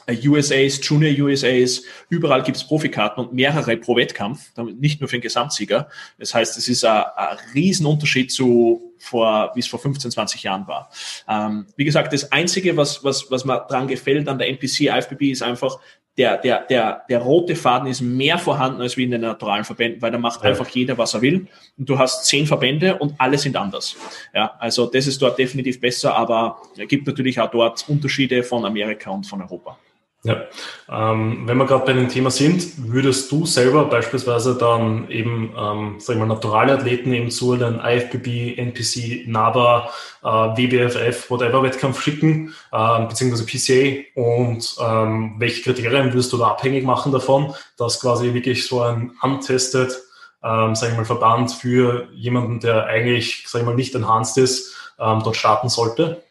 USAs, 0.08 0.80
Junior 0.88 1.28
USAs, 1.28 1.84
überall 2.10 2.44
gibt 2.44 2.58
es 2.58 2.68
Profikarten 2.68 3.26
und 3.26 3.34
mehrere 3.34 3.76
pro 3.78 3.96
Wettkampf, 3.96 4.52
nicht 4.80 5.02
nur 5.02 5.10
für 5.10 5.18
den 5.18 5.22
Gesamtsieger. 5.22 5.90
Das 6.20 6.34
heißt, 6.34 6.58
es 6.58 6.68
ist 6.68 6.86
ein, 6.86 7.04
ein 7.16 7.38
Riesenunterschied 7.54 8.32
zu 8.32 8.94
vor, 8.98 9.52
wie 9.56 9.60
es 9.60 9.68
vor 9.68 9.80
15, 9.80 10.12
20 10.12 10.44
Jahren 10.44 10.68
war. 10.68 10.90
Ähm, 11.28 11.68
wie 11.76 11.86
gesagt, 11.86 12.14
das 12.14 12.32
Einzige, 12.32 12.78
was, 12.78 13.04
was, 13.04 13.30
was 13.30 13.46
mir 13.46 13.66
dran 13.68 13.88
gefällt 13.88 14.28
an 14.28 14.38
der 14.38 14.48
NPC 14.50 14.82
IFBB 14.82 15.32
ist 15.32 15.42
einfach, 15.42 15.80
der, 16.18 16.38
der, 16.38 16.62
der, 16.62 17.02
der 17.10 17.20
rote 17.20 17.56
Faden 17.56 17.90
ist 17.90 18.00
mehr 18.00 18.38
vorhanden 18.38 18.82
als 18.82 18.96
wie 18.96 19.04
in 19.04 19.12
den 19.12 19.22
naturalen 19.22 19.66
Verbänden, 19.66 20.02
weil 20.02 20.12
da 20.12 20.18
macht 20.18 20.44
ja. 20.44 20.50
einfach 20.50 20.68
jeder, 20.70 20.98
was 20.98 21.14
er 21.14 21.22
will. 21.22 21.48
Und 21.78 21.90
du 21.90 22.00
hast 22.00 22.26
zehn 22.26 22.48
Verbände 22.48 22.98
und 22.98 23.16
alle 23.18 23.38
sind 23.38 23.58
anders. 23.58 23.98
Ja, 24.34 24.56
also 24.60 24.86
das 24.86 25.08
ist 25.08 25.22
dort 25.22 25.38
definitiv 25.38 25.82
besser, 25.82 26.16
aber 26.16 26.62
es 26.78 26.88
gibt 26.88 27.06
natürlich 27.06 27.40
auch 27.40 27.52
dort 27.52 27.84
Unterschiede 27.90 28.44
von 28.44 28.64
Amerika 28.64 29.10
und 29.10 29.28
von 29.28 29.42
Europa. 29.42 29.78
Ja, 30.26 30.42
ähm, 30.90 31.44
wenn 31.46 31.56
wir 31.58 31.68
gerade 31.68 31.86
bei 31.86 31.94
dem 31.94 32.10
Thema 32.10 32.32
sind, 32.32 32.90
würdest 32.92 33.32
du 33.32 33.46
selber 33.46 33.86
beispielsweise 33.86 34.56
dann 34.58 35.08
eben, 35.12 35.54
ähm, 35.56 35.98
sag 36.00 36.16
ich 36.16 36.20
mal, 36.20 36.26
naturale 36.26 36.74
Athleten 36.74 37.14
eben 37.14 37.30
zu 37.30 37.54
einem 37.54 37.80
IFBB, 37.80 38.58
NPC, 38.58 39.28
NABA, 39.28 39.88
äh, 40.24 40.28
WBFF, 40.28 41.30
whatever 41.30 41.62
Wettkampf 41.62 42.02
schicken, 42.02 42.56
äh, 42.72 43.06
beziehungsweise 43.06 43.46
PCA 43.46 44.20
und 44.20 44.76
ähm, 44.82 45.36
welche 45.38 45.62
Kriterien 45.62 46.12
würdest 46.12 46.34
du 46.34 46.38
da 46.38 46.48
abhängig 46.48 46.86
machen 46.86 47.12
davon, 47.12 47.54
dass 47.78 48.02
quasi 48.02 48.34
wirklich 48.34 48.68
so 48.68 48.82
ein 48.82 49.12
untested, 49.22 49.96
ähm, 50.44 50.74
sag 50.74 50.90
ich 50.90 50.98
mal, 50.98 51.06
Verband 51.06 51.52
für 51.52 52.08
jemanden, 52.14 52.60
der 52.62 52.88
eigentlich, 52.88 53.44
sag 53.48 53.60
ich 53.62 53.68
mal, 53.68 53.76
nicht 53.76 53.94
enhanced 53.94 54.38
ist, 54.38 54.76
ähm, 54.98 55.22
dort 55.24 55.36
starten 55.36 55.70
sollte? 55.70 56.24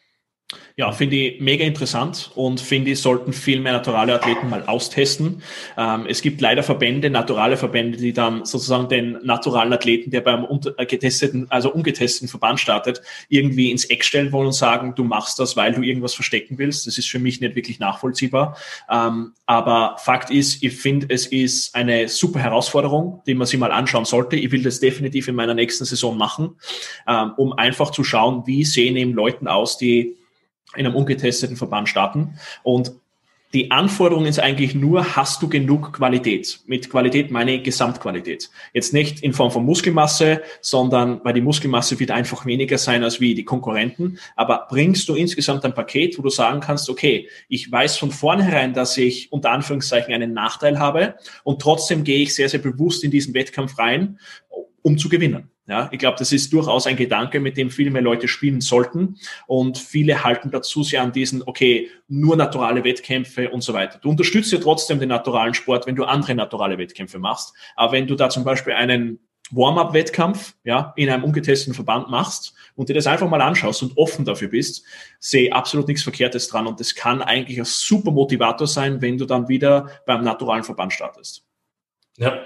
Ja, 0.77 0.91
finde 0.91 1.14
ich 1.14 1.41
mega 1.41 1.64
interessant 1.64 2.33
und 2.35 2.61
finde 2.61 2.91
ich, 2.91 3.01
sollten 3.01 3.33
viel 3.33 3.61
mehr 3.61 3.75
naturale 3.75 4.12
Athleten 4.12 4.51
mal 4.51 4.64
austesten. 4.64 5.41
Ähm, 5.79 6.07
es 6.09 6.20
gibt 6.20 6.41
leider 6.41 6.64
Verbände, 6.64 7.11
naturale 7.11 7.57
Verbände, 7.57 7.97
die 7.97 8.12
dann 8.12 8.45
sozusagen 8.45 8.89
den 8.89 9.12
naturalen 9.22 9.72
Athleten, 9.72 10.11
der 10.11 10.20
beim 10.20 10.45
äh, 10.77 10.85
getesteten, 10.85 11.47
also 11.49 11.72
ungetesteten 11.72 12.27
Verband 12.27 12.59
startet, 12.59 13.03
irgendwie 13.29 13.70
ins 13.70 13.85
Eck 13.85 14.05
stellen 14.05 14.33
wollen 14.33 14.49
und 14.49 14.53
sagen, 14.53 14.97
du 14.97 15.05
machst 15.05 15.39
das, 15.39 15.57
weil 15.57 15.75
du 15.75 15.83
irgendwas 15.83 16.12
verstecken 16.12 16.59
willst. 16.59 16.89
Das 16.89 16.99
ist 16.99 17.09
für 17.09 17.20
mich 17.20 17.41
nicht 17.41 17.55
wirklich 17.55 17.79
nachvollziehbar. 17.79 18.57
Ähm, 18.91 19.33
aber 19.47 19.95
Fakt 19.99 20.33
ist, 20.33 20.61
ich 20.61 20.72
finde, 20.77 21.07
es 21.09 21.27
ist 21.27 21.77
eine 21.77 22.09
super 22.09 22.41
Herausforderung, 22.41 23.22
die 23.29 23.35
man 23.35 23.47
sich 23.47 23.61
mal 23.61 23.70
anschauen 23.70 24.07
sollte. 24.07 24.35
Ich 24.35 24.51
will 24.51 24.64
das 24.64 24.81
definitiv 24.81 25.29
in 25.29 25.37
meiner 25.37 25.55
nächsten 25.55 25.85
Saison 25.85 26.18
machen, 26.18 26.57
ähm, 27.07 27.31
um 27.37 27.53
einfach 27.53 27.93
zu 27.93 28.03
schauen, 28.03 28.43
wie 28.47 28.64
sehen 28.64 28.97
eben 28.97 29.12
Leuten 29.12 29.47
aus, 29.47 29.79
die 29.79 30.16
in 30.77 30.87
einem 30.87 30.95
ungetesteten 30.95 31.57
Verband 31.57 31.89
starten. 31.89 32.39
Und 32.62 32.93
die 33.55 33.70
Anforderung 33.70 34.27
ist 34.27 34.41
eigentlich 34.41 34.75
nur, 34.75 35.14
hast 35.14 35.41
du 35.41 35.49
genug 35.49 35.93
Qualität? 35.93 36.59
Mit 36.66 36.91
Qualität 36.91 37.31
meine 37.31 37.55
ich 37.55 37.62
Gesamtqualität. 37.62 38.51
Jetzt 38.72 38.93
nicht 38.93 39.20
in 39.20 39.33
Form 39.33 39.53
von 39.53 39.64
Muskelmasse, 39.64 40.43
sondern 40.61 41.20
weil 41.22 41.35
die 41.35 41.41
Muskelmasse 41.41 42.01
wird 42.01 42.11
einfach 42.11 42.47
weniger 42.47 42.79
sein 42.79 43.05
als 43.05 43.20
wie 43.20 43.37
die 43.37 43.45
Konkurrenten. 43.45 44.18
Aber 44.35 44.66
bringst 44.68 45.09
du 45.09 45.14
insgesamt 45.14 45.64
ein 45.64 45.72
Paket, 45.72 46.18
wo 46.18 46.22
du 46.22 46.31
sagen 46.31 46.59
kannst, 46.59 46.91
okay, 46.91 47.29
ich 47.49 47.70
weiß 47.70 47.97
von 47.97 48.11
vornherein, 48.11 48.75
dass 48.75 48.97
ich 48.97 49.31
unter 49.31 49.53
Anführungszeichen 49.53 50.12
einen 50.12 50.33
Nachteil 50.33 50.81
habe 50.81 51.14
und 51.45 51.62
trotzdem 51.62 52.03
gehe 52.03 52.22
ich 52.22 52.35
sehr, 52.35 52.49
sehr 52.49 52.61
bewusst 52.61 53.05
in 53.05 53.12
diesen 53.12 53.35
Wettkampf 53.35 53.79
rein, 53.79 54.18
um 54.83 54.99
zu 54.99 55.09
gewinnen. 55.09 55.53
Ja, 55.66 55.88
ich 55.92 55.98
glaube, 55.98 56.18
das 56.18 56.30
ist 56.30 56.52
durchaus 56.52 56.86
ein 56.86 56.96
Gedanke, 56.96 57.40
mit 57.40 57.56
dem 57.56 57.70
viel 57.70 57.90
mehr 57.90 58.02
Leute 58.02 58.28
spielen 58.28 58.60
sollten. 58.60 59.16
Und 59.46 59.78
viele 59.78 60.22
halten 60.22 60.50
dazu 60.50 60.82
sehr 60.82 61.00
an 61.00 61.12
diesen, 61.12 61.42
okay, 61.42 61.88
nur 62.06 62.36
naturale 62.36 62.84
Wettkämpfe 62.84 63.48
und 63.48 63.62
so 63.62 63.72
weiter. 63.72 63.98
Du 63.98 64.10
unterstützt 64.10 64.52
ja 64.52 64.58
trotzdem 64.58 65.00
den 65.00 65.08
naturalen 65.08 65.54
Sport, 65.54 65.86
wenn 65.86 65.96
du 65.96 66.04
andere 66.04 66.34
naturale 66.34 66.76
Wettkämpfe 66.76 67.18
machst. 67.18 67.54
Aber 67.76 67.92
wenn 67.92 68.06
du 68.06 68.14
da 68.14 68.28
zum 68.28 68.44
Beispiel 68.44 68.74
einen 68.74 69.20
Warm-up-Wettkampf 69.52 70.54
ja, 70.64 70.92
in 70.96 71.08
einem 71.08 71.24
ungetesteten 71.24 71.74
Verband 71.74 72.10
machst 72.10 72.54
und 72.76 72.90
dir 72.90 72.94
das 72.94 73.06
einfach 73.06 73.28
mal 73.28 73.40
anschaust 73.40 73.82
und 73.82 73.96
offen 73.96 74.26
dafür 74.26 74.48
bist, 74.48 74.84
sehe 75.18 75.52
absolut 75.52 75.88
nichts 75.88 76.02
Verkehrtes 76.02 76.48
dran. 76.48 76.66
Und 76.66 76.78
das 76.78 76.94
kann 76.94 77.22
eigentlich 77.22 77.58
ein 77.58 77.64
super 77.64 78.10
Motivator 78.10 78.66
sein, 78.66 79.00
wenn 79.00 79.16
du 79.16 79.24
dann 79.24 79.48
wieder 79.48 79.88
beim 80.06 80.24
naturalen 80.24 80.64
Verband 80.64 80.92
startest. 80.92 81.46
Ja, 82.18 82.38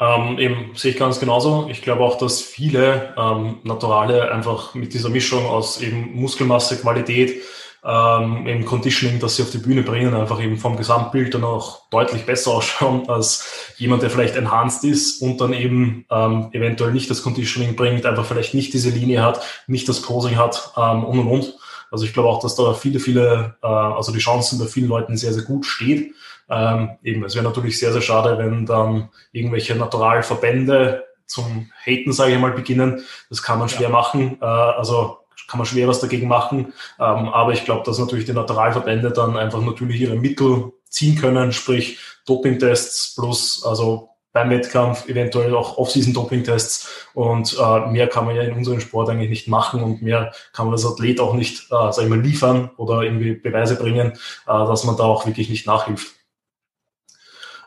ähm, 0.00 0.38
eben 0.38 0.70
sehe 0.74 0.92
ich 0.92 0.98
ganz 0.98 1.18
genauso. 1.18 1.68
Ich 1.70 1.82
glaube 1.82 2.02
auch, 2.02 2.18
dass 2.18 2.40
viele 2.40 3.14
ähm, 3.16 3.58
Naturale 3.64 4.30
einfach 4.32 4.74
mit 4.74 4.94
dieser 4.94 5.08
Mischung 5.08 5.46
aus 5.46 5.80
eben 5.80 6.14
Muskelmasse, 6.14 6.76
Qualität, 6.78 7.42
ähm, 7.84 8.46
eben 8.46 8.64
Conditioning, 8.64 9.18
dass 9.18 9.36
sie 9.36 9.42
auf 9.42 9.50
die 9.50 9.58
Bühne 9.58 9.82
bringen, 9.82 10.14
einfach 10.14 10.40
eben 10.40 10.58
vom 10.58 10.76
Gesamtbild 10.76 11.34
dann 11.34 11.44
auch 11.44 11.88
deutlich 11.90 12.26
besser 12.26 12.50
ausschauen 12.54 13.08
als 13.08 13.74
jemand, 13.76 14.02
der 14.02 14.10
vielleicht 14.10 14.36
enhanced 14.36 14.84
ist 14.84 15.22
und 15.22 15.40
dann 15.40 15.52
eben 15.52 16.04
ähm, 16.10 16.48
eventuell 16.52 16.92
nicht 16.92 17.10
das 17.10 17.22
Conditioning 17.22 17.76
bringt, 17.76 18.06
einfach 18.06 18.24
vielleicht 18.24 18.54
nicht 18.54 18.72
diese 18.72 18.90
Linie 18.90 19.22
hat, 19.22 19.40
nicht 19.66 19.88
das 19.88 20.02
Posing 20.02 20.36
hat 20.36 20.72
ähm, 20.76 21.04
und 21.04 21.18
und 21.18 21.28
und. 21.28 21.54
Also 21.90 22.04
ich 22.04 22.12
glaube 22.12 22.28
auch, 22.28 22.40
dass 22.40 22.54
da 22.54 22.74
viele, 22.74 23.00
viele, 23.00 23.56
äh, 23.62 23.66
also 23.66 24.12
die 24.12 24.18
Chancen 24.18 24.58
bei 24.58 24.66
vielen 24.66 24.88
Leuten 24.88 25.16
sehr, 25.16 25.32
sehr 25.32 25.44
gut 25.44 25.64
steht. 25.64 26.12
Ähm, 26.50 26.90
eben, 27.02 27.24
es 27.24 27.34
wäre 27.34 27.44
natürlich 27.44 27.78
sehr, 27.78 27.92
sehr 27.92 28.02
schade, 28.02 28.38
wenn 28.38 28.66
dann 28.66 29.10
irgendwelche 29.32 29.74
Naturalverbände 29.74 31.04
zum 31.26 31.70
Haten, 31.84 32.12
sage 32.12 32.32
ich 32.32 32.38
mal, 32.38 32.52
beginnen. 32.52 33.02
Das 33.28 33.42
kann 33.42 33.58
man 33.58 33.68
schwer 33.68 33.88
ja. 33.88 33.90
machen. 33.90 34.38
Äh, 34.40 34.44
also 34.44 35.18
kann 35.48 35.58
man 35.58 35.66
schwer 35.66 35.88
was 35.88 36.00
dagegen 36.00 36.28
machen. 36.28 36.72
Ähm, 36.98 37.28
aber 37.28 37.52
ich 37.52 37.64
glaube, 37.64 37.82
dass 37.84 37.98
natürlich 37.98 38.26
die 38.26 38.32
Naturalverbände 38.32 39.10
dann 39.10 39.36
einfach 39.36 39.60
natürlich 39.60 40.00
ihre 40.00 40.16
Mittel 40.16 40.72
ziehen 40.88 41.16
können, 41.16 41.52
sprich 41.52 41.98
Dopingtests 42.26 43.14
plus 43.14 43.64
also 43.64 44.10
beim 44.32 44.50
Wettkampf 44.50 45.08
eventuell 45.08 45.54
auch 45.54 45.78
Off-Season-Doping-Tests 45.78 47.08
und 47.14 47.56
äh, 47.58 47.86
mehr 47.90 48.08
kann 48.08 48.26
man 48.26 48.36
ja 48.36 48.42
in 48.42 48.52
unserem 48.52 48.78
Sport 48.80 49.08
eigentlich 49.08 49.30
nicht 49.30 49.48
machen 49.48 49.82
und 49.82 50.02
mehr 50.02 50.32
kann 50.52 50.66
man 50.66 50.74
als 50.74 50.84
Athlet 50.84 51.18
auch 51.18 51.34
nicht, 51.34 51.64
äh, 51.72 51.92
sag 51.92 52.04
ich 52.04 52.10
mal, 52.10 52.20
liefern 52.20 52.70
oder 52.76 53.02
irgendwie 53.02 53.32
Beweise 53.32 53.76
bringen, 53.76 54.12
äh, 54.12 54.16
dass 54.46 54.84
man 54.84 54.96
da 54.96 55.04
auch 55.04 55.26
wirklich 55.26 55.48
nicht 55.48 55.66
nachhilft. 55.66 56.17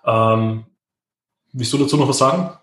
Ähm, 0.05 0.65
willst 1.53 1.73
du 1.73 1.77
dazu 1.77 1.97
noch 1.97 2.07
was 2.07 2.17
sagen? 2.17 2.57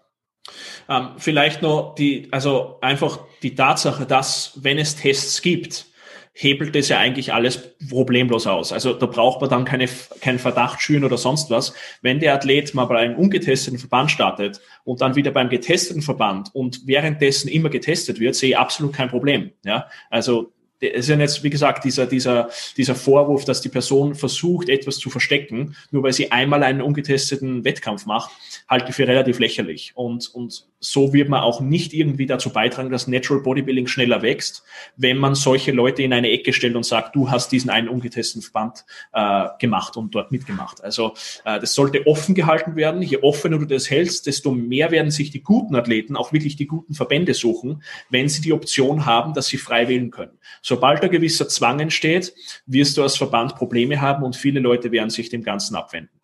Ähm, 0.88 1.10
vielleicht 1.18 1.62
noch 1.62 1.94
die, 1.94 2.28
also 2.32 2.78
einfach 2.80 3.20
die 3.42 3.54
Tatsache, 3.54 4.06
dass 4.06 4.52
wenn 4.62 4.78
es 4.78 4.96
Tests 4.96 5.42
gibt, 5.42 5.86
hebelt 6.32 6.76
es 6.76 6.88
ja 6.88 6.98
eigentlich 6.98 7.32
alles 7.34 7.74
problemlos 7.90 8.46
aus. 8.46 8.72
Also 8.72 8.92
da 8.92 9.06
braucht 9.06 9.40
man 9.40 9.50
dann 9.50 9.64
keine, 9.64 9.88
keinen 10.20 10.38
Verdacht 10.38 10.80
schüren 10.80 11.02
oder 11.02 11.18
sonst 11.18 11.50
was. 11.50 11.74
Wenn 12.00 12.20
der 12.20 12.32
Athlet 12.34 12.74
mal 12.74 12.84
bei 12.84 12.98
einem 12.98 13.16
ungetesteten 13.16 13.78
Verband 13.78 14.12
startet 14.12 14.60
und 14.84 15.00
dann 15.00 15.16
wieder 15.16 15.32
beim 15.32 15.48
getesteten 15.48 16.00
Verband 16.00 16.54
und 16.54 16.86
währenddessen 16.86 17.48
immer 17.48 17.70
getestet 17.70 18.20
wird, 18.20 18.36
sehe 18.36 18.50
ich 18.50 18.58
absolut 18.58 18.92
kein 18.92 19.08
Problem. 19.08 19.50
Ja, 19.64 19.88
also 20.10 20.52
es 20.80 21.00
ist 21.00 21.08
ja 21.08 21.16
jetzt, 21.16 21.42
wie 21.42 21.50
gesagt, 21.50 21.84
dieser, 21.84 22.06
dieser, 22.06 22.50
dieser 22.76 22.94
Vorwurf, 22.94 23.44
dass 23.44 23.60
die 23.60 23.68
Person 23.68 24.14
versucht, 24.14 24.68
etwas 24.68 24.98
zu 24.98 25.10
verstecken, 25.10 25.76
nur 25.90 26.02
weil 26.02 26.12
sie 26.12 26.30
einmal 26.30 26.62
einen 26.62 26.82
ungetesteten 26.82 27.64
Wettkampf 27.64 28.06
macht, 28.06 28.30
halte 28.68 28.90
ich 28.90 28.94
für 28.94 29.08
relativ 29.08 29.38
lächerlich. 29.38 29.92
Und, 29.94 30.32
und 30.34 30.66
so 30.80 31.12
wird 31.12 31.28
man 31.28 31.40
auch 31.40 31.60
nicht 31.60 31.92
irgendwie 31.92 32.26
dazu 32.26 32.50
beitragen, 32.50 32.90
dass 32.90 33.08
Natural 33.08 33.42
Bodybuilding 33.42 33.86
schneller 33.86 34.22
wächst, 34.22 34.62
wenn 34.96 35.18
man 35.18 35.34
solche 35.34 35.72
Leute 35.72 36.02
in 36.02 36.12
eine 36.12 36.30
Ecke 36.30 36.52
stellt 36.52 36.76
und 36.76 36.84
sagt, 36.84 37.16
du 37.16 37.30
hast 37.30 37.50
diesen 37.50 37.70
einen 37.70 37.88
ungetesteten 37.88 38.42
Verband 38.42 38.84
äh, 39.12 39.48
gemacht 39.58 39.96
und 39.96 40.14
dort 40.14 40.30
mitgemacht. 40.30 40.82
Also 40.82 41.14
äh, 41.44 41.58
das 41.58 41.74
sollte 41.74 42.06
offen 42.06 42.34
gehalten 42.34 42.76
werden. 42.76 43.02
Je 43.02 43.18
offener 43.18 43.58
du 43.58 43.64
das 43.64 43.90
hältst, 43.90 44.26
desto 44.26 44.52
mehr 44.52 44.90
werden 44.90 45.10
sich 45.10 45.30
die 45.30 45.42
guten 45.42 45.74
Athleten 45.74 46.16
auch 46.16 46.32
wirklich 46.32 46.56
die 46.56 46.66
guten 46.66 46.94
Verbände 46.94 47.34
suchen, 47.34 47.82
wenn 48.10 48.28
sie 48.28 48.40
die 48.40 48.52
Option 48.52 49.06
haben, 49.06 49.34
dass 49.34 49.46
sie 49.48 49.58
frei 49.58 49.88
wählen 49.88 50.10
können. 50.10 50.38
Sobald 50.62 51.02
ein 51.02 51.10
gewisser 51.10 51.48
Zwang 51.48 51.80
entsteht, 51.80 52.34
wirst 52.66 52.96
du 52.96 53.02
als 53.02 53.16
Verband 53.16 53.56
Probleme 53.56 54.00
haben 54.00 54.22
und 54.22 54.36
viele 54.36 54.60
Leute 54.60 54.92
werden 54.92 55.10
sich 55.10 55.28
dem 55.28 55.42
Ganzen 55.42 55.74
abwenden. 55.74 56.17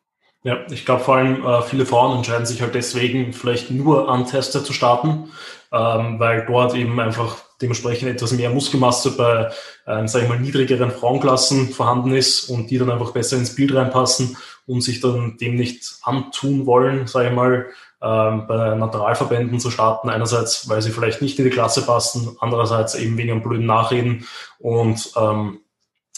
Ja, 0.45 0.59
ich 0.71 0.85
glaube 0.85 1.03
vor 1.03 1.17
allem 1.17 1.45
äh, 1.45 1.63
viele 1.63 1.87
Frauen 1.87 2.19
entscheiden 2.19 2.45
sich 2.45 2.61
halt 2.61 2.75
deswegen 2.75 3.33
vielleicht 3.33 3.71
nur 3.71 4.11
an 4.11 4.27
Tester 4.27 4.63
zu 4.63 4.75
starten, 4.75 5.31
ähm, 5.73 6.19
weil 6.21 6.45
dort 6.45 6.75
eben 6.75 7.01
einfach 7.01 7.39
dementsprechend 7.63 8.11
etwas 8.11 8.33
mehr 8.33 8.51
Muskelmasse 8.51 9.17
bei, 9.17 9.51
ähm, 9.87 10.07
sage 10.07 10.25
ich 10.25 10.31
mal, 10.31 10.39
niedrigeren 10.39 10.91
Frauenklassen 10.91 11.71
vorhanden 11.71 12.13
ist 12.13 12.51
und 12.51 12.71
die 12.71 12.77
dann 12.77 12.91
einfach 12.91 13.13
besser 13.13 13.39
ins 13.39 13.55
Bild 13.55 13.75
reinpassen 13.75 14.37
und 14.67 14.83
sich 14.83 15.01
dann 15.01 15.39
dem 15.39 15.55
nicht 15.55 15.95
antun 16.03 16.67
wollen, 16.67 17.07
sage 17.07 17.29
ich 17.29 17.35
mal, 17.35 17.67
ähm, 18.03 18.47
bei 18.47 18.75
Naturalverbänden 18.75 19.61
zu 19.61 19.71
starten. 19.71 20.11
Einerseits, 20.11 20.69
weil 20.69 20.83
sie 20.83 20.91
vielleicht 20.91 21.23
nicht 21.23 21.39
in 21.39 21.47
die 21.47 21.51
Klasse 21.51 21.87
passen, 21.87 22.37
andererseits 22.39 22.95
eben 22.97 23.17
wegen 23.17 23.31
einem 23.31 23.43
blöden 23.43 23.65
Nachreden 23.65 24.27
und 24.59 25.11
ähm, 25.17 25.61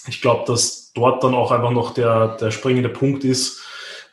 ich 0.09 0.21
glaube, 0.21 0.45
dass 0.47 0.93
dort 0.95 1.23
dann 1.23 1.35
auch 1.35 1.53
einfach 1.53 1.71
noch 1.71 1.95
der, 1.95 2.37
der 2.37 2.51
springende 2.51 2.89
Punkt 2.89 3.23
ist, 3.23 3.63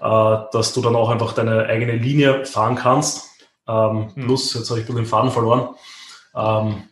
dass 0.09 0.73
du 0.73 0.81
dann 0.81 0.95
auch 0.95 1.09
einfach 1.09 1.33
deine 1.33 1.65
eigene 1.65 1.93
Linie 1.93 2.45
fahren 2.45 2.75
kannst. 2.75 3.29
Ähm, 3.67 4.11
hm. 4.13 4.25
Plus, 4.25 4.53
jetzt 4.53 4.69
habe 4.69 4.79
ich 4.79 4.85
ein 4.85 4.87
bisschen 4.87 5.03
den 5.03 5.09
Faden 5.09 5.31
verloren. 5.31 5.69
Ähm, 6.35 6.83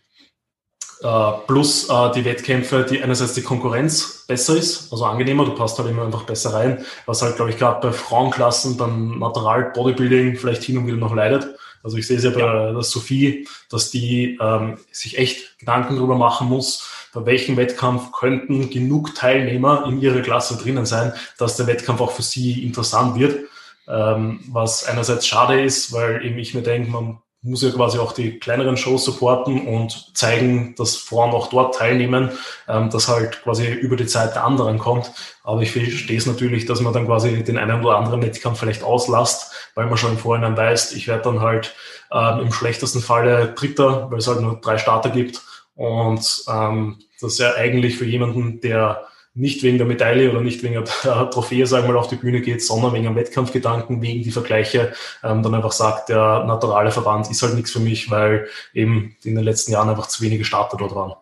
äh, 1.04 1.32
plus 1.48 1.90
äh, 1.90 2.12
die 2.12 2.26
Wettkämpfe, 2.26 2.86
die 2.88 3.02
einerseits 3.02 3.34
die 3.34 3.42
Konkurrenz 3.42 4.26
besser 4.28 4.56
ist, 4.56 4.92
also 4.92 5.06
angenehmer, 5.06 5.46
du 5.46 5.56
passt 5.56 5.80
halt 5.80 5.90
immer 5.90 6.04
einfach 6.04 6.24
besser 6.24 6.54
rein, 6.54 6.86
was 7.08 7.24
halt, 7.24 7.38
glaube 7.38 7.50
ich, 7.50 7.58
gerade 7.58 7.82
bei 7.82 7.92
Frauenklassen 7.92 8.78
beim 8.78 9.18
Natural 9.18 9.72
Bodybuilding 9.74 10.36
vielleicht 10.36 10.64
hin 10.64 10.78
und 10.78 10.86
wieder 10.86 10.98
noch 10.98 11.16
leidet. 11.16 11.56
Also 11.84 11.98
ich 11.98 12.06
sehe 12.06 12.18
es 12.18 12.24
ja 12.24 12.30
bei 12.30 12.42
ja. 12.42 12.72
der 12.72 12.84
Sophie, 12.84 13.48
dass 13.70 13.90
die 13.90 14.38
ähm, 14.40 14.78
sich 14.92 15.18
echt 15.18 15.58
Gedanken 15.58 15.96
darüber 15.96 16.16
machen 16.16 16.48
muss, 16.48 16.88
bei 17.14 17.26
welchem 17.26 17.58
Wettkampf 17.58 18.12
könnten 18.12 18.70
genug 18.70 19.16
Teilnehmer 19.16 19.86
in 19.88 20.02
ihrer 20.02 20.22
Klasse 20.22 20.58
drinnen 20.58 20.86
sein, 20.86 21.14
dass 21.38 21.58
der 21.58 21.68
Wettkampf 21.68 22.02
auch 22.02 22.12
für 22.12 22.22
sie 22.22 22.66
interessant 22.66 23.20
wird. 23.20 23.46
Ähm, 23.88 24.40
was 24.48 24.86
einerseits 24.86 25.28
schade 25.28 25.62
ist, 25.62 25.92
weil 25.92 26.24
eben 26.26 26.38
ich 26.38 26.54
mir 26.54 26.62
denke, 26.62 26.90
man 26.90 27.20
muss 27.44 27.64
ja 27.64 27.72
quasi 27.72 27.98
auch 27.98 28.12
die 28.12 28.38
kleineren 28.38 28.78
Shows 28.78 29.04
supporten 29.04 29.68
und 29.68 30.16
zeigen, 30.16 30.76
dass 30.78 30.96
Frauen 30.96 31.32
auch 31.32 31.48
dort 31.48 31.76
teilnehmen, 31.76 32.30
ähm, 32.68 32.92
dass 32.92 33.08
halt 33.08 33.42
quasi 33.42 33.68
über 33.68 33.96
die 33.96 34.06
Zeit 34.06 34.36
der 34.36 34.44
anderen 34.44 34.78
kommt. 34.78 35.12
Aber 35.44 35.62
ich 35.62 35.72
verstehe 35.72 36.18
es 36.18 36.28
natürlich, 36.28 36.68
dass 36.68 36.82
man 36.82 36.94
dann 36.94 37.08
quasi 37.08 37.44
den 37.44 37.58
einen 37.58 37.84
oder 37.84 37.98
anderen 37.98 38.22
Wettkampf 38.22 38.60
vielleicht 38.60 38.84
auslasst, 38.84 39.54
weil 39.74 39.88
man 39.88 39.98
schon 39.98 40.12
im 40.12 40.18
Vorhinein 40.20 40.56
weiß, 40.56 40.94
ich 40.94 41.08
werde 41.08 41.24
dann 41.24 41.40
halt 41.40 41.74
ähm, 42.12 42.42
im 42.42 42.54
schlechtesten 42.54 43.02
Falle 43.02 43.54
Dritter, 43.58 44.12
weil 44.12 44.20
es 44.20 44.28
halt 44.28 44.42
nur 44.42 44.62
drei 44.62 44.78
Starter 44.78 45.10
gibt. 45.10 45.42
Und 45.76 46.44
ähm, 46.50 47.00
das 47.20 47.34
ist 47.34 47.40
ja 47.40 47.56
eigentlich 47.56 47.98
für 47.98 48.06
jemanden, 48.06 48.62
der 48.62 49.06
nicht 49.34 49.64
wegen 49.64 49.78
der 49.78 49.88
Medaille 49.88 50.30
oder 50.30 50.42
nicht 50.42 50.62
wegen 50.62 50.74
der 50.74 51.30
Trophäe, 51.30 51.66
sagen 51.66 51.88
wir 51.88 51.94
mal, 51.94 52.00
auf 52.00 52.10
die 52.10 52.18
Bühne 52.18 52.42
geht, 52.42 52.64
sondern 52.64 52.94
wegen 52.94 53.06
dem 53.06 53.16
Wettkampfgedanken, 53.16 54.02
wegen 54.02 54.24
die 54.24 54.32
Vergleiche, 54.32 54.94
ähm, 55.24 55.42
dann 55.42 55.56
einfach 55.56 55.72
sagt, 55.72 56.10
der 56.10 56.44
naturale 56.44 56.92
Verband 56.92 57.30
ist 57.30 57.42
halt 57.42 57.56
nichts 57.56 57.72
für 57.72 57.80
mich, 57.80 58.12
weil 58.12 58.48
eben 58.74 59.16
in 59.24 59.36
den 59.36 59.44
letzten 59.44 59.72
Jahren 59.72 59.90
einfach 59.90 60.08
zu 60.08 60.22
wenige 60.22 60.44
Starter 60.44 60.78
dort 60.78 60.96
waren. 60.96 61.14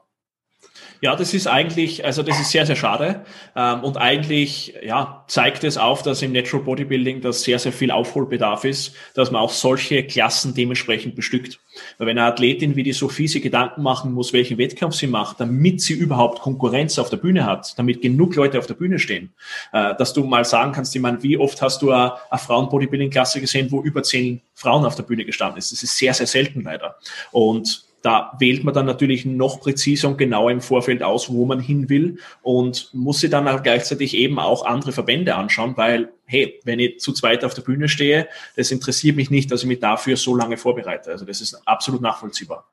Ja, 1.01 1.15
das 1.15 1.33
ist 1.33 1.47
eigentlich, 1.47 2.03
also 2.03 2.23
das 2.23 2.39
ist 2.41 2.51
sehr, 2.51 2.65
sehr 2.65 2.75
schade. 2.75 3.23
Ähm, 3.55 3.83
und 3.83 3.97
eigentlich, 3.97 4.73
ja, 4.83 5.23
zeigt 5.27 5.63
es 5.63 5.77
auf, 5.77 6.03
dass 6.03 6.21
im 6.21 6.33
Natural 6.33 6.65
Bodybuilding 6.65 7.21
das 7.21 7.43
sehr, 7.43 7.57
sehr 7.57 7.71
viel 7.71 7.91
Aufholbedarf 7.91 8.65
ist, 8.65 8.93
dass 9.13 9.31
man 9.31 9.41
auch 9.41 9.51
solche 9.51 10.03
Klassen 10.03 10.53
dementsprechend 10.53 11.15
bestückt. 11.15 11.59
Weil 11.97 12.07
wenn 12.07 12.17
eine 12.17 12.27
Athletin 12.27 12.75
wie 12.75 12.83
die 12.83 12.91
Sophie 12.91 13.29
sich 13.29 13.41
Gedanken 13.41 13.81
machen 13.81 14.11
muss, 14.11 14.33
welchen 14.33 14.57
Wettkampf 14.57 14.95
sie 14.95 15.07
macht, 15.07 15.39
damit 15.39 15.79
sie 15.79 15.93
überhaupt 15.93 16.41
Konkurrenz 16.41 16.99
auf 16.99 17.09
der 17.09 17.17
Bühne 17.17 17.45
hat, 17.45 17.77
damit 17.79 18.01
genug 18.01 18.35
Leute 18.35 18.59
auf 18.59 18.67
der 18.67 18.73
Bühne 18.73 18.99
stehen, 18.99 19.33
äh, 19.71 19.95
dass 19.95 20.13
du 20.13 20.25
mal 20.25 20.43
sagen 20.43 20.73
kannst, 20.73 20.93
ich 20.95 21.01
meine, 21.01 21.23
wie 21.23 21.37
oft 21.37 21.61
hast 21.61 21.81
du 21.81 21.91
eine, 21.91 22.13
eine 22.29 22.39
Frauen-Bodybuilding-Klasse 22.39 23.39
gesehen, 23.39 23.71
wo 23.71 23.81
über 23.81 24.03
zehn 24.03 24.41
Frauen 24.53 24.83
auf 24.85 24.95
der 24.95 25.03
Bühne 25.03 25.23
gestanden 25.23 25.59
ist? 25.59 25.71
Das 25.71 25.81
ist 25.81 25.97
sehr, 25.97 26.13
sehr 26.13 26.27
selten 26.27 26.63
leider. 26.63 26.95
Und 27.31 27.88
da 28.01 28.33
wählt 28.39 28.63
man 28.63 28.73
dann 28.73 28.85
natürlich 28.85 29.25
noch 29.25 29.59
präziser 29.59 30.07
und 30.07 30.17
genauer 30.17 30.51
im 30.51 30.61
Vorfeld 30.61 31.03
aus, 31.03 31.29
wo 31.29 31.45
man 31.45 31.59
hin 31.59 31.89
will 31.89 32.19
und 32.41 32.89
muss 32.93 33.19
sich 33.19 33.29
dann 33.29 33.47
auch 33.47 33.63
gleichzeitig 33.63 34.15
eben 34.15 34.39
auch 34.39 34.65
andere 34.65 34.91
Verbände 34.91 35.35
anschauen, 35.35 35.75
weil, 35.75 36.09
hey, 36.25 36.59
wenn 36.63 36.79
ich 36.79 36.99
zu 36.99 37.11
zweit 37.13 37.43
auf 37.43 37.53
der 37.53 37.61
Bühne 37.61 37.89
stehe, 37.89 38.27
das 38.55 38.71
interessiert 38.71 39.15
mich 39.15 39.29
nicht, 39.29 39.51
dass 39.51 39.61
ich 39.61 39.67
mich 39.67 39.79
dafür 39.79 40.15
so 40.17 40.35
lange 40.35 40.57
vorbereite. 40.57 41.11
Also 41.11 41.25
das 41.25 41.41
ist 41.41 41.61
absolut 41.67 42.01
nachvollziehbar. 42.01 42.65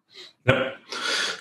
Ja. 0.46 0.72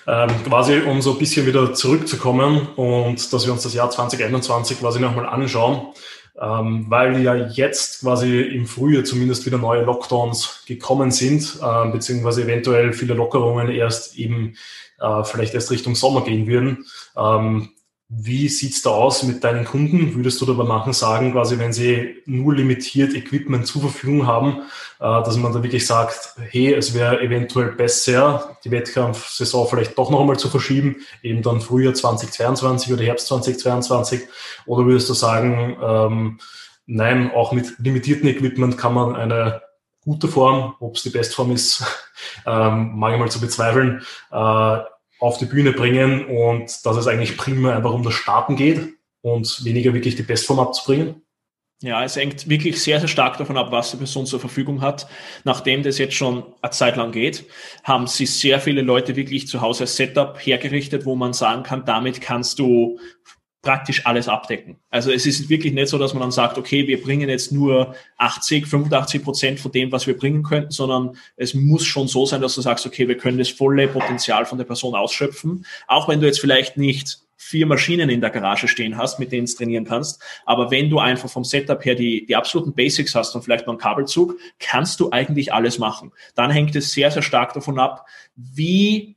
Ähm, 0.08 0.30
quasi, 0.44 0.80
um 0.80 1.00
so 1.00 1.12
ein 1.12 1.18
bisschen 1.18 1.46
wieder 1.46 1.72
zurückzukommen 1.74 2.68
und 2.76 3.32
dass 3.32 3.46
wir 3.46 3.52
uns 3.52 3.62
das 3.62 3.74
Jahr 3.74 3.90
2021 3.90 4.80
quasi 4.80 5.00
nochmal 5.00 5.26
anschauen 5.26 5.88
ähm, 6.40 6.86
weil 6.88 7.22
ja 7.22 7.34
jetzt 7.34 8.00
quasi 8.00 8.40
im 8.40 8.66
Frühjahr 8.66 9.04
zumindest 9.04 9.46
wieder 9.46 9.58
neue 9.58 9.82
Lockdowns 9.82 10.64
gekommen 10.66 11.10
sind, 11.10 11.58
äh, 11.62 11.90
beziehungsweise 11.90 12.44
eventuell 12.44 12.92
viele 12.92 13.14
Lockerungen 13.14 13.70
erst 13.70 14.16
eben 14.16 14.56
äh, 15.00 15.24
vielleicht 15.24 15.54
erst 15.54 15.70
Richtung 15.70 15.94
Sommer 15.94 16.22
gehen 16.22 16.46
würden. 16.46 16.86
Ähm, 17.16 17.70
wie 18.08 18.48
sieht's 18.48 18.82
da 18.82 18.90
aus 18.90 19.24
mit 19.24 19.42
deinen 19.42 19.64
Kunden? 19.64 20.14
Würdest 20.14 20.40
du 20.40 20.46
dabei 20.46 20.62
machen 20.62 20.92
sagen, 20.92 21.32
quasi, 21.32 21.58
wenn 21.58 21.72
sie 21.72 22.22
nur 22.24 22.54
limitiert 22.54 23.14
Equipment 23.14 23.66
zur 23.66 23.82
Verfügung 23.82 24.26
haben, 24.26 24.62
äh, 25.00 25.22
dass 25.22 25.36
man 25.36 25.52
da 25.52 25.62
wirklich 25.62 25.86
sagt, 25.86 26.36
hey, 26.50 26.72
es 26.72 26.94
wäre 26.94 27.20
eventuell 27.20 27.72
besser, 27.72 28.56
die 28.64 28.70
Wettkampfsaison 28.70 29.66
vielleicht 29.66 29.98
doch 29.98 30.10
noch 30.10 30.20
einmal 30.20 30.38
zu 30.38 30.48
verschieben, 30.48 30.96
eben 31.22 31.42
dann 31.42 31.60
Frühjahr 31.60 31.94
2022 31.94 32.92
oder 32.92 33.02
Herbst 33.02 33.26
2022? 33.26 34.22
Oder 34.66 34.86
würdest 34.86 35.08
du 35.08 35.14
sagen, 35.14 35.76
ähm, 35.82 36.38
nein, 36.86 37.32
auch 37.34 37.52
mit 37.52 37.76
limitiertem 37.78 38.28
Equipment 38.28 38.78
kann 38.78 38.94
man 38.94 39.16
eine 39.16 39.62
gute 40.04 40.28
Form, 40.28 40.74
ob 40.78 40.94
es 40.94 41.02
die 41.02 41.10
Bestform 41.10 41.50
ist, 41.50 41.82
ähm, 42.46 42.96
mag 42.96 43.32
zu 43.32 43.40
bezweifeln, 43.40 44.02
äh, 44.30 44.78
auf 45.18 45.38
die 45.38 45.46
Bühne 45.46 45.72
bringen 45.72 46.26
und 46.26 46.84
dass 46.84 46.96
es 46.96 47.06
eigentlich 47.06 47.36
primär 47.36 47.76
einfach 47.76 47.92
um 47.92 48.02
das 48.02 48.14
Starten 48.14 48.56
geht 48.56 48.94
und 49.22 49.64
weniger 49.64 49.94
wirklich 49.94 50.16
die 50.16 50.22
Bestform 50.22 50.60
abzubringen? 50.60 51.22
Ja, 51.82 52.02
es 52.02 52.16
hängt 52.16 52.48
wirklich 52.48 52.82
sehr, 52.82 53.00
sehr 53.00 53.08
stark 53.08 53.36
davon 53.36 53.58
ab, 53.58 53.70
was 53.70 53.90
die 53.90 53.98
Person 53.98 54.24
zur 54.24 54.40
Verfügung 54.40 54.80
hat. 54.80 55.06
Nachdem 55.44 55.82
das 55.82 55.98
jetzt 55.98 56.14
schon 56.14 56.54
eine 56.62 56.70
Zeit 56.70 56.96
lang 56.96 57.12
geht, 57.12 57.44
haben 57.84 58.06
sie 58.06 58.24
sehr 58.24 58.60
viele 58.60 58.80
Leute 58.80 59.14
wirklich 59.14 59.46
zu 59.46 59.60
Hause 59.60 59.84
als 59.84 59.96
Setup 59.96 60.38
hergerichtet, 60.38 61.04
wo 61.04 61.16
man 61.16 61.34
sagen 61.34 61.64
kann, 61.64 61.84
damit 61.84 62.22
kannst 62.22 62.58
du 62.58 62.98
praktisch 63.66 64.06
alles 64.06 64.28
abdecken. 64.28 64.76
Also 64.90 65.10
es 65.10 65.26
ist 65.26 65.48
wirklich 65.48 65.72
nicht 65.72 65.88
so, 65.88 65.98
dass 65.98 66.14
man 66.14 66.20
dann 66.20 66.30
sagt, 66.30 66.56
okay, 66.56 66.86
wir 66.86 67.02
bringen 67.02 67.28
jetzt 67.28 67.50
nur 67.50 67.96
80, 68.16 68.64
85 68.64 69.24
Prozent 69.24 69.58
von 69.58 69.72
dem, 69.72 69.90
was 69.90 70.06
wir 70.06 70.16
bringen 70.16 70.44
könnten, 70.44 70.70
sondern 70.70 71.16
es 71.36 71.52
muss 71.52 71.84
schon 71.84 72.06
so 72.06 72.26
sein, 72.26 72.40
dass 72.40 72.54
du 72.54 72.60
sagst, 72.60 72.86
okay, 72.86 73.08
wir 73.08 73.16
können 73.16 73.38
das 73.38 73.50
volle 73.50 73.88
Potenzial 73.88 74.46
von 74.46 74.56
der 74.56 74.66
Person 74.66 74.94
ausschöpfen. 74.94 75.66
Auch 75.88 76.08
wenn 76.08 76.20
du 76.20 76.26
jetzt 76.26 76.38
vielleicht 76.38 76.76
nicht 76.76 77.18
vier 77.36 77.66
Maschinen 77.66 78.08
in 78.08 78.20
der 78.20 78.30
Garage 78.30 78.68
stehen 78.68 78.96
hast, 78.96 79.18
mit 79.18 79.32
denen 79.32 79.46
du 79.46 79.52
trainieren 79.52 79.84
kannst. 79.84 80.22
Aber 80.44 80.70
wenn 80.70 80.88
du 80.88 81.00
einfach 81.00 81.28
vom 81.28 81.42
Setup 81.42 81.84
her 81.84 81.96
die, 81.96 82.24
die 82.24 82.36
absoluten 82.36 82.72
Basics 82.72 83.16
hast 83.16 83.34
und 83.34 83.42
vielleicht 83.42 83.66
noch 83.66 83.74
einen 83.74 83.80
Kabelzug, 83.80 84.36
kannst 84.60 85.00
du 85.00 85.10
eigentlich 85.10 85.52
alles 85.52 85.80
machen. 85.80 86.12
Dann 86.36 86.52
hängt 86.52 86.76
es 86.76 86.92
sehr, 86.92 87.10
sehr 87.10 87.22
stark 87.22 87.52
davon 87.52 87.80
ab, 87.80 88.06
wie 88.36 89.15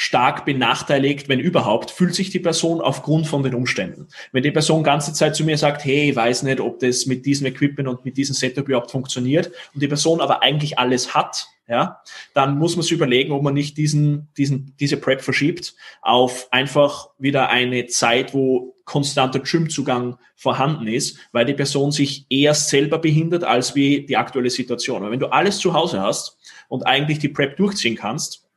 stark 0.00 0.46
benachteiligt, 0.46 1.28
wenn 1.28 1.40
überhaupt, 1.40 1.90
fühlt 1.90 2.14
sich 2.14 2.30
die 2.30 2.38
Person 2.38 2.80
aufgrund 2.80 3.26
von 3.26 3.42
den 3.42 3.52
Umständen. 3.52 4.08
Wenn 4.32 4.42
die 4.42 4.50
Person 4.50 4.82
ganze 4.82 5.12
Zeit 5.12 5.36
zu 5.36 5.44
mir 5.44 5.58
sagt, 5.58 5.84
hey, 5.84 6.08
ich 6.08 6.16
weiß 6.16 6.42
nicht, 6.44 6.58
ob 6.58 6.78
das 6.78 7.04
mit 7.04 7.26
diesem 7.26 7.46
Equipment 7.46 7.86
und 7.86 8.02
mit 8.02 8.16
diesem 8.16 8.34
Setup 8.34 8.66
überhaupt 8.66 8.90
funktioniert 8.90 9.52
und 9.74 9.82
die 9.82 9.88
Person 9.88 10.22
aber 10.22 10.42
eigentlich 10.42 10.78
alles 10.78 11.14
hat, 11.14 11.48
ja, 11.68 12.00
dann 12.32 12.56
muss 12.56 12.76
man 12.76 12.82
sich 12.82 12.92
überlegen, 12.92 13.30
ob 13.30 13.42
man 13.42 13.52
nicht 13.52 13.76
diesen, 13.76 14.28
diesen, 14.38 14.74
diese 14.80 14.96
Prep 14.96 15.20
verschiebt 15.20 15.74
auf 16.00 16.48
einfach 16.50 17.10
wieder 17.18 17.50
eine 17.50 17.86
Zeit, 17.86 18.32
wo 18.32 18.74
konstanter 18.86 19.40
Gymzugang 19.40 20.16
vorhanden 20.34 20.86
ist, 20.86 21.18
weil 21.32 21.44
die 21.44 21.52
Person 21.52 21.92
sich 21.92 22.24
eher 22.30 22.54
selber 22.54 22.98
behindert 22.98 23.44
als 23.44 23.74
wie 23.74 24.06
die 24.06 24.16
aktuelle 24.16 24.48
Situation. 24.48 25.02
Aber 25.02 25.10
wenn 25.10 25.20
du 25.20 25.30
alles 25.30 25.58
zu 25.58 25.74
Hause 25.74 26.00
hast 26.00 26.38
und 26.68 26.86
eigentlich 26.86 27.18
die 27.18 27.28
Prep 27.28 27.58
durchziehen 27.58 27.96
kannst, 27.96 28.49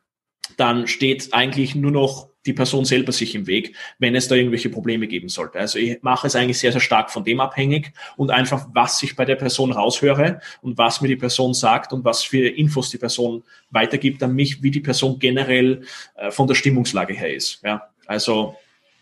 dann 0.56 0.86
steht 0.86 1.32
eigentlich 1.32 1.74
nur 1.74 1.90
noch 1.90 2.28
die 2.46 2.52
Person 2.52 2.84
selber 2.84 3.12
sich 3.12 3.34
im 3.34 3.46
Weg, 3.46 3.74
wenn 3.98 4.14
es 4.14 4.28
da 4.28 4.34
irgendwelche 4.34 4.68
Probleme 4.68 5.06
geben 5.06 5.28
sollte. 5.28 5.58
Also 5.58 5.78
ich 5.78 6.02
mache 6.02 6.26
es 6.26 6.36
eigentlich 6.36 6.58
sehr, 6.58 6.72
sehr 6.72 6.80
stark 6.80 7.10
von 7.10 7.24
dem 7.24 7.40
abhängig 7.40 7.92
und 8.16 8.30
einfach, 8.30 8.66
was 8.74 9.02
ich 9.02 9.16
bei 9.16 9.24
der 9.24 9.36
Person 9.36 9.72
raushöre 9.72 10.40
und 10.60 10.76
was 10.76 11.00
mir 11.00 11.08
die 11.08 11.16
Person 11.16 11.54
sagt 11.54 11.92
und 11.92 12.04
was 12.04 12.22
für 12.22 12.46
Infos 12.48 12.90
die 12.90 12.98
Person 12.98 13.44
weitergibt 13.70 14.22
an 14.22 14.34
mich, 14.34 14.62
wie 14.62 14.70
die 14.70 14.80
Person 14.80 15.18
generell 15.18 15.84
äh, 16.16 16.30
von 16.30 16.46
der 16.46 16.54
Stimmungslage 16.54 17.14
her 17.14 17.34
ist. 17.34 17.62
Ja, 17.64 17.88
also 18.06 18.56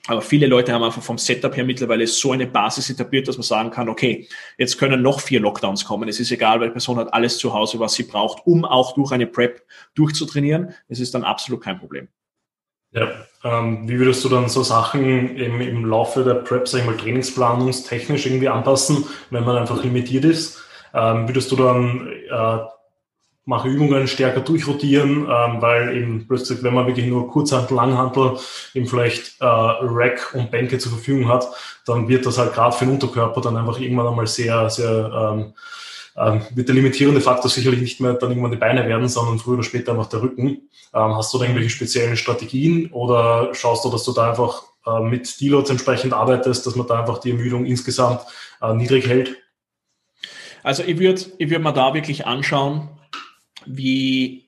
aber 0.09 0.20
viele 0.20 0.48
Leute 0.48 0.72
haben 0.72 0.82
einfach 0.82 1.03
vom 1.03 1.18
Setup 1.18 1.57
her 1.57 1.64
mittlerweile 1.64 2.07
so 2.09 2.32
eine 2.32 2.46
Basis 2.46 2.90
etabliert, 2.90 3.28
dass 3.28 3.36
man 3.36 3.44
sagen 3.44 3.70
kann, 3.70 3.88
okay, 3.88 4.28
jetzt 4.59 4.76
können 4.78 5.00
noch 5.00 5.20
vier 5.20 5.38
Lockdowns 5.38 5.84
kommen. 5.84 6.09
Es 6.09 6.18
ist 6.18 6.32
egal, 6.32 6.61
weil 6.61 6.68
die 6.68 6.72
Person 6.72 6.98
hat 6.98 7.14
alles 7.14 7.38
zu 7.38 7.55
Hause, 7.55 7.78
was 7.78 7.94
sie 7.94 8.03
braucht, 8.03 8.44
um 8.44 8.64
auch 8.64 8.94
durch 8.94 9.12
eine 9.12 9.28
Prep 9.28 9.62
durchzutrainieren. 9.94 10.74
Es 10.88 10.98
ist 10.98 11.14
dann 11.14 11.22
absolut 11.22 11.62
kein 11.62 11.78
Problem. 11.78 12.09
Ja, 12.90 13.11
ähm, 13.44 13.88
wie 13.88 13.98
würdest 13.98 14.24
du 14.24 14.28
dann 14.28 14.48
so 14.48 14.62
Sachen 14.62 15.05
im, 15.36 15.61
im 15.61 15.84
Laufe 15.86 16.24
der 16.24 16.34
Prep, 16.34 16.66
sag 16.66 16.80
ich 16.80 16.86
mal, 16.86 16.96
trainingsplanungstechnisch 16.96 18.26
irgendwie 18.26 18.48
anpassen, 18.48 19.05
wenn 19.30 19.44
man 19.44 19.57
einfach 19.57 19.82
limitiert 19.82 20.24
ist? 20.24 20.62
Ähm, 20.92 21.26
würdest 21.28 21.50
du 21.50 21.57
dann 21.57 22.09
äh, 22.28 22.59
mache 23.45 23.68
Übungen 23.68 24.07
stärker 24.07 24.40
durchrotieren, 24.40 25.22
ähm, 25.28 25.61
weil 25.61 25.97
eben 25.97 26.26
plötzlich, 26.28 26.62
wenn 26.62 26.74
man 26.74 26.86
wirklich 26.86 27.07
nur 27.07 27.28
Kurzhantel, 27.28 27.76
Langhantel, 27.76 28.38
eben 28.74 28.86
vielleicht 28.86 29.40
äh, 29.40 29.45
Rack 29.45 30.32
und 30.34 30.51
Bänke 30.51 30.78
zur 30.78 30.93
Verfügung 30.93 31.28
hat, 31.28 31.47
dann 31.84 32.09
wird 32.09 32.24
das 32.24 32.38
halt 32.38 32.53
gerade 32.55 32.76
für 32.76 32.84
den 32.84 32.95
Unterkörper 32.95 33.40
dann 33.40 33.57
einfach 33.57 33.80
irgendwann 33.80 34.07
einmal 34.07 34.28
sehr, 34.28 34.70
sehr, 34.70 35.34
ähm, 35.34 35.55
ähm, 36.16 36.43
wird 36.55 36.68
der 36.68 36.74
limitierende 36.74 37.20
Faktor 37.20 37.51
sicherlich 37.51 37.80
nicht 37.80 38.01
mehr 38.01 38.14
dann 38.14 38.30
irgendwann 38.30 38.53
die 38.53 38.59
Beine 38.59 38.86
werden, 38.86 39.09
sondern 39.09 39.38
früher 39.38 39.55
oder 39.55 39.62
später 39.62 39.93
einfach 39.93 40.09
der 40.09 40.22
Rücken. 40.22 40.68
Ähm, 40.95 41.16
hast 41.16 41.34
du 41.34 41.38
da 41.38 41.45
irgendwelche 41.45 41.70
speziellen 41.70 42.16
Strategien 42.16 42.90
oder 42.93 43.55
schaust 43.55 43.84
du, 43.84 43.90
dass 43.90 44.05
du 44.05 44.12
da 44.12 44.30
einfach 44.30 44.62
äh, 44.86 45.01
mit 45.01 45.40
Deloads 45.40 45.70
entsprechend 45.70 46.12
arbeitest, 46.12 46.66
dass 46.66 46.76
man 46.76 46.86
da 46.86 47.01
einfach 47.01 47.18
die 47.18 47.30
Ermüdung 47.30 47.64
insgesamt 47.64 48.20
äh, 48.61 48.72
niedrig 48.74 49.09
hält? 49.09 49.36
Also 50.62 50.84
ich 50.84 50.99
würde 50.99 51.22
ich 51.38 51.51
würd 51.51 51.62
mir 51.62 51.72
da 51.72 51.95
wirklich 51.95 52.26
anschauen, 52.26 52.88
wie 53.66 54.42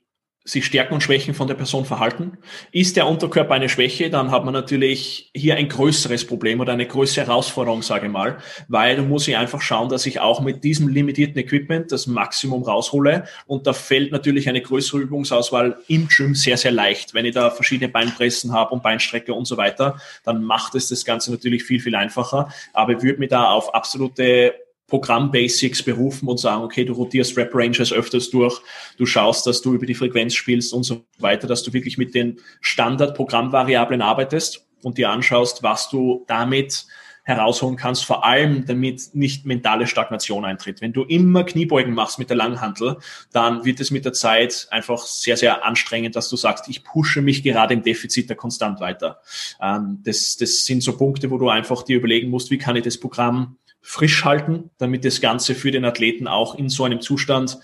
sich 0.47 0.67
Stärken 0.67 0.93
und 0.93 1.03
Schwächen 1.03 1.33
von 1.33 1.49
der 1.49 1.55
Person 1.55 1.87
verhalten. 1.87 2.37
Ist 2.71 2.97
der 2.97 3.07
Unterkörper 3.07 3.55
eine 3.55 3.71
Schwäche, 3.71 4.11
dann 4.11 4.31
hat 4.31 4.45
man 4.45 4.53
natürlich 4.53 5.31
hier 5.35 5.57
ein 5.57 5.71
größeres 5.71 6.27
Problem 6.27 6.61
oder 6.61 6.75
eine 6.75 6.87
größere 6.87 7.27
Herausforderung, 7.27 7.81
sage 7.81 8.07
ich 8.07 8.13
mal, 8.13 8.37
weil 8.69 8.97
du 8.97 9.03
musst 9.05 9.27
ich 9.27 9.39
einfach 9.39 9.63
schauen, 9.63 9.89
dass 9.89 10.05
ich 10.05 10.21
auch 10.21 10.43
mit 10.43 10.63
diesem 10.63 10.89
limitierten 10.89 11.39
Equipment 11.39 11.91
das 11.93 12.07
Maximum 12.07 12.63
raushole 12.63 13.25
und 13.47 13.67
da 13.67 13.73
fällt 13.73 14.13
natürlich 14.13 14.47
eine 14.47 14.61
größere 14.61 15.01
Übungsauswahl 15.01 15.79
im 15.89 16.09
Gym 16.09 16.35
sehr, 16.35 16.59
sehr 16.59 16.73
leicht. 16.73 17.15
Wenn 17.15 17.25
ich 17.25 17.35
da 17.35 17.51
verschiedene 17.51 17.89
Beinpressen 17.89 18.53
habe 18.53 18.75
und 18.75 18.83
Beinstrecke 18.83 19.33
und 19.33 19.47
so 19.47 19.57
weiter, 19.57 19.99
dann 20.25 20.45
macht 20.45 20.75
es 20.75 20.91
das 20.91 21.07
Ganze 21.07 21.31
natürlich 21.31 21.65
viel, 21.65 21.81
viel 21.81 21.95
einfacher, 21.95 22.51
aber 22.75 22.93
ich 22.93 23.03
würde 23.03 23.19
mir 23.19 23.29
da 23.29 23.47
auf 23.47 23.75
absolute 23.75 24.55
Programm-Basics 24.87 25.83
berufen 25.83 26.29
und 26.29 26.39
sagen, 26.39 26.63
okay, 26.63 26.85
du 26.85 26.93
rotierst 26.93 27.37
Rap-Ranges 27.37 27.93
öfters 27.93 28.31
durch, 28.31 28.61
du 28.99 29.07
schaust, 29.07 29.47
dass 29.47 29.63
du 29.63 29.75
über 29.75 29.87
die 29.87 29.95
Frequenz 29.95 30.35
spielst 30.35 30.73
und 30.73 30.83
so 30.83 31.05
weiter, 31.19 31.47
dass 31.47 31.63
du 31.63 31.73
wirklich 31.73 31.99
mit 31.99 32.15
den 32.15 32.39
Standard-Programmvariablen 32.61 34.03
arbeitest 34.03 34.67
und 34.83 34.99
dir 34.99 35.11
anschaust, 35.11 35.63
was 35.63 35.89
du 35.89 36.25
damit 36.29 36.87
herausholen 37.25 37.77
kannst, 37.77 38.05
vor 38.05 38.25
allem 38.25 38.67
damit 38.67 39.15
nicht 39.15 39.47
mentale 39.47 39.87
Stagnation 39.87 40.45
eintritt. 40.45 40.83
Wenn 40.83 40.93
du 40.93 41.05
immer 41.05 41.45
Kniebeugen 41.45 41.95
machst 41.95 42.19
mit 42.19 42.29
der 42.29 42.37
Langhantel, 42.37 42.99
dann 43.33 43.65
wird 43.65 43.81
es 43.81 43.91
mit 43.91 44.05
der 44.05 44.13
Zeit 44.13 44.69
einfach 44.71 44.99
sehr, 44.99 45.39
sehr 45.39 45.65
anstrengend, 45.65 46.17
dass 46.17 46.29
du 46.29 46.37
sagst, 46.37 46.69
ich 46.69 46.85
pushe 46.85 47.23
mich 47.23 47.43
gerade 47.43 47.73
im 47.73 47.83
Defizit 47.83 48.29
da 48.29 48.35
konstant 48.35 48.79
weiter. 48.81 49.21
Ähm, 49.61 50.01
das, 50.05 50.37
das 50.37 50.67
sind 50.67 50.83
so 50.83 50.99
Punkte, 50.99 51.31
wo 51.31 51.39
du 51.39 51.49
einfach 51.49 51.83
dir 51.83 51.97
überlegen 51.97 52.29
musst, 52.29 52.51
wie 52.51 52.59
kann 52.59 52.77
ich 52.77 52.85
das 52.85 53.01
Programm 53.01 53.57
frisch 53.87 54.25
halten, 54.25 54.71
damit 54.79 55.05
das 55.05 55.21
Ganze 55.21 55.55
für 55.55 55.71
den 55.71 55.85
Athleten 55.85 56.27
auch 56.27 56.55
in 56.55 56.71
so 56.71 56.85
einem 56.85 57.03
Zustand 57.03 57.59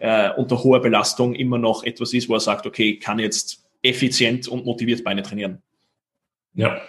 äh, 0.00 0.28
unter 0.30 0.64
hoher 0.64 0.80
Belastung 0.80 1.32
immer 1.32 1.58
noch 1.58 1.84
etwas 1.84 2.12
ist, 2.12 2.28
wo 2.28 2.34
er 2.34 2.40
sagt, 2.40 2.66
okay, 2.66 2.94
ich 2.94 3.00
kann 3.00 3.20
jetzt 3.20 3.64
effizient 3.80 4.48
und 4.48 4.66
motiviert 4.66 5.04
Beine 5.04 5.22
trainieren. 5.22 5.62
Ja, 6.54 6.80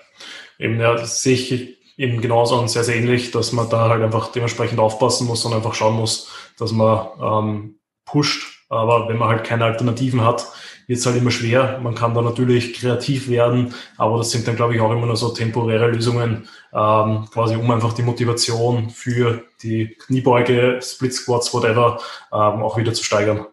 eben, 0.58 0.80
ja, 0.80 0.96
das 0.96 1.22
sehe 1.22 1.36
ich 1.36 1.78
eben 1.96 2.22
genauso 2.22 2.58
und 2.60 2.70
sehr, 2.70 2.84
sehr 2.84 2.96
ähnlich, 2.96 3.30
dass 3.30 3.52
man 3.52 3.70
da 3.70 3.88
halt 3.88 4.02
einfach 4.02 4.32
dementsprechend 4.32 4.80
aufpassen 4.80 5.28
muss 5.28 5.46
und 5.46 5.54
einfach 5.54 5.76
schauen 5.76 5.96
muss, 5.96 6.32
dass 6.58 6.72
man 6.72 7.08
ähm, 7.22 7.80
pusht. 8.04 8.66
Aber 8.68 9.08
wenn 9.10 9.18
man 9.18 9.30
halt 9.30 9.44
keine 9.44 9.66
Alternativen 9.66 10.26
hat, 10.26 10.48
wird 10.92 11.06
halt 11.06 11.18
immer 11.18 11.32
schwer. 11.32 11.80
Man 11.82 11.96
kann 11.96 12.14
da 12.14 12.22
natürlich 12.22 12.74
kreativ 12.74 13.30
werden, 13.30 13.74
aber 13.98 14.18
das 14.18 14.32
sind 14.32 14.46
dann, 14.46 14.58
glaube 14.58 14.76
ich, 14.76 14.82
auch 14.82 14.92
immer 14.92 15.06
nur 15.06 15.16
so 15.16 15.30
temporäre 15.30 15.90
Lösungen, 15.90 16.50
ähm, 16.74 17.28
quasi 17.32 17.56
um 17.56 17.72
einfach 17.72 17.94
die 17.94 18.04
Motivation 18.04 18.90
für 18.90 19.44
die 19.64 19.96
Kniebeuge, 20.06 20.80
Split 20.82 21.14
Squats, 21.14 21.54
whatever, 21.54 22.00
ähm, 22.34 22.62
auch 22.62 22.78
wieder 22.78 22.94
zu 22.94 23.04
steigern. 23.04 23.48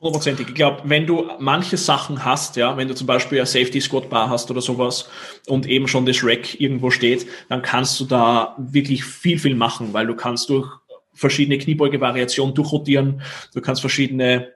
Hundertprozentig. 0.00 0.48
Ich 0.48 0.54
glaube, 0.54 0.82
wenn 0.84 1.06
du 1.06 1.30
manche 1.38 1.76
Sachen 1.76 2.24
hast, 2.24 2.56
ja, 2.56 2.76
wenn 2.76 2.88
du 2.88 2.94
zum 2.94 3.06
Beispiel 3.06 3.38
eine 3.38 3.46
Safety 3.46 3.80
Squat 3.80 4.08
Bar 4.08 4.30
hast 4.30 4.50
oder 4.50 4.60
sowas 4.62 5.08
und 5.46 5.66
eben 5.66 5.88
schon 5.88 6.06
das 6.06 6.24
Rack 6.24 6.58
irgendwo 6.58 6.90
steht, 6.90 7.26
dann 7.48 7.60
kannst 7.60 8.00
du 8.00 8.06
da 8.06 8.54
wirklich 8.58 9.04
viel, 9.04 9.38
viel 9.38 9.54
machen, 9.54 9.92
weil 9.92 10.06
du 10.06 10.14
kannst 10.14 10.48
durch 10.48 10.68
verschiedene 11.14 11.58
Kniebeuge-Variationen 11.58 12.54
durchrotieren, 12.54 13.22
du 13.54 13.60
kannst 13.60 13.80
verschiedene 13.80 14.53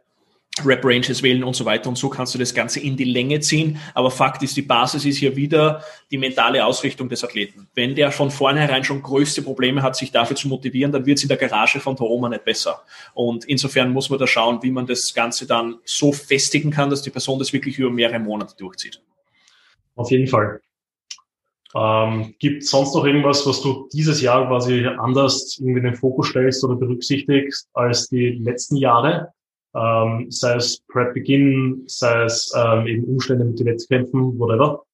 Rap-Ranges 0.65 1.23
wählen 1.23 1.45
und 1.45 1.55
so 1.55 1.65
weiter. 1.65 1.89
Und 1.89 1.97
so 1.97 2.09
kannst 2.09 2.35
du 2.35 2.39
das 2.39 2.55
Ganze 2.55 2.81
in 2.81 2.97
die 2.97 3.05
Länge 3.05 3.41
ziehen. 3.41 3.79
Aber 3.95 4.11
Fakt 4.11 4.43
ist, 4.43 4.57
die 4.57 4.63
Basis 4.63 5.05
ist 5.05 5.19
hier 5.19 5.37
wieder 5.37 5.83
die 6.11 6.19
mentale 6.19 6.65
Ausrichtung 6.65 7.09
des 7.09 7.25
Athleten. 7.25 7.69
Wenn 7.75 7.95
der 7.95 8.11
von 8.13 8.31
vornherein 8.31 8.85
schon 8.85 9.03
größte 9.03 9.43
Probleme 9.43 9.83
hat, 9.83 9.97
sich 9.97 10.11
dafür 10.11 10.37
zu 10.37 10.49
motivieren, 10.49 10.93
dann 10.93 11.07
wird 11.07 11.19
es 11.19 11.25
in 11.25 11.29
der 11.29 11.37
Garage 11.37 11.81
von 11.81 11.97
Toroma 11.97 12.29
nicht 12.29 12.45
besser. 12.45 12.83
Und 13.15 13.45
insofern 13.45 13.93
muss 13.93 14.11
man 14.11 14.19
da 14.19 14.27
schauen, 14.27 14.63
wie 14.63 14.71
man 14.71 14.87
das 14.87 15.15
Ganze 15.15 15.47
dann 15.47 15.77
so 15.85 16.13
festigen 16.13 16.71
kann, 16.71 16.91
dass 16.91 17.03
die 17.03 17.11
Person 17.11 17.39
das 17.39 17.53
wirklich 17.53 17.79
über 17.79 17.91
mehrere 17.91 18.19
Monate 18.19 18.55
durchzieht. 18.57 19.01
Auf 19.97 20.11
jeden 20.11 20.29
Fall. 20.29 20.61
Ähm, 21.75 22.35
Gibt 22.39 22.65
sonst 22.65 22.95
noch 22.95 23.05
irgendwas, 23.05 23.47
was 23.47 23.61
du 23.61 23.89
dieses 23.93 24.23
Jahr 24.23 24.47
quasi 24.47 24.87
anders 24.87 25.59
irgendwie 25.59 25.81
in 25.81 25.85
den 25.85 25.95
Fokus 25.95 26.29
stellst 26.29 26.65
oder 26.65 26.77
berücksichtigst 26.77 27.69
als 27.75 28.09
die 28.09 28.31
letzten 28.43 28.77
Jahre? 28.77 29.33
Ähm, 29.79 30.31
sei 30.31 30.57
es 30.57 30.83
Prep-Beginn, 30.89 31.85
sei 31.87 32.25
es 32.25 32.53
ähm, 32.57 32.87
eben 32.87 33.05
Umstände 33.05 33.45
mit 33.45 33.59
den 33.59 33.67
Wettkämpfen, 33.67 34.39
whatever? 34.39 34.85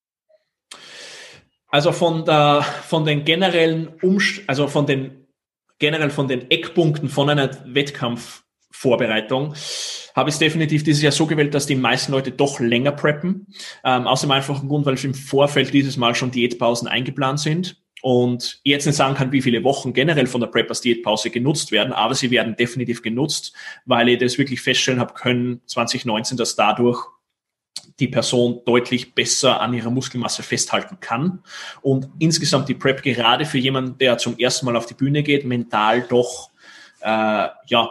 Also 1.69 1.93
von 1.93 2.25
der, 2.25 2.63
von 2.63 3.05
den 3.05 3.25
generellen 3.25 3.89
Umst 4.03 4.43
also 4.47 4.69
von 4.69 4.87
den, 4.87 5.27
generell 5.79 6.11
von 6.11 6.29
den 6.29 6.51
Eckpunkten 6.51 7.09
von 7.09 7.31
einer 7.31 7.51
Wettkampfvorbereitung 7.67 9.55
habe 10.15 10.29
ich 10.29 10.37
es 10.37 10.39
definitiv 10.39 10.85
dieses 10.85 11.03
Jahr 11.03 11.11
so 11.11 11.27
gewählt, 11.27 11.55
dass 11.55 11.67
die 11.67 11.75
meisten 11.75 12.13
Leute 12.13 12.31
doch 12.31 12.61
länger 12.61 12.93
preppen. 12.93 13.49
Ähm, 13.85 14.07
aus 14.07 14.21
dem 14.21 14.31
einfachen 14.31 14.69
Grund, 14.69 14.87
weil 14.87 15.03
im 15.05 15.15
Vorfeld 15.15 15.73
dieses 15.75 15.97
Mal 15.97 16.15
schon 16.15 16.31
Diätpausen 16.31 16.87
eingeplant 16.87 17.41
sind 17.41 17.84
und 18.05 18.61
jetzt 18.65 18.85
nicht 18.85 18.97
sagen 18.97 19.15
kann, 19.15 19.33
wie 19.33 19.41
viele 19.41 19.65
Wochen 19.65 19.95
generell 19.95 20.27
von 20.27 20.43
der 20.43 20.49
Preppers 20.49 20.83
Diätpause 20.83 21.31
genutzt 21.31 21.73
werden, 21.73 21.95
aber 21.95 22.15
sie 22.15 22.31
werden 22.31 22.55
definitiv 22.55 23.01
genutzt, 23.01 23.55
weil 23.87 24.11
ich 24.11 24.19
das 24.19 24.37
wirklich 24.37 24.61
feststellen 24.61 25.01
habe 25.01 25.15
können 25.15 25.63
2019, 25.65 26.37
dass 26.37 26.55
dadurch 26.55 27.03
die 27.99 28.09
Person 28.09 28.61
deutlich 28.67 29.15
besser 29.15 29.59
an 29.59 29.73
ihrer 29.73 29.89
Muskelmasse 29.89 30.43
festhalten 30.43 30.99
kann 31.01 31.43
und 31.81 32.11
insgesamt 32.19 32.69
die 32.69 32.75
Prep 32.75 33.03
gerade 33.03 33.47
für 33.47 33.57
jemanden, 33.57 33.97
der 33.97 34.19
zum 34.19 34.37
ersten 34.37 34.67
Mal 34.67 34.77
auf 34.77 34.85
die 34.85 34.93
Bühne 34.93 35.23
geht, 35.23 35.47
mental 35.47 36.03
doch 36.03 36.51
äh, 37.01 37.49
ja 37.69 37.89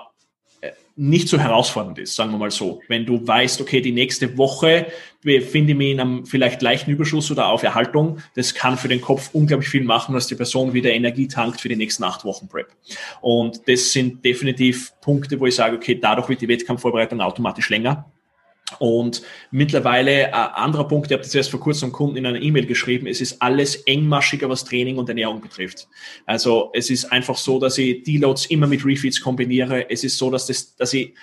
nicht 0.96 1.28
so 1.28 1.40
herausfordernd 1.40 1.98
ist, 1.98 2.16
sagen 2.16 2.30
wir 2.30 2.38
mal 2.38 2.52
so. 2.52 2.82
Wenn 2.88 3.04
du 3.04 3.26
weißt, 3.28 3.62
okay, 3.62 3.82
die 3.82 3.92
nächste 3.92 4.38
Woche 4.38 4.92
befinde 5.24 5.72
ich 5.72 5.78
mich 5.78 5.92
in 5.92 6.00
einem 6.00 6.26
vielleicht 6.26 6.62
leichten 6.62 6.92
Überschuss 6.92 7.32
oder 7.32 7.48
auf 7.48 7.64
Erhaltung, 7.64 8.20
das 8.36 8.54
kann 8.54 8.78
für 8.78 8.88
den 8.88 9.02
Kopf 9.02 9.30
unglaublich 9.34 9.70
viel 9.70 9.84
machen, 9.84 10.14
dass 10.14 10.28
die 10.28 10.36
Person 10.36 10.74
wieder 10.74 10.92
Energie 10.92 11.28
tankt 11.28 11.62
für 11.62 11.70
die 11.70 11.76
nächsten 11.76 12.04
acht 12.04 12.26
Wochen 12.26 12.48
Prep. 12.48 12.68
Und 13.22 13.68
das 13.68 13.92
sind 13.92 14.24
definitiv 14.24 14.94
Punkte, 15.02 15.40
wo 15.40 15.46
ich 15.46 15.56
sage, 15.56 15.76
okay, 15.76 15.98
dadurch 16.00 16.30
wird 16.30 16.42
die 16.42 16.48
Wettkampfvorbereitung 16.48 17.22
automatisch 17.22 17.70
länger. 17.70 18.06
Und 18.80 19.22
mittlerweile, 19.52 20.28
äh, 20.28 20.32
anderer 20.32 20.88
Punkt, 20.88 21.08
ich 21.08 21.14
habe 21.14 21.24
das 21.24 21.36
erst 21.36 21.52
vor 21.52 21.60
kurzem 21.60 21.92
Kunden 21.92 22.18
in 22.18 22.26
einer 22.26 22.42
E-Mail 22.42 22.66
geschrieben, 22.66 23.08
es 23.08 23.22
ist 23.22 23.42
alles 23.42 23.76
engmaschiger, 23.76 24.50
was 24.50 24.64
Training 24.64 24.98
und 24.98 25.10
Ernährung 25.10 25.42
betrifft. 25.42 25.88
Also 26.26 26.72
es 26.74 26.90
ist 26.90 27.06
einfach 27.12 27.38
so, 27.38 27.60
dass 27.60 27.78
ich 27.78 28.04
Deloads 28.04 28.48
immer 28.48 28.68
mit 28.68 28.86
Refeeds 28.86 29.22
kombiniere. 29.22 29.90
Es 29.90 30.04
ist 30.04 30.18
so, 30.18 30.32
dass, 30.32 30.48
das, 30.48 30.76
dass 30.76 30.94
ich 30.94 31.14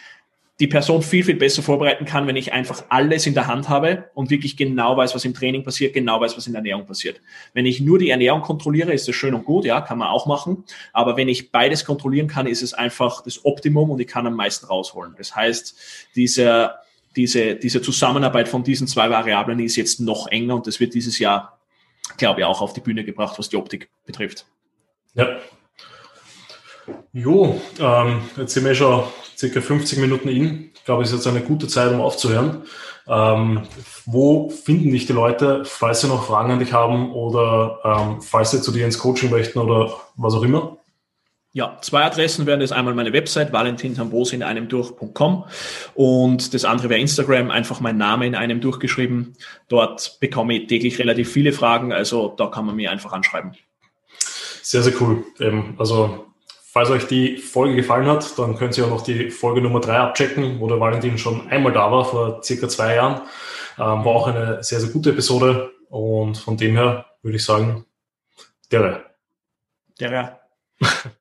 die 0.61 0.67
Person 0.67 1.03
viel, 1.03 1.25
viel 1.25 1.37
besser 1.37 1.63
vorbereiten 1.63 2.05
kann, 2.05 2.27
wenn 2.27 2.37
ich 2.37 2.53
einfach 2.53 2.85
alles 2.91 3.27
in 3.27 3.35
der 3.35 3.47
Hand 3.47 3.69
habe 3.69 4.11
und 4.15 4.31
wirklich 4.31 4.57
genau 4.57 4.97
weiß, 4.97 5.15
was 5.15 5.25
im 5.25 5.35
Training 5.35 5.65
passiert, 5.65 5.95
genau 5.95 6.21
weiß, 6.21 6.37
was 6.37 6.47
in 6.47 6.53
der 6.53 6.61
Ernährung 6.61 6.87
passiert. 6.87 7.21
Wenn 7.55 7.67
ich 7.67 7.81
nur 7.81 7.99
die 7.99 8.11
Ernährung 8.11 8.43
kontrolliere, 8.43 8.93
ist 8.93 9.09
das 9.09 9.17
schön 9.17 9.35
und 9.35 9.45
gut, 9.45 9.65
ja, 9.65 9.81
kann 9.81 9.99
man 9.99 10.09
auch 10.09 10.27
machen. 10.27 10.65
Aber 10.93 11.17
wenn 11.17 11.29
ich 11.29 11.51
beides 11.51 11.85
kontrollieren 11.85 12.29
kann, 12.29 12.47
ist 12.47 12.63
es 12.63 12.75
einfach 12.75 13.23
das 13.23 13.45
Optimum 13.45 13.91
und 13.91 14.01
ich 14.01 14.07
kann 14.07 14.27
am 14.27 14.35
meisten 14.35 14.67
rausholen. 14.67 15.15
Das 15.17 15.35
heißt, 15.35 15.77
dieser 16.15 16.81
diese, 17.17 17.57
diese 17.57 17.83
Zusammenarbeit 17.83 18.49
von 18.49 18.63
diesen 18.63 18.87
zwei 18.87 19.11
Variablen 19.11 19.59
ist 19.61 19.77
jetzt 19.77 20.01
noch 20.01 20.29
enger 20.29 20.55
und 20.55 20.67
das 20.67 20.79
wird 20.79 20.95
dieses 20.95 21.19
Jahr, 21.19 21.59
glaube 22.19 22.41
ich, 22.41 22.47
auch 22.47 22.61
auf 22.61 22.73
die 22.73 22.81
Bühne 22.81 23.05
gebracht, 23.05 23.39
was 23.39 23.49
die 23.49 23.57
Optik 23.57 23.91
betrifft. 24.05 24.47
Ja. 25.15 25.41
Jo, 27.13 27.61
ähm, 27.81 28.23
jetzt 28.37 28.55
sind 28.55 28.65
wir 28.65 28.75
schon 28.75 29.05
circa 29.37 29.61
50 29.61 29.99
Minuten 29.99 30.29
in. 30.29 30.71
Ich 30.75 30.85
glaube, 30.85 31.03
es 31.03 31.11
ist 31.11 31.17
jetzt 31.17 31.27
eine 31.27 31.45
gute 31.45 31.69
Zeit, 31.69 31.93
um 31.93 32.01
aufzuhören. 32.01 32.63
Ähm, 33.09 33.63
wo 34.07 34.51
finden 34.51 34.93
dich 34.93 35.07
die 35.07 35.13
Leute, 35.13 35.65
falls 35.65 36.03
sie 36.03 36.09
noch 36.09 36.27
Fragen 36.27 36.53
an 36.53 36.59
dich 36.59 36.73
haben 36.73 37.13
oder 37.13 37.79
ähm, 37.85 38.23
falls 38.23 38.53
sie 38.53 38.63
zu 38.63 38.71
dir 38.71 38.85
ins 38.85 38.99
Coaching 38.99 39.31
möchten 39.31 39.59
oder 39.59 39.93
was 40.17 40.35
auch 40.35 40.43
immer? 40.43 40.77
Ja, 41.53 41.79
zwei 41.81 42.05
Adressen 42.05 42.47
wären 42.47 42.61
das 42.61 42.71
einmal 42.71 42.95
meine 42.95 43.13
Website, 43.13 43.53
valentintambose 43.53 44.37
in 44.37 44.45
einem 44.45 44.69
durch.com 44.69 45.45
und 45.95 46.55
das 46.55 46.65
andere 46.65 46.91
wäre 46.91 47.01
Instagram, 47.01 47.51
einfach 47.51 47.81
mein 47.81 47.97
Name 47.97 48.29
in 48.29 48.37
einem 48.37 48.61
durchgeschrieben. 48.61 49.37
Dort 49.67 50.19
bekomme 50.21 50.55
ich 50.55 50.69
täglich 50.69 51.01
relativ 51.01 51.33
viele 51.33 51.53
Fragen, 51.53 51.93
also 51.93 52.33
da 52.37 52.47
kann 52.47 52.67
man 52.67 52.77
mir 52.77 52.93
einfach 52.93 53.13
anschreiben. 53.13 53.57
Sehr, 54.63 54.83
sehr 54.83 54.93
cool. 55.01 55.25
Also, 55.77 56.30
falls 56.73 56.91
euch 56.91 57.07
die 57.07 57.37
Folge 57.39 57.75
gefallen 57.75 58.07
hat, 58.07 58.39
dann 58.39 58.57
könnt 58.57 58.79
ihr 58.79 58.85
auch 58.85 58.91
noch 58.91 59.03
die 59.03 59.31
Folge 59.31 59.61
Nummer 59.61 59.81
drei 59.81 59.99
abchecken, 59.99 60.61
wo 60.61 60.69
der 60.69 60.79
Valentin 60.79 61.19
schon 61.19 61.49
einmal 61.49 61.73
da 61.73 61.91
war, 61.91 62.05
vor 62.05 62.43
circa 62.43 62.69
zwei 62.69 62.95
Jahren. 62.95 63.23
Ähm, 63.77 64.05
war 64.05 64.07
auch 64.07 64.29
eine 64.29 64.63
sehr, 64.63 64.81
sehr 64.81 64.91
gute 64.91 65.11
Episode 65.11 65.73
und 65.89 66.39
von 66.39 66.57
dem 66.57 66.77
her 66.77 67.07
würde 67.23 67.37
ich 67.37 67.45
sagen, 67.45 67.87
der. 68.71 68.83
Der. 68.83 70.41